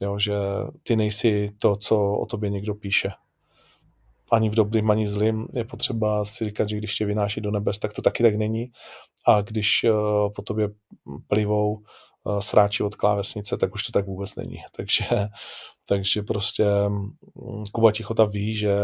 Jo, 0.00 0.18
že 0.18 0.34
ty 0.82 0.96
nejsi 0.96 1.48
to, 1.58 1.76
co 1.76 2.16
o 2.16 2.26
tobě 2.26 2.50
někdo 2.50 2.74
píše 2.74 3.10
ani 4.32 4.50
v 4.50 4.54
dobrým, 4.54 4.90
ani 4.90 5.04
v 5.04 5.08
zlým. 5.08 5.46
Je 5.54 5.64
potřeba 5.64 6.24
si 6.24 6.44
říkat, 6.44 6.68
že 6.68 6.76
když 6.76 6.94
tě 6.94 7.06
vynáší 7.06 7.40
do 7.40 7.50
nebes, 7.50 7.78
tak 7.78 7.92
to 7.92 8.02
taky 8.02 8.22
tak 8.22 8.34
není. 8.34 8.72
A 9.26 9.40
když 9.40 9.84
uh, 9.84 10.32
po 10.32 10.42
tobě 10.42 10.68
plivou 11.28 11.74
uh, 11.74 12.40
sráči 12.40 12.82
od 12.82 12.94
klávesnice, 12.94 13.56
tak 13.56 13.74
už 13.74 13.82
to 13.82 13.92
tak 13.92 14.06
vůbec 14.06 14.34
není. 14.34 14.56
Takže, 14.76 15.04
takže 15.88 16.22
prostě 16.22 16.66
um, 17.34 17.64
Kuba 17.72 17.92
Tichota 17.92 18.24
ví, 18.24 18.54
že 18.54 18.76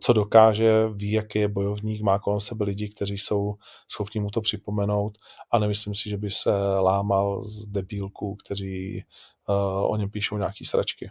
co 0.00 0.12
dokáže, 0.12 0.88
ví, 0.88 1.12
jaký 1.12 1.38
je 1.38 1.48
bojovník, 1.48 2.02
má 2.02 2.18
kolem 2.18 2.40
sebe 2.40 2.64
lidi, 2.64 2.88
kteří 2.88 3.18
jsou 3.18 3.54
schopni 3.88 4.20
mu 4.20 4.30
to 4.30 4.40
připomenout 4.40 5.18
a 5.50 5.58
nemyslím 5.58 5.94
si, 5.94 6.08
že 6.08 6.16
by 6.16 6.30
se 6.30 6.50
lámal 6.78 7.42
z 7.42 7.66
debílků, 7.66 8.36
kteří 8.44 9.04
uh, 9.48 9.92
o 9.92 9.96
něm 9.96 10.10
píšou 10.10 10.36
nějaký 10.36 10.64
sračky. 10.64 11.10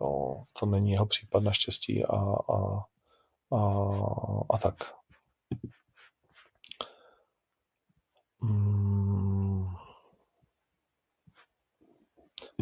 No, 0.00 0.44
to 0.60 0.66
není 0.66 0.90
jeho 0.90 1.06
případ 1.06 1.42
naštěstí 1.42 2.04
a, 2.04 2.16
a, 2.52 2.84
a, 3.56 3.60
a 4.50 4.58
tak. 4.58 4.74
Hmm. 8.42 9.64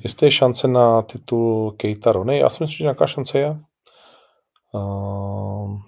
Jestli 0.05 0.27
je 0.27 0.31
šance 0.31 0.69
na 0.69 1.03
titul 1.03 1.71
Keita 1.71 2.13
Rony? 2.13 2.39
Já 2.39 2.49
si 2.49 2.63
myslím, 2.63 2.77
že 2.77 2.85
nějaká 2.85 3.07
šance 3.07 3.39
je. 3.39 3.57
Uh, 4.75 5.81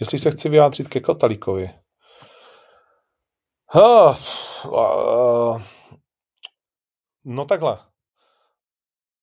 jestli 0.00 0.18
se 0.18 0.30
chci 0.30 0.48
vyjádřit 0.48 0.88
ke 0.88 1.00
Kotalíkovi. 1.00 1.70
Uh, 3.74 4.16
uh, 4.66 5.62
no 7.24 7.44
takhle. 7.44 7.78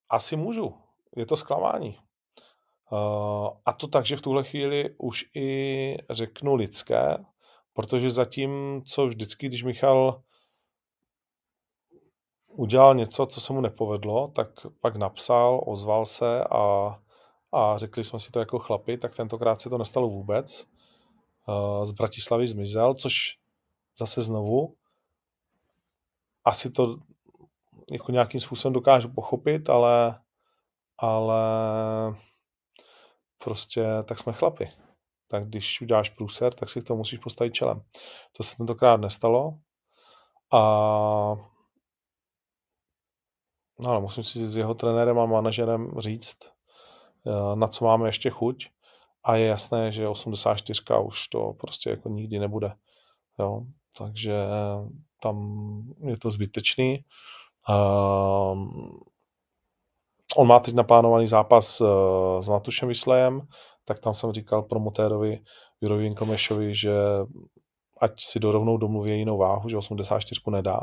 Asi 0.08 0.36
můžu 0.36 0.74
je 1.16 1.26
to 1.26 1.36
zklamání. 1.36 1.98
Uh, 2.90 3.48
a 3.66 3.72
to 3.72 3.88
tak, 3.88 4.06
že 4.06 4.16
v 4.16 4.22
tuhle 4.22 4.44
chvíli 4.44 4.94
už 4.98 5.24
i 5.34 5.96
řeknu 6.10 6.54
lidské, 6.54 7.16
protože 7.72 8.10
zatím, 8.10 8.82
co 8.84 9.06
vždycky, 9.06 9.46
když 9.46 9.62
Michal 9.62 10.22
udělal 12.46 12.94
něco, 12.94 13.26
co 13.26 13.40
se 13.40 13.52
mu 13.52 13.60
nepovedlo, 13.60 14.28
tak 14.28 14.48
pak 14.80 14.96
napsal, 14.96 15.60
ozval 15.66 16.06
se 16.06 16.44
a, 16.44 16.98
a 17.52 17.78
řekli 17.78 18.04
jsme 18.04 18.20
si 18.20 18.30
to 18.30 18.38
jako 18.38 18.58
chlapi, 18.58 18.98
tak 18.98 19.16
tentokrát 19.16 19.60
se 19.60 19.70
to 19.70 19.78
nestalo 19.78 20.08
vůbec. 20.08 20.66
Uh, 21.48 21.84
z 21.84 21.92
Bratislavy 21.92 22.46
zmizel, 22.46 22.94
což 22.94 23.38
zase 23.98 24.22
znovu. 24.22 24.74
Asi 26.44 26.70
to 26.70 26.96
jako 27.90 28.12
nějakým 28.12 28.40
způsobem 28.40 28.72
dokážu 28.72 29.08
pochopit, 29.08 29.70
ale, 29.70 30.20
ale 30.98 31.42
prostě 33.44 33.84
tak 34.04 34.18
jsme 34.18 34.32
chlapi. 34.32 34.70
Tak 35.28 35.46
když 35.46 35.80
uděláš 35.80 36.10
průser, 36.10 36.54
tak 36.54 36.68
si 36.68 36.80
k 36.80 36.84
tomu 36.84 36.98
musíš 36.98 37.18
postavit 37.18 37.54
čelem. 37.54 37.82
To 38.32 38.42
se 38.42 38.56
tentokrát 38.56 39.00
nestalo. 39.00 39.58
A 40.52 40.60
no, 43.78 43.90
ale 43.90 44.00
musím 44.00 44.24
si 44.24 44.46
s 44.46 44.56
jeho 44.56 44.74
trenérem 44.74 45.18
a 45.18 45.26
manažerem 45.26 45.90
říct, 45.98 46.38
eh, 46.44 46.59
na 47.54 47.68
co 47.68 47.84
máme 47.84 48.08
ještě 48.08 48.30
chuť. 48.30 48.66
A 49.24 49.36
je 49.36 49.46
jasné, 49.46 49.92
že 49.92 50.08
84 50.08 50.82
už 51.04 51.28
to 51.28 51.52
prostě 51.52 51.90
jako 51.90 52.08
nikdy 52.08 52.38
nebude. 52.38 52.72
Jo? 53.38 53.62
Takže 53.98 54.34
tam 55.22 55.36
je 56.04 56.18
to 56.18 56.30
zbytečný. 56.30 57.04
Um, 57.68 59.00
on 60.36 60.46
má 60.46 60.58
teď 60.58 60.74
naplánovaný 60.74 61.26
zápas 61.26 61.80
uh, 61.80 61.88
s 62.40 62.48
Natušem 62.48 62.88
Vyslejem, 62.88 63.48
tak 63.84 63.98
tam 63.98 64.14
jsem 64.14 64.32
říkal 64.32 64.62
promotérovi 64.62 65.40
Jurovi 65.80 66.02
Winkelmešovi, 66.02 66.74
že 66.74 66.92
ať 68.00 68.20
si 68.20 68.40
dorovnou 68.40 68.76
domluví 68.76 69.18
jinou 69.18 69.38
váhu, 69.38 69.68
že 69.68 69.76
84 69.76 70.40
nedá, 70.50 70.80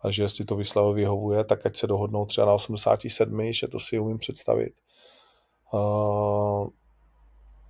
a 0.00 0.10
že 0.10 0.22
jestli 0.22 0.44
to 0.44 0.56
Vyslejovi 0.56 1.00
vyhovuje, 1.00 1.44
tak 1.44 1.66
ať 1.66 1.76
se 1.76 1.86
dohodnou 1.86 2.26
třeba 2.26 2.46
na 2.46 2.52
87, 2.52 3.52
že 3.52 3.68
to 3.68 3.78
si 3.78 3.98
umím 3.98 4.18
představit. 4.18 4.74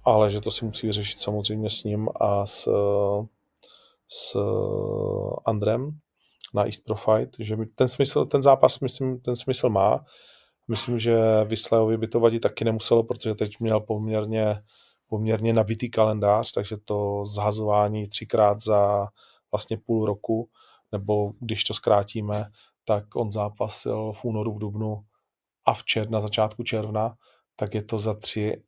Ale 0.05 0.31
že 0.31 0.41
to 0.41 0.51
si 0.51 0.65
musí 0.65 0.87
vyřešit 0.87 1.19
samozřejmě 1.19 1.71
s 1.71 1.85
ním 1.85 2.09
a 2.21 2.47
s, 2.47 2.69
s 4.09 4.37
Andrem 5.45 5.99
na 6.55 6.65
East 6.65 6.85
Pro 6.85 6.95
Fight, 6.95 7.37
že 7.39 7.57
ten, 7.75 7.89
smysl, 7.89 8.25
ten 8.25 8.43
zápas 8.43 8.81
myslím, 8.81 9.21
ten 9.21 9.37
smysl 9.37 9.69
má. 9.69 10.05
Myslím, 10.69 10.99
že 10.99 11.45
Vyslejovi 11.45 11.97
by 11.99 12.09
to 12.09 12.21
vadit 12.21 12.43
taky 12.43 12.65
nemuselo, 12.65 13.03
protože 13.03 13.35
teď 13.35 13.61
měl 13.61 13.81
poměrně, 13.81 14.63
poměrně 15.07 15.53
nabitý 15.53 15.91
kalendář, 15.91 16.53
takže 16.53 16.77
to 16.77 17.27
zhazování 17.27 18.09
třikrát 18.09 18.61
za 18.61 19.09
vlastně 19.53 19.79
půl 19.79 20.07
roku, 20.07 20.49
nebo 20.93 21.33
když 21.41 21.65
to 21.65 21.75
zkrátíme, 21.75 22.51
tak 22.85 23.17
on 23.17 23.33
zápasil 23.33 24.13
v 24.13 24.25
únoru, 24.25 24.53
v 24.53 24.59
dubnu 24.59 25.05
a 25.65 25.75
v 25.75 25.85
čer, 25.85 26.11
na 26.11 26.21
začátku 26.21 26.63
června, 26.63 27.15
tak 27.57 27.75
je 27.75 27.83
to 27.83 27.99
za 27.99 28.15
tři 28.15 28.63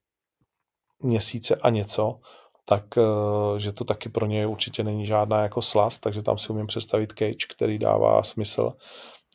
měsíce 1.03 1.57
a 1.57 1.71
něco, 1.71 2.21
tak 2.65 2.99
eh, 2.99 3.61
že 3.61 3.73
to 3.73 3.85
taky 3.85 4.09
pro 4.09 4.27
něj 4.27 4.47
určitě 4.47 4.85
není 4.85 5.07
žádná 5.07 5.43
jako 5.43 5.63
slast, 5.63 5.99
takže 5.99 6.23
tam 6.23 6.39
si 6.39 6.53
umím 6.53 6.67
představit 6.67 7.13
cage, 7.19 7.47
který 7.51 7.79
dává 7.79 8.23
smysl, 8.23 8.73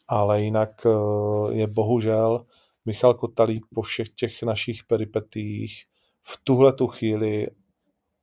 ale 0.07 0.41
jinak 0.41 0.85
eh, 0.85 1.55
je 1.55 1.67
bohužel 1.67 2.45
Michal 2.85 3.13
Kotalík 3.13 3.65
po 3.73 3.81
všech 3.81 4.09
těch 4.09 4.43
našich 4.43 4.83
peripetích 4.83 5.85
v 6.21 6.39
tuhle 6.43 6.73
tu 6.73 6.87
chvíli 6.87 7.47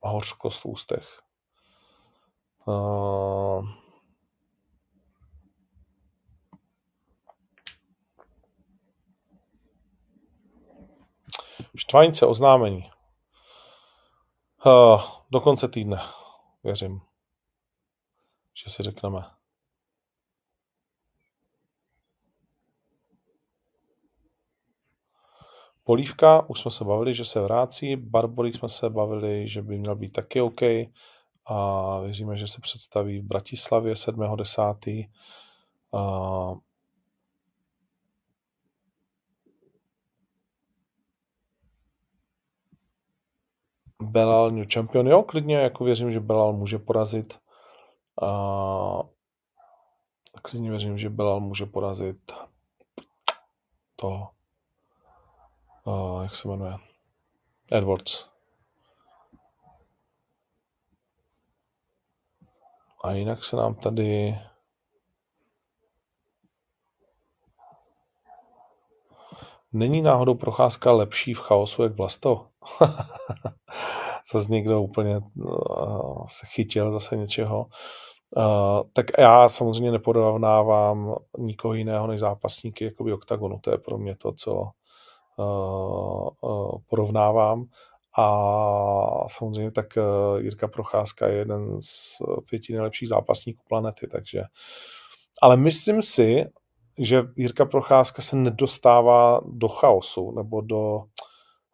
hořkost 0.00 0.60
v 0.60 0.66
ústech. 0.66 1.06
Uh... 2.66 3.79
Štvanice 11.80 12.26
oznámení. 12.26 12.90
Uh, 14.66 15.02
do 15.30 15.40
konce 15.40 15.68
týdne, 15.68 16.00
věřím, 16.64 17.00
že 18.64 18.70
si 18.70 18.82
řekneme. 18.82 19.18
Polívka, 25.84 26.48
už 26.48 26.60
jsme 26.60 26.70
se 26.70 26.84
bavili, 26.84 27.14
že 27.14 27.24
se 27.24 27.40
vrátí, 27.40 27.96
Barborík 27.96 28.54
jsme 28.54 28.68
se 28.68 28.90
bavili, 28.90 29.48
že 29.48 29.62
by 29.62 29.78
měl 29.78 29.96
být 29.96 30.12
taky 30.12 30.40
OK 30.40 30.62
a 31.46 31.98
věříme, 32.00 32.36
že 32.36 32.46
se 32.46 32.60
představí 32.60 33.20
v 33.20 33.24
Bratislavě 33.24 33.94
7.10. 33.94 35.08
Uh, 35.90 36.58
Belal 44.10 44.50
New 44.50 44.66
Champion, 44.74 45.08
jo, 45.08 45.22
klidně, 45.22 45.56
jako 45.56 45.84
věřím, 45.84 46.10
že 46.10 46.20
Belal 46.20 46.52
může 46.52 46.78
porazit. 46.78 47.38
A 48.22 49.02
klidně 50.42 50.70
věřím, 50.70 50.98
že 50.98 51.10
Belal 51.10 51.40
může 51.40 51.66
porazit 51.66 52.32
to, 53.96 54.28
a, 55.86 56.22
jak 56.22 56.34
se 56.34 56.48
jmenuje, 56.48 56.76
Edwards. 57.72 58.30
A 63.04 63.12
jinak 63.12 63.44
se 63.44 63.56
nám 63.56 63.74
tady 63.74 64.38
Není 69.72 70.02
náhodou 70.02 70.34
procházka 70.34 70.92
lepší 70.92 71.34
v 71.34 71.40
chaosu 71.40 71.82
jak 71.82 71.92
Vlasto? 71.92 72.49
zase 74.32 74.52
někdo 74.52 74.80
úplně 74.80 75.18
uh, 75.18 76.24
se 76.26 76.46
chytil 76.46 76.90
zase 76.90 77.16
něčeho. 77.16 77.66
Uh, 78.36 78.80
tak 78.92 79.06
já 79.18 79.48
samozřejmě 79.48 79.92
neporovnávám 79.92 81.14
nikoho 81.38 81.74
jiného 81.74 82.06
než 82.06 82.20
zápasníky 82.20 82.84
jakoby 82.84 83.12
oktagonu. 83.12 83.58
To 83.60 83.70
je 83.70 83.78
pro 83.78 83.98
mě 83.98 84.16
to, 84.16 84.32
co 84.32 84.62
uh, 85.36 86.28
uh, 86.40 86.78
porovnávám. 86.90 87.64
A 88.18 89.28
samozřejmě 89.28 89.70
tak 89.70 89.86
Jirka 90.38 90.68
Procházka 90.68 91.26
je 91.26 91.34
jeden 91.34 91.80
z 91.80 92.18
pěti 92.50 92.72
nejlepších 92.72 93.08
zápasníků 93.08 93.62
planety, 93.68 94.06
takže 94.06 94.42
ale 95.42 95.56
myslím 95.56 96.02
si, 96.02 96.44
že 96.98 97.22
Jirka 97.36 97.66
Procházka 97.66 98.22
se 98.22 98.36
nedostává 98.36 99.40
do 99.44 99.68
chaosu 99.68 100.30
nebo 100.30 100.60
do 100.60 101.02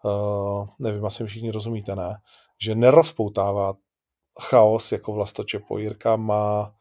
uh, 0.07 0.69
nevím, 0.79 1.05
asi 1.05 1.25
všichni 1.25 1.51
rozumíte, 1.51 1.97
ne? 1.97 2.17
Že 2.63 2.75
nerozpoutává 2.75 3.75
chaos 4.41 4.93
jako 4.93 5.13
Vlastočepo. 5.13 5.79
Jirka 5.79 6.17
má 6.17 6.75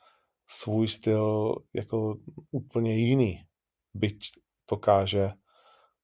svůj 0.47 0.87
styl 0.87 1.55
jako 1.73 2.15
úplně 2.51 2.95
jiný. 2.95 3.45
Byť 3.93 4.19
dokáže 4.69 5.31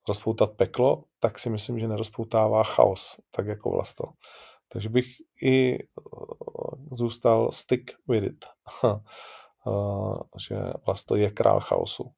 rozpoutat 0.07 0.51
peklo, 0.55 1.03
tak 1.19 1.39
si 1.39 1.49
myslím, 1.49 1.79
že 1.79 1.87
nerozpoutává 1.87 2.63
chaos, 2.63 3.19
tak 3.31 3.47
jako 3.47 3.71
Vlasto. 3.71 4.03
Takže 4.67 4.89
bych 4.89 5.07
i 5.41 5.73
eh, 5.73 5.85
zůstal 6.91 7.51
stick 7.51 7.91
with 8.07 8.23
it. 8.23 8.45
že 10.47 10.55
Vlasto 10.85 11.15
je 11.15 11.31
král 11.31 11.59
chaosu. 11.59 12.11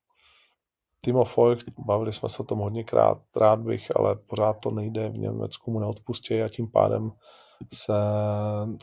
Timo 1.06 1.24
Voigt, 1.38 1.70
bavili 1.80 2.14
jsme 2.14 2.30
se 2.30 2.44
o 2.44 2.46
tom 2.46 2.60
hodněkrát, 2.60 3.18
rád 3.36 3.60
bych, 3.60 3.96
ale 3.96 4.16
pořád 4.16 4.54
to 4.54 4.72
nejde, 4.72 5.10
v 5.10 5.18
Německu 5.18 5.72
mu 5.72 5.80
neodpustí 5.80 6.42
a 6.42 6.50
tím 6.50 6.72
pádem 6.72 7.12
se 7.74 7.94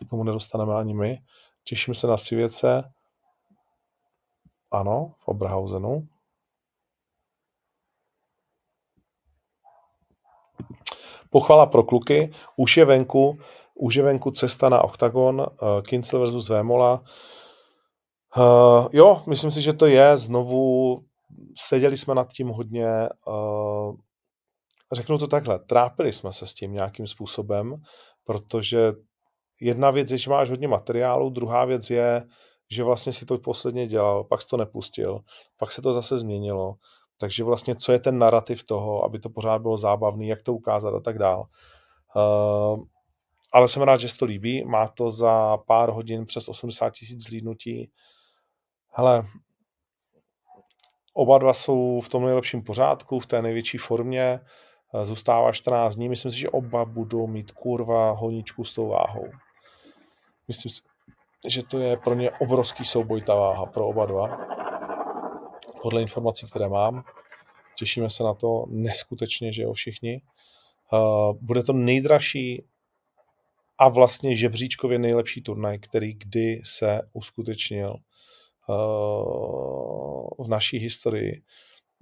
k 0.06 0.10
tomu 0.10 0.24
nedostaneme 0.24 0.74
ani 0.74 0.94
my. 0.94 1.18
Těším 1.64 1.94
se 1.94 2.06
na 2.06 2.16
Sivěce, 2.16 2.92
ano, 4.70 5.14
v 5.18 5.28
Oberhausenu. 5.28 6.08
Pochvala 11.30 11.66
pro 11.66 11.82
kluky, 11.82 12.32
už 12.56 12.76
je 12.76 12.84
venku, 12.84 13.38
už 13.74 13.94
je 13.94 14.02
venku 14.02 14.30
cesta 14.30 14.68
na 14.68 14.84
OKTAGON, 14.84 15.40
uh, 15.40 15.46
Kincel 15.82 16.20
versus 16.20 16.48
Vémola. 16.48 17.02
Uh, 18.36 18.88
jo, 18.92 19.22
myslím 19.26 19.50
si, 19.50 19.62
že 19.62 19.72
to 19.72 19.86
je 19.86 20.16
znovu 20.16 20.98
seděli 21.58 21.98
jsme 21.98 22.14
nad 22.14 22.28
tím 22.28 22.48
hodně, 22.48 23.08
uh, 23.26 23.94
řeknu 24.92 25.18
to 25.18 25.26
takhle, 25.26 25.58
trápili 25.58 26.12
jsme 26.12 26.32
se 26.32 26.46
s 26.46 26.54
tím 26.54 26.72
nějakým 26.72 27.06
způsobem, 27.06 27.82
protože 28.24 28.92
jedna 29.60 29.90
věc 29.90 30.10
je, 30.10 30.18
že 30.18 30.30
máš 30.30 30.50
hodně 30.50 30.68
materiálu, 30.68 31.30
druhá 31.30 31.64
věc 31.64 31.90
je, 31.90 32.26
že 32.70 32.84
vlastně 32.84 33.12
si 33.12 33.26
to 33.26 33.38
posledně 33.38 33.86
dělal, 33.86 34.24
pak 34.24 34.40
to 34.44 34.56
nepustil, 34.56 35.20
pak 35.56 35.72
se 35.72 35.82
to 35.82 35.92
zase 35.92 36.18
změnilo, 36.18 36.74
takže 37.18 37.44
vlastně 37.44 37.76
co 37.76 37.92
je 37.92 37.98
ten 37.98 38.18
narrativ 38.18 38.64
toho, 38.64 39.04
aby 39.04 39.18
to 39.18 39.30
pořád 39.30 39.58
bylo 39.58 39.76
zábavný, 39.76 40.28
jak 40.28 40.42
to 40.42 40.54
ukázat 40.54 40.94
a 40.94 41.00
tak 41.00 41.18
dál. 41.18 41.44
Uh, 42.16 42.84
ale 43.52 43.68
jsem 43.68 43.82
rád, 43.82 44.00
že 44.00 44.08
se 44.08 44.18
to 44.18 44.24
líbí, 44.24 44.64
má 44.64 44.88
to 44.88 45.10
za 45.10 45.56
pár 45.56 45.90
hodin 45.90 46.26
přes 46.26 46.48
80 46.48 46.90
tisíc 46.90 47.22
zlídnutí. 47.22 47.90
Hele, 48.88 49.24
Oba 51.12 51.38
dva 51.38 51.52
jsou 51.52 52.00
v 52.00 52.08
tom 52.08 52.24
nejlepším 52.24 52.62
pořádku, 52.62 53.18
v 53.18 53.26
té 53.26 53.42
největší 53.42 53.78
formě. 53.78 54.40
Zůstává 55.02 55.52
14 55.52 55.96
dní. 55.96 56.08
Myslím 56.08 56.32
si, 56.32 56.38
že 56.38 56.48
oba 56.48 56.84
budou 56.84 57.26
mít 57.26 57.50
kurva 57.50 58.10
honičku 58.10 58.64
s 58.64 58.74
tou 58.74 58.88
váhou. 58.88 59.26
Myslím 60.48 60.72
si, 60.72 60.82
že 61.48 61.62
to 61.62 61.78
je 61.78 61.96
pro 61.96 62.14
ně 62.14 62.30
obrovský 62.30 62.84
souboj 62.84 63.22
ta 63.22 63.34
váha 63.34 63.66
pro 63.66 63.88
oba 63.88 64.06
dva. 64.06 64.38
Podle 65.82 66.02
informací, 66.02 66.46
které 66.46 66.68
mám, 66.68 67.04
těšíme 67.78 68.10
se 68.10 68.22
na 68.22 68.34
to 68.34 68.64
neskutečně, 68.68 69.52
že 69.52 69.62
jo, 69.62 69.72
všichni. 69.72 70.22
Uh, 70.92 71.36
bude 71.40 71.62
to 71.62 71.72
nejdražší 71.72 72.64
a 73.78 73.88
vlastně 73.88 74.34
žebříčkově 74.34 74.98
nejlepší 74.98 75.42
turnaj, 75.42 75.78
který 75.78 76.14
kdy 76.14 76.60
se 76.64 77.00
uskutečnil 77.12 77.96
v 80.38 80.48
naší 80.48 80.78
historii 80.78 81.42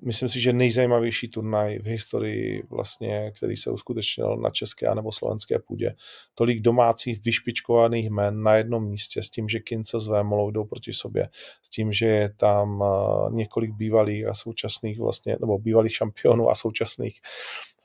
myslím 0.03 0.29
si, 0.29 0.41
že 0.41 0.53
nejzajímavější 0.53 1.29
turnaj 1.29 1.79
v 1.79 1.87
historii, 1.87 2.63
vlastně, 2.71 3.33
který 3.37 3.57
se 3.57 3.71
uskutečnil 3.71 4.37
na 4.37 4.51
české 4.51 4.87
a 4.87 4.95
nebo 4.95 5.13
slovenské 5.13 5.59
půdě. 5.59 5.95
Tolik 6.35 6.61
domácích 6.61 7.25
vyšpičkovaných 7.25 8.11
men 8.11 8.43
na 8.43 8.55
jednom 8.55 8.89
místě 8.89 9.23
s 9.23 9.31
tím, 9.31 9.49
že 9.49 9.61
Kince 9.61 10.01
s 10.01 10.09
Vémolou 10.09 10.51
jdou 10.51 10.65
proti 10.65 10.93
sobě, 10.93 11.29
s 11.63 11.69
tím, 11.69 11.93
že 11.93 12.07
je 12.07 12.35
tam 12.37 12.83
eh, 12.83 13.35
několik 13.35 13.73
bývalých 13.73 14.27
a 14.27 14.35
současných 14.35 15.01
vlastně, 15.01 15.37
nebo 15.41 15.59
bývalých 15.59 15.95
šampionů 15.95 16.51
a 16.51 16.55
současných 16.55 17.21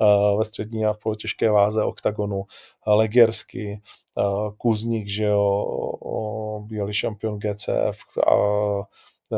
eh, 0.01 0.37
ve 0.37 0.45
střední 0.45 0.85
a 0.85 0.93
v 0.93 0.99
polotěžké 0.99 1.51
váze 1.51 1.83
oktagonu, 1.83 2.43
Legersky, 2.87 3.81
eh, 4.17 4.21
Kuzník, 4.57 5.07
že 5.07 5.23
jo, 5.23 5.65
bývalý 6.67 6.93
šampion 6.93 7.39
GCF, 7.39 7.97
a 8.27 8.35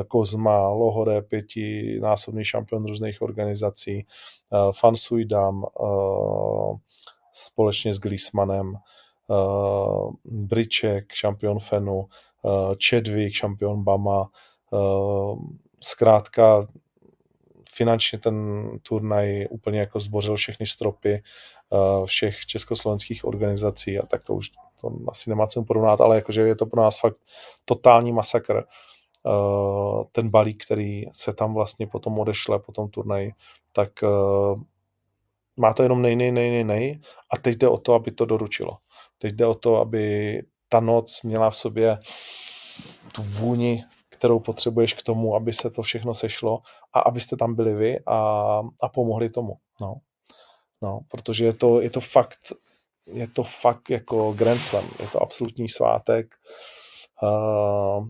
Kozma, 0.07 0.69
Lohore, 0.69 1.21
pěti 1.21 1.99
násobný 2.01 2.45
šampion 2.45 2.85
různých 2.85 3.21
organizací, 3.21 4.05
uh, 4.49 4.71
Fan 4.71 4.95
Suidam 4.95 5.63
uh, 5.79 6.77
společně 7.33 7.93
s 7.93 7.99
Glismanem, 7.99 8.73
uh, 9.27 10.13
Briček, 10.25 11.13
šampion 11.13 11.59
Fenu, 11.59 12.05
Chadwick, 12.89 13.35
šampion 13.35 13.83
Bama, 13.83 14.29
zkrátka 15.83 16.65
finančně 17.69 18.19
ten 18.19 18.67
turnaj 18.81 19.47
úplně 19.49 19.79
jako 19.79 19.99
zbořil 19.99 20.35
všechny 20.35 20.65
stropy 20.65 21.23
všech 22.05 22.45
československých 22.45 23.25
organizací 23.25 23.99
a 23.99 24.05
tak 24.05 24.23
to 24.23 24.33
už 24.33 24.49
to 24.81 24.91
asi 25.07 25.29
nemá 25.29 25.47
co 25.47 25.63
porovnat, 25.63 26.01
ale 26.01 26.15
jakože 26.15 26.41
je 26.41 26.55
to 26.55 26.65
pro 26.65 26.81
nás 26.81 26.99
fakt 26.99 27.19
totální 27.65 28.11
masakr. 28.11 28.63
Eh, 29.27 30.03
ten 30.11 30.29
balík, 30.29 30.65
který 30.65 31.03
se 31.11 31.33
tam 31.33 31.53
vlastně 31.53 31.87
potom 31.87 32.19
odešle 32.19 32.59
po 32.59 32.71
tom 32.71 32.89
turnaji, 32.89 33.33
tak 33.71 34.03
eh, 34.03 34.07
má 35.57 35.73
to 35.73 35.83
jenom 35.83 36.01
nej, 36.01 36.15
nej, 36.15 36.31
nej, 36.31 36.49
nej, 36.49 36.63
nej 36.63 37.01
a 37.31 37.37
teď 37.37 37.55
jde 37.55 37.67
o 37.67 37.77
to, 37.77 37.93
aby 37.93 38.11
to 38.11 38.25
doručilo. 38.25 38.77
Teď 39.17 39.33
jde 39.33 39.45
o 39.45 39.53
to, 39.53 39.77
aby 39.77 40.41
ta 40.69 40.79
noc 40.79 41.21
měla 41.23 41.49
v 41.49 41.55
sobě 41.55 41.97
tu 43.11 43.23
vůni, 43.23 43.83
kterou 44.09 44.39
potřebuješ 44.39 44.93
k 44.93 45.03
tomu, 45.03 45.35
aby 45.35 45.53
se 45.53 45.69
to 45.69 45.81
všechno 45.81 46.13
sešlo 46.13 46.61
a 46.93 46.99
abyste 46.99 47.37
tam 47.37 47.55
byli 47.55 47.73
vy 47.73 47.99
a, 48.05 48.17
a 48.81 48.89
pomohli 48.89 49.29
tomu. 49.29 49.53
No. 49.81 49.95
No, 50.81 50.99
protože 51.07 51.45
je 51.45 51.53
to, 51.53 51.81
je 51.81 51.89
to 51.89 51.99
fakt 51.99 52.53
je 53.05 53.27
to 53.27 53.43
fakt 53.43 53.89
jako 53.89 54.33
Grand 54.33 54.63
Slam, 54.63 54.89
je 54.99 55.07
to 55.07 55.21
absolutní 55.21 55.69
svátek, 55.69 56.35
Uh, 56.35 56.84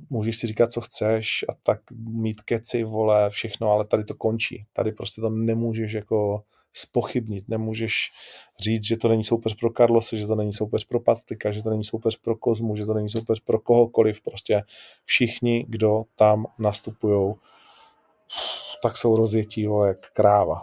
můžeš 0.10 0.38
si 0.38 0.48
říkat, 0.48 0.74
co 0.74 0.82
chceš 0.82 1.46
a 1.50 1.54
tak 1.64 1.80
mít 1.98 2.42
keci, 2.42 2.84
vole, 2.84 3.30
všechno, 3.30 3.72
ale 3.72 3.86
tady 3.86 4.04
to 4.04 4.16
končí. 4.16 4.66
Tady 4.74 4.92
prostě 4.92 5.22
to 5.22 5.30
nemůžeš 5.30 5.94
jako 5.94 6.44
spochybnit, 6.74 7.50
nemůžeš 7.50 8.12
říct, 8.60 8.84
že 8.84 8.98
to 8.98 9.08
není 9.08 9.24
soupeř 9.24 9.56
pro 9.56 9.70
Carlose, 9.70 10.18
že 10.18 10.28
to 10.28 10.36
není 10.36 10.54
soupeř 10.54 10.84
pro 10.84 11.00
Patrika, 11.00 11.52
že 11.52 11.64
to 11.64 11.70
není 11.70 11.84
soupeř 11.84 12.20
pro 12.20 12.36
Kozmu, 12.36 12.76
že 12.76 12.86
to 12.86 12.94
není 12.94 13.10
soupeř 13.10 13.40
pro 13.40 13.60
kohokoliv, 13.60 14.22
prostě 14.22 14.64
všichni, 15.04 15.66
kdo 15.70 16.04
tam 16.16 16.46
nastupují, 16.60 17.34
tak 18.84 18.98
jsou 18.98 19.16
rozjetí, 19.16 19.68
vole, 19.68 19.88
jak 19.88 20.12
kráva. 20.12 20.60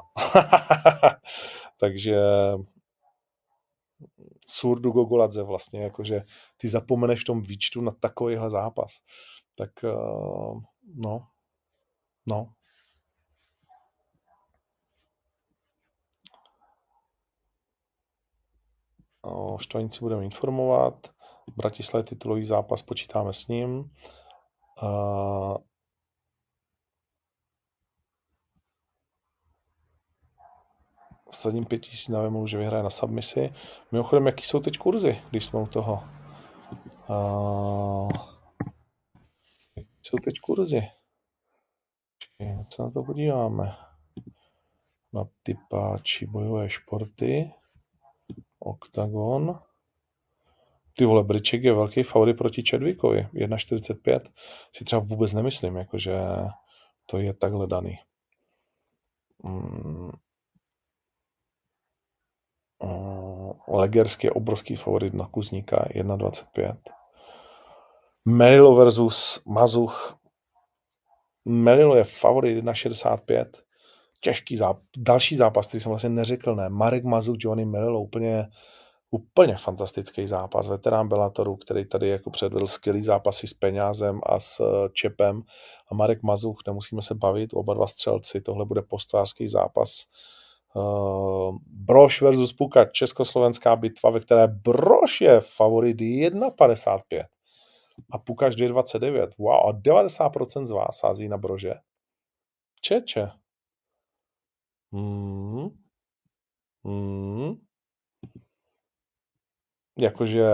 Takže 1.81 2.17
surdu 4.53 4.91
gogoladze 4.91 5.43
vlastně, 5.43 5.83
jakože 5.83 6.23
ty 6.57 6.69
zapomeneš 6.69 7.21
v 7.21 7.25
tom 7.25 7.43
výčtu 7.43 7.81
na 7.81 7.93
takovýhle 7.93 8.51
zápas. 8.51 8.93
Tak 9.57 9.71
uh, 9.85 10.63
no, 10.95 11.27
no. 12.27 12.53
O 19.23 19.59
Štvanici 19.59 20.01
budeme 20.01 20.25
informovat. 20.25 21.09
Bratislavě 21.57 22.05
titulový 22.05 22.45
zápas, 22.45 22.83
počítáme 22.83 23.33
s 23.33 23.49
ním. 23.49 23.91
Vsadím 31.33 31.65
5000 31.65 32.09
na 32.09 32.21
Vemu, 32.21 32.47
že 32.47 32.59
vyhraje 32.59 32.83
na 32.83 32.91
submisi. 32.91 33.53
Mimochodem, 33.93 34.27
jaký 34.27 34.45
jsou 34.45 34.61
teď 34.61 34.79
kurzy, 34.79 35.21
když 35.31 35.45
jsme 35.45 35.61
u 35.61 35.67
toho? 35.67 36.05
Uh, 37.09 38.11
jaký 39.77 39.91
jsou 40.03 40.17
teď 40.25 40.35
kurzy? 40.41 40.83
Počkej, 42.19 42.65
se 42.75 42.83
na 42.83 42.91
to 42.91 43.03
podíváme. 43.03 43.77
Na 45.13 45.25
typáči 45.43 46.27
bojové 46.27 46.71
športy. 46.71 47.53
Octagon. 48.59 49.61
Ty 50.97 51.05
vole, 51.05 51.25
Briček 51.25 51.65
je 51.65 51.73
velký 51.73 52.03
favorit 52.03 52.37
proti 52.37 52.63
Chadwickovi. 52.71 53.29
1,45. 53.35 54.21
Si 54.73 54.85
třeba 54.85 55.03
vůbec 55.03 55.33
nemyslím, 55.33 55.77
jakože 55.77 56.19
to 57.07 57.19
je 57.19 57.35
takhle 57.35 57.67
daný. 57.67 57.99
Mm, 59.45 60.11
Legerský 63.69 64.27
je 64.27 64.31
obrovský 64.31 64.77
favorit 64.77 65.15
na 65.15 65.27
Kuzníka 65.27 65.77
1,25. 65.77 66.77
Melilo 68.25 68.75
versus 68.77 69.43
Mazuch. 69.47 70.19
Melilo 71.45 71.97
je 71.97 72.05
favorit 72.05 72.65
1,65. 72.65 73.47
Těžký 74.21 74.57
zápas. 74.57 74.83
Další 74.97 75.37
zápas, 75.37 75.67
který 75.67 75.81
jsem 75.81 75.91
vlastně 75.91 76.11
neřekl, 76.11 76.55
ne. 76.55 76.69
Marek 76.69 77.05
Mazuch, 77.05 77.37
Johnny 77.39 77.65
Melilo, 77.65 78.01
úplně, 78.01 78.47
úplně 79.11 79.57
fantastický 79.57 80.27
zápas. 80.27 80.69
Veterán 80.69 81.09
Bellatoru, 81.09 81.57
který 81.57 81.85
tady 81.85 82.09
jako 82.09 82.31
předvedl 82.31 82.67
skvělý 82.67 83.03
zápasy 83.03 83.47
s 83.47 83.55
Peňázem 83.55 84.21
a 84.27 84.39
s 84.39 84.61
eh, 84.61 84.89
Čepem. 84.93 85.43
A 85.89 85.95
Marek 85.95 86.23
Mazuch, 86.23 86.59
nemusíme 86.67 87.03
se 87.03 87.15
bavit, 87.15 87.51
oba 87.55 87.75
dva 87.75 87.87
střelci, 87.87 88.41
tohle 88.41 88.65
bude 88.65 88.83
postářský 88.83 89.49
zápas 89.49 90.07
Broš 91.67 92.23
versus 92.23 92.53
Puka, 92.53 92.85
československá 92.85 93.77
bitva, 93.77 94.11
ve 94.11 94.21
které 94.21 94.49
Broš 94.49 95.21
je 95.21 95.41
favorit 95.41 96.01
1,55 96.01 97.25
a 98.13 98.19
Pukaš 98.19 98.57
2,29. 98.57 99.31
Wow, 99.39 99.69
a 99.69 99.73
90% 99.73 100.65
z 100.65 100.71
vás 100.71 100.99
sází 100.99 101.29
na 101.29 101.39
Brože. 101.39 101.75
Čeče. 102.81 103.31
Hmm. 104.93 105.69
Hmm. 106.85 107.55
Jakože 109.99 110.45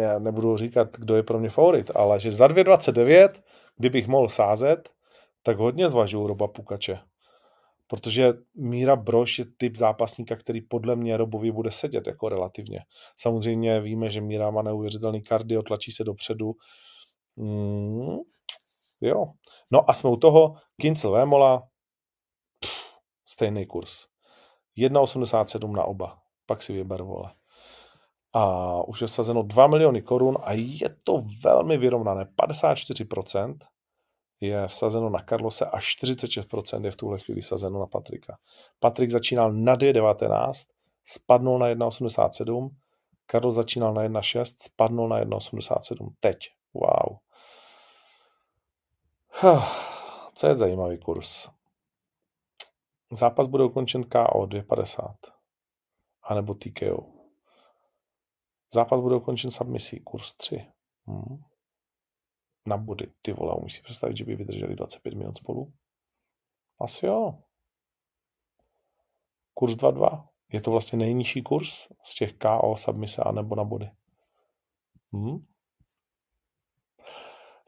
já 0.00 0.18
nebudu 0.18 0.56
říkat, 0.56 0.96
kdo 0.96 1.16
je 1.16 1.22
pro 1.22 1.38
mě 1.38 1.50
favorit, 1.50 1.90
ale 1.94 2.20
že 2.20 2.30
za 2.30 2.48
2,29, 2.48 3.42
kdybych 3.76 4.08
mohl 4.08 4.28
sázet, 4.28 4.94
tak 5.42 5.56
hodně 5.56 5.88
zvažuju 5.88 6.26
Roba 6.26 6.48
Pukače 6.48 6.98
protože 7.86 8.32
Míra 8.54 8.96
Broš 8.96 9.38
je 9.38 9.44
typ 9.56 9.76
zápasníka, 9.76 10.36
který 10.36 10.60
podle 10.60 10.96
mě 10.96 11.16
Robovi 11.16 11.52
bude 11.52 11.70
sedět 11.70 12.06
jako 12.06 12.28
relativně. 12.28 12.80
Samozřejmě 13.16 13.80
víme, 13.80 14.10
že 14.10 14.20
Míra 14.20 14.50
má 14.50 14.62
neuvěřitelný 14.62 15.22
kardio, 15.22 15.62
tlačí 15.62 15.92
se 15.92 16.04
dopředu. 16.04 16.52
Mm, 17.36 18.16
jo. 19.00 19.24
No 19.70 19.90
a 19.90 19.94
jsme 19.94 20.10
u 20.10 20.16
toho 20.16 20.54
Kincel 20.80 21.12
Vémola, 21.12 21.68
pff, 22.60 23.00
stejný 23.26 23.66
kurz. 23.66 24.06
1,87 24.78 25.72
na 25.72 25.84
oba. 25.84 26.18
Pak 26.46 26.62
si 26.62 26.72
vyber, 26.72 27.02
vole. 27.02 27.34
A 28.32 28.82
už 28.82 29.00
je 29.00 29.08
sazeno 29.08 29.42
2 29.42 29.66
miliony 29.66 30.02
korun 30.02 30.36
a 30.42 30.52
je 30.52 30.96
to 31.04 31.22
velmi 31.44 31.78
vyrovnané. 31.78 32.24
54%, 32.24 33.56
je 34.40 34.66
vsazeno 34.66 35.10
na 35.10 35.22
Karlose 35.22 35.64
a 35.64 35.78
46% 35.78 36.84
je 36.84 36.90
v 36.90 36.96
tuhle 36.96 37.18
chvíli 37.18 37.42
sazeno 37.42 37.80
na 37.80 37.86
Patrika. 37.86 38.38
Patrik 38.80 39.10
začínal 39.10 39.52
na 39.52 39.76
D19, 39.76 40.52
spadnul 41.04 41.58
na 41.58 41.66
1,87, 41.66 42.70
Karlo 43.26 43.52
začínal 43.52 43.94
na 43.94 44.02
1,6, 44.02 44.54
spadnul 44.58 45.08
na 45.08 45.20
1,87. 45.24 46.14
Teď. 46.20 46.36
Wow. 46.74 47.18
Co 50.34 50.46
je 50.46 50.56
zajímavý 50.56 50.98
kurz? 50.98 51.48
Zápas 53.12 53.46
bude 53.46 53.64
ukončen 53.64 54.04
KO 54.04 54.46
2,50. 54.46 55.14
A 56.22 56.34
nebo 56.34 56.54
TKO. 56.54 57.06
Zápas 58.72 59.00
bude 59.00 59.16
ukončen 59.16 59.50
submisí, 59.50 60.00
kurz 60.00 60.34
3. 60.34 60.66
Hmm. 61.06 61.44
Na 62.66 62.76
body, 62.76 63.06
ty 63.22 63.32
vole, 63.32 63.54
umíš 63.54 63.74
si 63.74 63.82
představit, 63.82 64.16
že 64.16 64.24
by 64.24 64.36
vydrželi 64.36 64.76
25 64.76 65.14
minut 65.14 65.36
spolu? 65.36 65.72
Asi 66.80 67.06
jo. 67.06 67.38
Kurs 69.54 69.72
2-2. 69.72 70.28
Je 70.52 70.62
to 70.62 70.70
vlastně 70.70 70.98
nejnižší 70.98 71.42
kurz 71.42 71.88
z 72.02 72.14
těch 72.14 72.32
KO, 72.32 72.76
submise 72.76 73.22
a 73.22 73.32
nebo 73.32 73.54
na 73.54 73.64
body. 73.64 73.90
Hmm. 75.12 75.46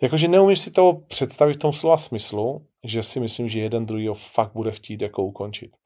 Jakože 0.01 0.28
neumíš 0.28 0.61
si 0.61 0.70
to 0.70 0.92
představit 0.92 1.55
v 1.55 1.59
tom 1.59 1.72
slova 1.72 1.96
smyslu, 1.96 2.66
že 2.84 3.03
si 3.03 3.20
myslím, 3.20 3.49
že 3.49 3.61
jeden 3.61 3.86
druhý 3.86 4.09
fakt 4.14 4.53
bude 4.53 4.72
chtít 4.72 5.03
jako 5.03 5.22
ukončit. 5.22 5.76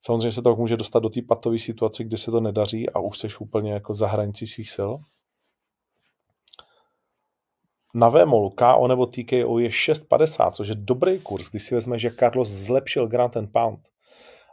Samozřejmě 0.00 0.30
se 0.30 0.42
to 0.42 0.56
může 0.56 0.76
dostat 0.76 0.98
do 0.98 1.08
té 1.08 1.22
patové 1.22 1.58
situace, 1.58 2.04
kdy 2.04 2.16
se 2.16 2.30
to 2.30 2.40
nedaří 2.40 2.90
a 2.90 2.98
už 2.98 3.18
seš 3.18 3.40
úplně 3.40 3.72
jako 3.72 3.94
za 3.94 4.06
hranicí 4.06 4.46
svých 4.46 4.70
sil. 4.76 4.90
Na 7.94 8.08
VMOLu 8.08 8.50
KO 8.50 8.88
nebo 8.88 9.06
TKO 9.06 9.58
je 9.58 9.68
6,50, 9.68 10.50
což 10.50 10.68
je 10.68 10.74
dobrý 10.78 11.20
kurz, 11.20 11.50
když 11.50 11.62
si 11.62 11.74
vezme, 11.74 11.98
že 11.98 12.10
Carlos 12.10 12.48
zlepšil 12.48 13.08
Grant 13.08 13.36
and 13.36 13.52
Pound. 13.52 13.88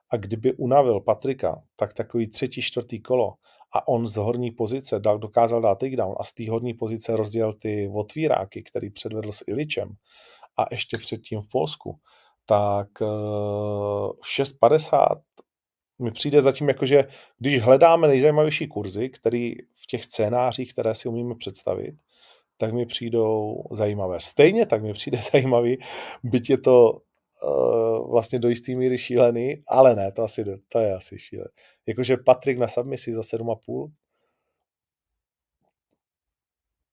A 0.10 0.18
kdyby 0.18 0.54
unavil 0.54 1.00
Patrika, 1.00 1.62
tak 1.76 1.94
takový 1.94 2.28
třetí, 2.28 2.62
čtvrtý 2.62 3.02
kolo. 3.02 3.34
A 3.74 3.88
on 3.88 4.08
z 4.08 4.16
horní 4.16 4.52
pozice 4.52 5.00
dal, 5.00 5.20
dokázal 5.20 5.62
dát 5.62 5.76
takedown 5.76 6.16
a 6.20 6.24
z 6.24 6.34
té 6.34 6.50
horní 6.50 6.74
pozice 6.74 7.16
rozdělil 7.16 7.54
ty 7.54 7.92
otvíráky, 7.94 8.64
který 8.64 8.90
předvedl 8.90 9.32
s 9.32 9.44
Iličem 9.48 9.90
a 10.58 10.66
ještě 10.72 10.98
předtím 10.98 11.42
v 11.42 11.48
Polsku, 11.48 12.00
tak 12.46 12.88
6,50 13.00 15.06
eh, 15.12 15.16
mi 16.04 16.12
přijde 16.12 16.42
zatím 16.42 16.68
jako, 16.68 16.86
že 16.86 17.08
když 17.40 17.62
hledáme 17.62 18.08
nejzajímavější 18.08 18.68
kurzy, 18.68 19.10
který 19.10 19.56
v 19.56 19.88
těch 19.88 20.04
scénářích, 20.04 20.74
které 20.74 20.96
si 20.96 21.10
umíme 21.10 21.36
představit, 21.36 21.96
tak 22.62 22.74
mi 22.74 22.86
přijdou 22.86 23.64
zajímavé. 23.72 24.20
Stejně 24.20 24.66
tak 24.66 24.84
mi 24.84 24.94
přijde 24.94 25.18
zajímavý, 25.32 25.78
byť 26.24 26.50
je 26.50 26.58
to 26.58 26.92
uh, 27.44 28.12
vlastně 28.12 28.40
do 28.40 28.50
jistý 28.50 28.76
míry 28.76 28.98
šílený, 28.98 29.64
ale 29.68 29.96
ne, 29.96 30.12
to 30.12 30.24
asi 30.24 30.46
to 30.68 30.80
je 30.80 30.94
asi 30.94 31.18
šílený. 31.20 31.50
Jakože 31.88 32.18
Patrik 32.18 32.58
na 32.58 32.68
submisi 32.68 33.14
za 33.14 33.22
7,5. 33.22 33.92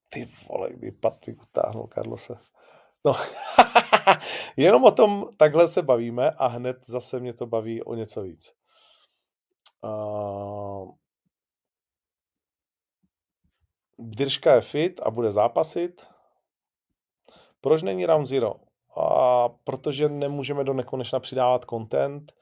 Ty 0.09 0.29
vole, 0.49 0.73
kdy 0.73 0.93
Patrik 0.93 1.43
utáhnul 1.43 1.87
Karlose. 1.87 2.35
No, 3.05 3.13
jenom 4.57 4.85
o 4.85 4.91
tom 4.91 5.25
takhle 5.37 5.69
se 5.69 5.83
bavíme 5.83 6.31
a 6.31 6.47
hned 6.47 6.77
zase 6.87 7.21
mě 7.21 7.33
to 7.33 7.47
baví 7.47 7.83
o 7.83 7.95
něco 7.95 8.23
víc. 8.23 8.53
Uh, 9.85 10.91
Držka 13.99 14.55
je 14.55 14.61
fit 14.61 15.01
a 15.05 15.11
bude 15.11 15.33
zápasit. 15.33 16.07
Proč 17.61 17.83
není 17.83 18.07
Round 18.07 18.27
Zero? 18.27 18.55
A 18.97 19.49
protože 19.49 20.09
nemůžeme 20.09 20.65
do 20.65 20.75
nekonečna 20.75 21.21
přidávat 21.21 21.65
content 21.71 22.33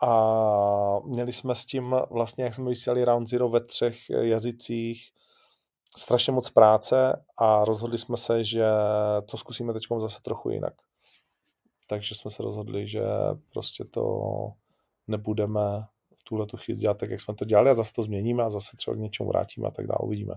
a 0.00 0.98
měli 1.04 1.32
jsme 1.32 1.54
s 1.54 1.66
tím 1.66 1.96
vlastně, 2.10 2.44
jak 2.44 2.54
jsme 2.54 2.68
vysílali 2.68 3.04
Round 3.04 3.28
Zero 3.28 3.48
ve 3.48 3.60
třech 3.60 4.10
jazycích, 4.10 5.10
strašně 5.96 6.32
moc 6.32 6.50
práce 6.50 7.24
a 7.36 7.64
rozhodli 7.64 7.98
jsme 7.98 8.16
se, 8.16 8.44
že 8.44 8.64
to 9.30 9.36
zkusíme 9.36 9.72
teď 9.72 9.82
zase 9.98 10.22
trochu 10.22 10.50
jinak. 10.50 10.74
Takže 11.86 12.14
jsme 12.14 12.30
se 12.30 12.42
rozhodli, 12.42 12.88
že 12.88 13.02
prostě 13.52 13.84
to 13.84 14.28
nebudeme 15.06 15.86
v 16.16 16.24
tuhle 16.24 16.46
tu 16.46 16.56
chvíli 16.56 16.80
dělat 16.80 16.98
tak, 16.98 17.10
jak 17.10 17.20
jsme 17.20 17.34
to 17.34 17.44
dělali 17.44 17.70
a 17.70 17.74
zase 17.74 17.92
to 17.92 18.02
změníme 18.02 18.42
a 18.42 18.50
zase 18.50 18.76
třeba 18.76 18.96
k 18.96 19.00
něčemu 19.00 19.28
vrátíme 19.28 19.68
a 19.68 19.70
tak 19.70 19.86
dále, 19.86 19.98
uvidíme. 20.02 20.34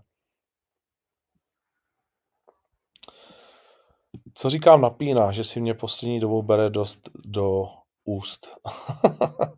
Co 4.40 4.50
říkám 4.50 4.82
na 4.82 4.90
Pína, 4.90 5.32
že 5.32 5.44
si 5.44 5.62
mě 5.62 5.74
poslední 5.74 6.20
dobou 6.20 6.42
bere 6.42 6.70
dost 6.70 7.10
do 7.26 7.68
úst. 8.04 8.48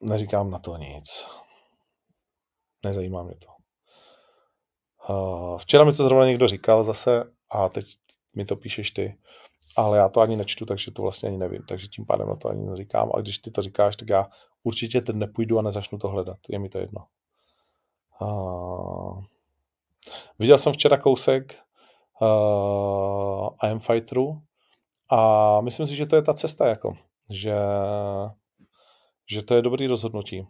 Neříkám 0.00 0.50
na 0.50 0.58
to 0.58 0.76
nic. 0.76 1.28
Nezajímá 2.84 3.22
mě 3.22 3.34
to. 3.34 3.46
Uh, 5.14 5.58
včera 5.58 5.84
mi 5.84 5.92
to 5.92 6.02
zrovna 6.04 6.26
někdo 6.26 6.48
říkal 6.48 6.84
zase 6.84 7.24
a 7.50 7.68
teď 7.68 7.86
mi 8.36 8.44
to 8.44 8.56
píšeš 8.56 8.90
ty, 8.90 9.18
ale 9.76 9.98
já 9.98 10.08
to 10.08 10.20
ani 10.20 10.36
nečtu, 10.36 10.66
takže 10.66 10.90
to 10.90 11.02
vlastně 11.02 11.28
ani 11.28 11.38
nevím, 11.38 11.62
takže 11.68 11.88
tím 11.88 12.06
pádem 12.06 12.28
na 12.28 12.36
to 12.36 12.48
ani 12.48 12.66
neříkám 12.66 13.10
a 13.14 13.20
když 13.20 13.38
ty 13.38 13.50
to 13.50 13.62
říkáš, 13.62 13.96
tak 13.96 14.08
já 14.08 14.26
určitě 14.62 15.00
teď 15.00 15.16
nepůjdu 15.16 15.58
a 15.58 15.62
nezačnu 15.62 15.98
to 15.98 16.08
hledat, 16.08 16.38
je 16.48 16.58
mi 16.58 16.68
to 16.68 16.78
jedno. 16.78 17.06
Uh, 18.20 19.24
viděl 20.38 20.58
jsem 20.58 20.72
včera 20.72 20.96
kousek 20.96 21.69
uh, 22.20 23.48
am 23.58 23.78
Fighteru 23.78 24.42
a 25.10 25.60
myslím 25.60 25.86
si, 25.86 25.96
že 25.96 26.06
to 26.06 26.16
je 26.16 26.22
ta 26.22 26.34
cesta, 26.34 26.68
jako, 26.68 26.96
že, 27.30 27.56
že 29.30 29.44
to 29.44 29.54
je 29.54 29.62
dobrý 29.62 29.86
rozhodnutí. 29.86 30.46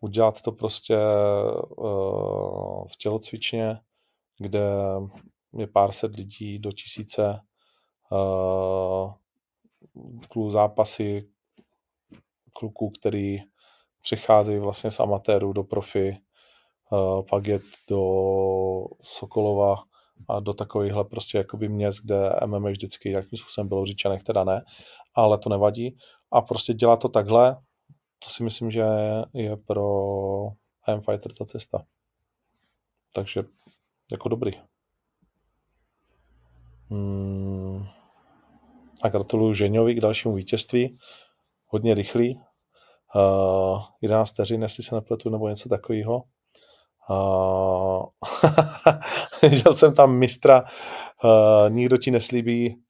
Udělat 0.00 0.42
to 0.42 0.52
prostě 0.52 0.96
uh, 1.76 2.86
v 2.86 2.96
tělocvičně, 2.98 3.80
kde 4.38 4.70
je 5.56 5.66
pár 5.66 5.92
set 5.92 6.16
lidí 6.16 6.58
do 6.58 6.72
tisíce, 6.72 7.40
uh, 8.10 9.12
zápasy 10.50 11.28
kluků, 12.52 12.90
který 12.90 13.38
přicházejí 14.02 14.58
vlastně 14.58 14.90
z 14.90 15.00
amatérů 15.00 15.52
do 15.52 15.64
profi, 15.64 16.16
uh, 16.90 17.22
pak 17.30 17.46
jet 17.46 17.62
do 17.88 18.00
Sokolova 19.02 19.76
a 20.28 20.40
do 20.40 20.54
takovýchhle 20.54 21.04
prostě 21.04 21.38
jakoby 21.38 21.68
měst, 21.68 22.00
kde 22.04 22.30
MMA 22.46 22.70
vždycky 22.70 23.10
jakým 23.10 23.38
způsobem 23.38 23.68
bylo 23.68 23.86
říčené, 23.86 24.18
teda 24.22 24.44
ne, 24.44 24.64
ale 25.14 25.38
to 25.38 25.48
nevadí. 25.48 25.96
A 26.32 26.40
prostě 26.40 26.74
dělat 26.74 26.96
to 26.96 27.08
takhle, 27.08 27.56
to 28.24 28.30
si 28.30 28.44
myslím, 28.44 28.70
že 28.70 28.84
je 29.34 29.56
pro 29.56 29.86
AM 30.86 31.00
Fighter 31.00 31.32
ta 31.32 31.44
cesta. 31.44 31.84
Takže 33.12 33.44
jako 34.10 34.28
dobrý. 34.28 34.52
Hmm. 36.90 37.86
A 39.02 39.08
gratuluju 39.08 39.52
Ženiovi 39.52 39.94
k 39.94 40.00
dalšímu 40.00 40.34
vítězství. 40.34 40.98
Hodně 41.66 41.94
rychlý. 41.94 42.40
Uh, 43.14 43.82
11 44.00 44.30
vteřin, 44.32 44.62
jestli 44.62 44.82
se 44.82 44.94
nepletu, 44.94 45.30
nebo 45.30 45.48
něco 45.48 45.68
takového. 45.68 46.22
Uh, 47.10 48.02
viděl 49.50 49.72
jsem 49.72 49.94
tam 49.94 50.16
mistra, 50.16 50.64
uh, 51.24 51.70
nikdo 51.70 51.96
ti 51.96 52.10
neslíbí 52.10 52.82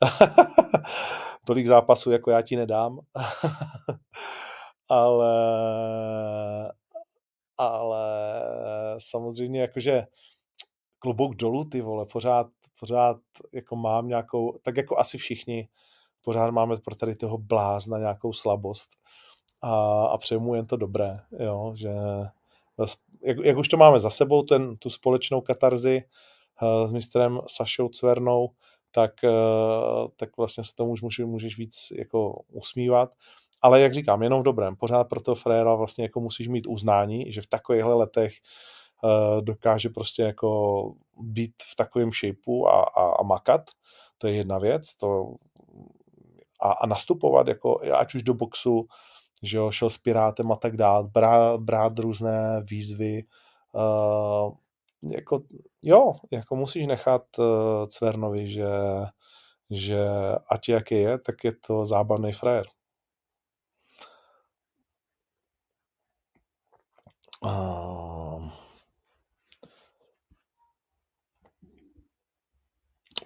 tolik 1.46 1.66
zápasů, 1.66 2.10
jako 2.10 2.30
já 2.30 2.42
ti 2.42 2.56
nedám. 2.56 2.98
ale, 4.88 5.34
ale 7.58 8.04
samozřejmě 8.98 9.60
jakože 9.60 10.06
klobouk 10.98 11.34
dolů, 11.34 11.64
ty 11.64 11.80
vole, 11.80 12.06
pořád, 12.06 12.46
pořád 12.80 13.16
jako 13.52 13.76
mám 13.76 14.08
nějakou, 14.08 14.58
tak 14.62 14.76
jako 14.76 14.98
asi 14.98 15.18
všichni, 15.18 15.68
pořád 16.22 16.50
máme 16.50 16.76
pro 16.84 16.94
tady 16.94 17.16
toho 17.16 17.38
blázna 17.38 17.98
nějakou 17.98 18.32
slabost 18.32 18.90
a, 19.62 20.04
a 20.06 20.18
přejmu 20.18 20.54
jen 20.54 20.66
to 20.66 20.76
dobré, 20.76 21.20
jo, 21.38 21.72
že 21.76 21.90
jak, 23.22 23.36
jak 23.44 23.56
už 23.56 23.68
to 23.68 23.76
máme 23.76 23.98
za 23.98 24.10
sebou, 24.10 24.42
ten, 24.42 24.76
tu 24.76 24.90
společnou 24.90 25.40
katarzi 25.40 26.02
uh, 26.62 26.86
s 26.86 26.92
mistrem 26.92 27.40
Sašou 27.46 27.88
Cvernou, 27.88 28.50
tak, 28.90 29.12
uh, 29.24 30.08
tak 30.16 30.36
vlastně 30.36 30.64
se 30.64 30.74
tomu 30.74 30.90
už 30.90 31.02
můžeš, 31.02 31.26
můžeš 31.26 31.58
víc 31.58 31.92
jako 31.98 32.42
usmívat. 32.52 33.10
Ale 33.62 33.80
jak 33.80 33.94
říkám, 33.94 34.22
jenom 34.22 34.40
v 34.40 34.44
dobrém. 34.44 34.76
Pořád 34.76 35.04
pro 35.04 35.20
toho 35.20 35.34
fréra 35.34 35.74
vlastně 35.74 36.04
jako 36.04 36.20
musíš 36.20 36.48
mít 36.48 36.66
uznání, 36.66 37.32
že 37.32 37.40
v 37.40 37.46
takovýchhle 37.46 37.94
letech 37.94 38.32
uh, 39.02 39.42
dokáže 39.42 39.88
prostě 39.88 40.22
jako 40.22 40.92
být 41.20 41.54
v 41.72 41.76
takovém 41.76 42.10
shapeu 42.12 42.66
a, 42.66 42.82
a, 42.82 43.14
a 43.20 43.22
makat. 43.22 43.62
To 44.18 44.26
je 44.26 44.34
jedna 44.34 44.58
věc. 44.58 44.94
To, 44.94 45.34
a, 46.60 46.72
a 46.72 46.86
nastupovat 46.86 47.48
jako, 47.48 47.80
ať 47.94 48.14
už 48.14 48.22
do 48.22 48.34
boxu, 48.34 48.86
že 49.42 49.56
jo, 49.56 49.70
šel 49.70 49.90
s 49.90 49.98
Pirátem 49.98 50.52
a 50.52 50.56
tak 50.56 50.76
dále, 50.76 51.08
brát, 51.08 51.60
brát 51.60 51.98
různé 51.98 52.62
výzvy, 52.70 53.22
uh, 53.72 54.52
jako, 55.12 55.42
jo, 55.82 56.14
jako 56.30 56.56
musíš 56.56 56.86
nechat 56.86 57.22
uh, 57.38 57.86
Cvernovi, 57.86 58.48
že, 58.48 58.66
že 59.70 59.98
ať 60.50 60.68
jaký 60.68 60.94
je, 60.94 61.18
tak 61.18 61.44
je 61.44 61.52
to 61.66 61.84
zábavný 61.84 62.32
frajer. 62.32 62.66
Uh, 67.44 68.48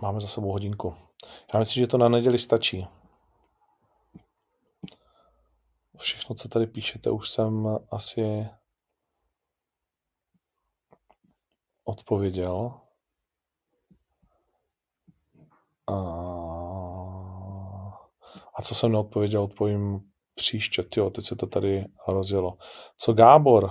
máme 0.02 0.20
za 0.20 0.26
sebou 0.26 0.52
hodinku. 0.52 0.94
Já 1.54 1.58
myslím, 1.58 1.82
že 1.82 1.86
to 1.86 1.98
na 1.98 2.08
neděli 2.08 2.38
stačí. 2.38 2.86
Všechno, 5.98 6.34
co 6.34 6.48
tady 6.48 6.66
píšete, 6.66 7.10
už 7.10 7.30
jsem 7.30 7.68
asi 7.90 8.48
odpověděl. 11.84 12.80
A, 15.86 15.94
a 18.54 18.62
co 18.62 18.74
jsem 18.74 18.92
neodpověděl, 18.92 19.42
odpovím 19.42 20.00
příště. 20.34 20.84
Jo, 20.96 21.10
teď 21.10 21.24
se 21.24 21.36
to 21.36 21.46
tady 21.46 21.84
rozjelo. 22.08 22.58
Co 22.98 23.12
Gábor? 23.12 23.70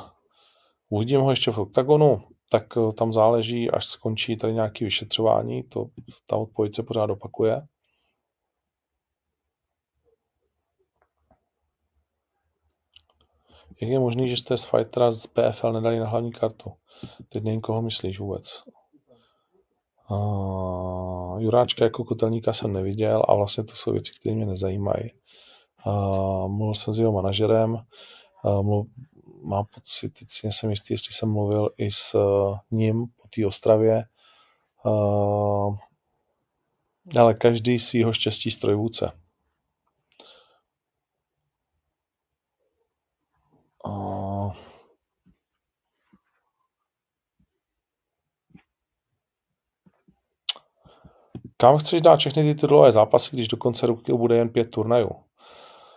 Uvidím 0.89 1.21
ho 1.21 1.29
ještě 1.29 1.51
v 1.51 1.57
oktagonu, 1.57 2.23
tak 2.51 2.77
eh, 2.77 2.93
tam 2.93 3.13
záleží, 3.13 3.71
až 3.71 3.85
skončí 3.85 4.37
tady 4.37 4.53
nějaké 4.53 4.85
vyšetřování, 4.85 5.63
to 5.63 5.85
ta 6.25 6.35
odpověď 6.35 6.75
se 6.75 6.83
pořád 6.83 7.09
opakuje. 7.09 7.61
Jak 13.81 13.91
je 13.91 13.99
možný, 13.99 14.29
že 14.29 14.37
jste 14.37 14.57
z 14.57 14.63
Fightera 14.63 15.11
z 15.11 15.27
PFL 15.27 15.73
nedali 15.73 15.99
na 15.99 16.07
hlavní 16.07 16.31
kartu? 16.31 16.71
Teď 17.29 17.43
nevím, 17.43 17.61
koho 17.61 17.81
myslíš 17.81 18.19
vůbec. 18.19 18.63
Uh, 20.09 21.41
Juráčka 21.41 21.83
jako 21.83 22.03
kotelníka 22.03 22.53
jsem 22.53 22.73
neviděl 22.73 23.23
a 23.27 23.35
vlastně 23.35 23.63
to 23.63 23.75
jsou 23.75 23.91
věci, 23.91 24.11
které 24.19 24.35
mě 24.35 24.45
nezajímají. 24.45 25.11
Uh, 25.85 26.47
mluvil 26.47 26.73
jsem 26.73 26.93
s 26.93 26.99
jeho 26.99 27.11
manažerem, 27.11 27.73
uh, 28.43 28.63
mluv, 28.63 28.87
mám 29.43 29.65
pocit, 29.65 30.09
teď 30.09 30.27
si 30.31 30.47
nejsem 30.47 30.69
jistý, 30.69 30.93
jestli 30.93 31.13
jsem 31.13 31.31
mluvil 31.31 31.69
i 31.77 31.91
s 31.91 32.15
uh, 32.15 32.57
ním 32.71 33.05
po 33.07 33.27
té 33.35 33.45
Ostravě, 33.45 34.03
uh, 34.85 35.77
ale 37.19 37.33
každý 37.33 37.79
svýho 37.79 38.13
štěstí 38.13 38.51
strojvůdce. 38.51 39.11
Kam 51.57 51.77
chceš 51.77 52.01
dát 52.01 52.17
všechny 52.19 52.43
ty 52.43 52.55
titulové 52.55 52.91
zápasy, 52.91 53.29
když 53.33 53.47
do 53.47 53.57
konce 53.57 53.87
roku 53.87 54.17
bude 54.17 54.37
jen 54.37 54.49
pět 54.49 54.71
turnajů? 54.71 55.09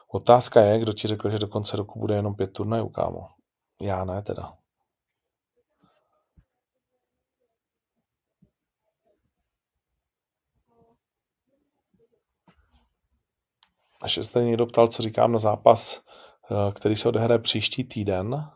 Otázka 0.09 0.61
je, 0.61 0.79
kdo 0.79 0.93
ti 0.93 1.09
řekl, 1.09 1.31
že 1.31 1.39
do 1.39 1.49
konce 1.49 1.77
roku 1.77 1.99
bude 1.99 2.15
jenom 2.15 2.35
pět 2.35 2.53
turnajů, 2.53 2.89
kámo. 2.89 3.29
Já 3.81 4.05
ne 4.05 4.23
teda. 4.23 4.53
Až 14.03 14.19
se 14.23 14.45
někdo 14.45 14.67
ptal, 14.67 14.89
co 14.89 15.03
říkám 15.03 15.33
na 15.33 15.39
zápas, 15.39 16.01
eh, 16.51 16.73
který 16.73 16.97
se 16.97 17.09
odehraje 17.09 17.39
příští 17.39 17.85
týden, 17.85 18.51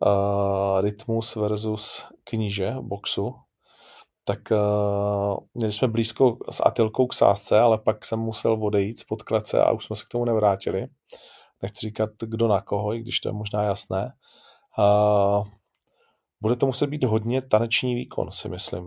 uh, 0.00 0.80
Rytmus 0.80 1.36
versus 1.36 2.06
Kníže 2.24 2.74
boxu, 2.80 3.34
tak 4.28 4.50
uh, 4.50 5.38
měli 5.54 5.72
jsme 5.72 5.88
blízko 5.88 6.36
s 6.50 6.62
Atilkou 6.66 7.06
k 7.06 7.14
sázce, 7.14 7.60
ale 7.60 7.78
pak 7.78 8.04
jsem 8.04 8.18
musel 8.18 8.58
odejít 8.64 8.98
z 8.98 9.04
podklece 9.04 9.62
a 9.62 9.72
už 9.72 9.84
jsme 9.84 9.96
se 9.96 10.04
k 10.04 10.08
tomu 10.08 10.24
nevrátili. 10.24 10.86
Nechci 11.62 11.86
říkat, 11.86 12.10
kdo 12.20 12.48
na 12.48 12.60
koho, 12.60 12.94
i 12.94 13.00
když 13.00 13.20
to 13.20 13.28
je 13.28 13.32
možná 13.32 13.62
jasné. 13.62 14.12
Uh, 14.78 15.46
bude 16.40 16.56
to 16.56 16.66
muset 16.66 16.86
být 16.86 17.04
hodně 17.04 17.42
taneční 17.42 17.94
výkon, 17.94 18.32
si 18.32 18.48
myslím, 18.48 18.84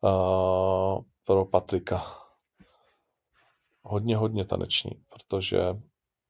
uh, 0.00 1.02
pro 1.24 1.44
Patrika. 1.44 2.04
Hodně, 3.82 4.16
hodně 4.16 4.44
taneční, 4.44 4.90
protože 5.08 5.60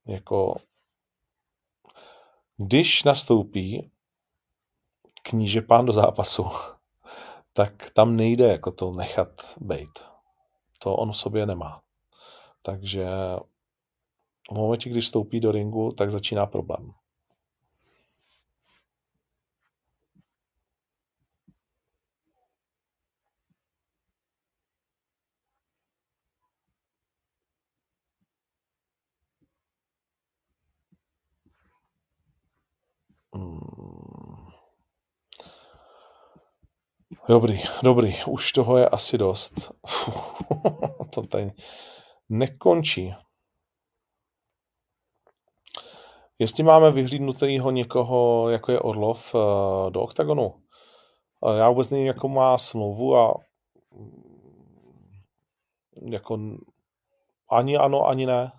jako 0.07 0.57
když 2.57 3.05
nastoupí 3.05 3.91
kníže 5.23 5.63
pán 5.63 5.87
do 5.87 5.93
zápasu, 5.93 6.47
tak 7.57 7.91
tam 7.91 8.17
nejde 8.17 8.49
jako 8.49 8.71
to 8.71 8.93
nechat 8.93 9.29
být. 9.61 9.99
To 10.79 10.97
on 10.97 11.13
v 11.13 11.17
sobě 11.17 11.47
nemá. 11.47 11.83
Takže 12.63 13.07
v 14.51 14.55
momentě, 14.55 14.91
když 14.91 15.05
vstoupí 15.05 15.41
do 15.41 15.53
ringu, 15.53 15.93
tak 15.93 16.11
začíná 16.11 16.47
problém. 16.47 16.93
Dobrý, 37.29 37.61
dobrý, 37.83 38.15
už 38.29 38.53
toho 38.53 38.77
je 38.77 38.89
asi 38.89 39.19
dost. 39.19 39.73
to 41.15 41.23
tady 41.23 41.53
nekončí. 42.29 43.15
Jestli 46.39 46.63
máme 46.63 46.91
vyhlídnutého 46.91 47.71
někoho, 47.71 48.51
jako 48.51 48.73
je 48.73 48.81
Orlov, 48.81 49.35
eh, 49.35 49.91
do 49.91 50.03
OKTAGONu, 50.03 50.55
já 51.57 51.71
vůbec 51.71 51.91
nevím, 51.91 52.07
jakou 52.07 52.29
má 52.29 52.59
smlouvu 52.59 53.17
a 53.17 53.35
mm, 53.93 55.13
jako 56.13 56.39
ani 57.51 57.77
ano, 57.77 58.07
ani 58.07 58.27
ne. 58.27 58.53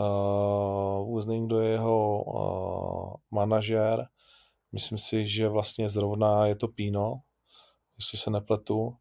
Uh, 0.00 1.06
vůbec 1.06 1.26
nevím, 1.26 1.46
kdo 1.46 1.60
je 1.60 1.70
jeho 1.70 2.24
manažer. 3.30 4.06
Myslím 4.72 4.98
si, 4.98 5.26
že 5.26 5.48
vlastně 5.48 5.88
zrovna 5.88 6.46
je 6.46 6.56
to 6.56 6.68
Pino, 6.68 7.20
jestli 8.00 8.18
se 8.18 8.30
nepletu, 8.30 8.96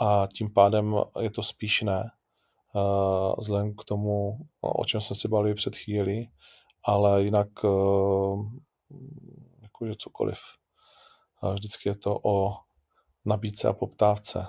a 0.00 0.28
tím 0.34 0.52
pádem 0.52 0.96
je 1.20 1.30
to 1.30 1.42
spíš 1.42 1.82
ne, 1.82 2.10
uh, 2.74 3.34
vzhledem 3.38 3.74
k 3.76 3.84
tomu, 3.84 4.38
o 4.60 4.84
čem 4.84 5.00
jsme 5.00 5.16
si 5.16 5.28
bavili 5.28 5.54
před 5.54 5.76
chvíli, 5.76 6.26
ale 6.84 7.22
jinak 7.22 7.64
uh, 7.64 8.46
jakože 9.62 9.94
cokoliv. 9.98 10.38
Uh, 11.42 11.54
vždycky 11.54 11.88
je 11.88 11.96
to 11.96 12.20
o 12.22 12.56
nabídce 13.24 13.68
a 13.68 13.72
poptávce. 13.72 14.46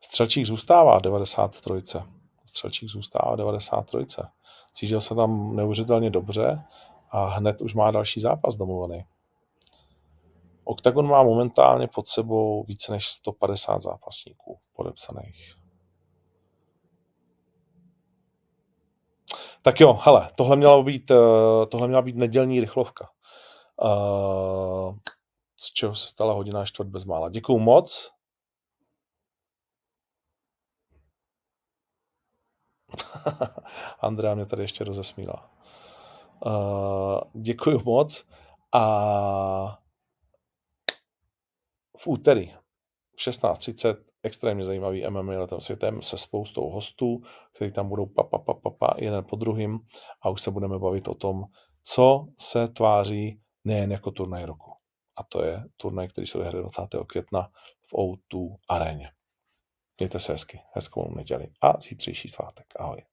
Střelčík 0.00 0.46
zůstává 0.46 0.98
93. 0.98 1.98
Střelčík 2.46 2.88
zůstává 2.88 3.36
93. 3.36 3.98
Cítil 4.72 5.00
se 5.00 5.14
tam 5.14 5.56
neuvěřitelně 5.56 6.10
dobře 6.10 6.64
a 7.10 7.26
hned 7.26 7.60
už 7.60 7.74
má 7.74 7.90
další 7.90 8.20
zápas 8.20 8.54
domluvený. 8.54 9.04
Octagon 10.64 11.08
má 11.08 11.22
momentálně 11.22 11.88
pod 11.88 12.08
sebou 12.08 12.64
více 12.64 12.92
než 12.92 13.08
150 13.08 13.82
zápasníků 13.82 14.58
podepsaných. 14.72 15.54
Tak 19.62 19.80
jo, 19.80 19.98
hele, 20.02 20.28
tohle 20.34 20.56
měla 20.56 20.82
být, 20.82 21.10
eh, 21.10 21.66
tohle 21.66 21.88
měla 21.88 22.02
být 22.02 22.16
nedělní 22.16 22.60
rychlovka. 22.60 23.08
Uh, 23.84 24.96
z 25.56 25.72
čeho 25.72 25.94
se 25.94 26.08
stala 26.08 26.34
hodina 26.34 26.64
čtvrt 26.64 26.88
bez 26.88 27.04
mála. 27.04 27.28
Děkuju 27.28 27.58
moc. 27.58 28.10
Andrea 34.00 34.34
mě 34.34 34.46
tady 34.46 34.62
ještě 34.62 34.84
rozesmíla. 34.84 35.50
Uh, 36.46 37.20
děkuju 37.34 37.82
moc 37.84 38.26
a 38.72 39.78
v 41.96 42.06
úterý 42.06 42.54
v 43.16 43.18
16.30 43.18 43.96
extrémně 44.22 44.64
zajímavý 44.64 45.10
MMA 45.10 45.32
letem 45.32 45.60
světem 45.60 46.02
se 46.02 46.18
spoustou 46.18 46.70
hostů, 46.70 47.22
kteří 47.54 47.72
tam 47.72 47.88
budou 47.88 48.06
pa, 48.06 48.22
pa, 48.22 48.38
pa, 48.38 48.54
pa, 48.54 48.70
pa, 48.70 48.94
jeden 48.98 49.24
po 49.24 49.36
druhým 49.36 49.78
a 50.22 50.30
už 50.30 50.42
se 50.42 50.50
budeme 50.50 50.78
bavit 50.78 51.08
o 51.08 51.14
tom, 51.14 51.44
co 51.84 52.26
se 52.40 52.68
tváří 52.68 53.40
nejen 53.64 53.92
jako 53.92 54.10
turnaj 54.10 54.44
roku. 54.44 54.72
A 55.16 55.22
to 55.24 55.44
je 55.44 55.64
turnaj, 55.76 56.08
který 56.08 56.26
se 56.26 56.38
odehraje 56.38 56.62
20. 56.62 56.82
května 57.06 57.48
v 57.86 57.92
O2 57.92 58.56
aréně. 58.68 59.10
Mějte 59.98 60.18
se 60.18 60.32
hezky, 60.32 60.60
hezkou 60.74 61.14
neděli 61.14 61.48
a 61.60 61.80
zítřejší 61.80 62.28
svátek. 62.28 62.66
Ahoj. 62.76 63.11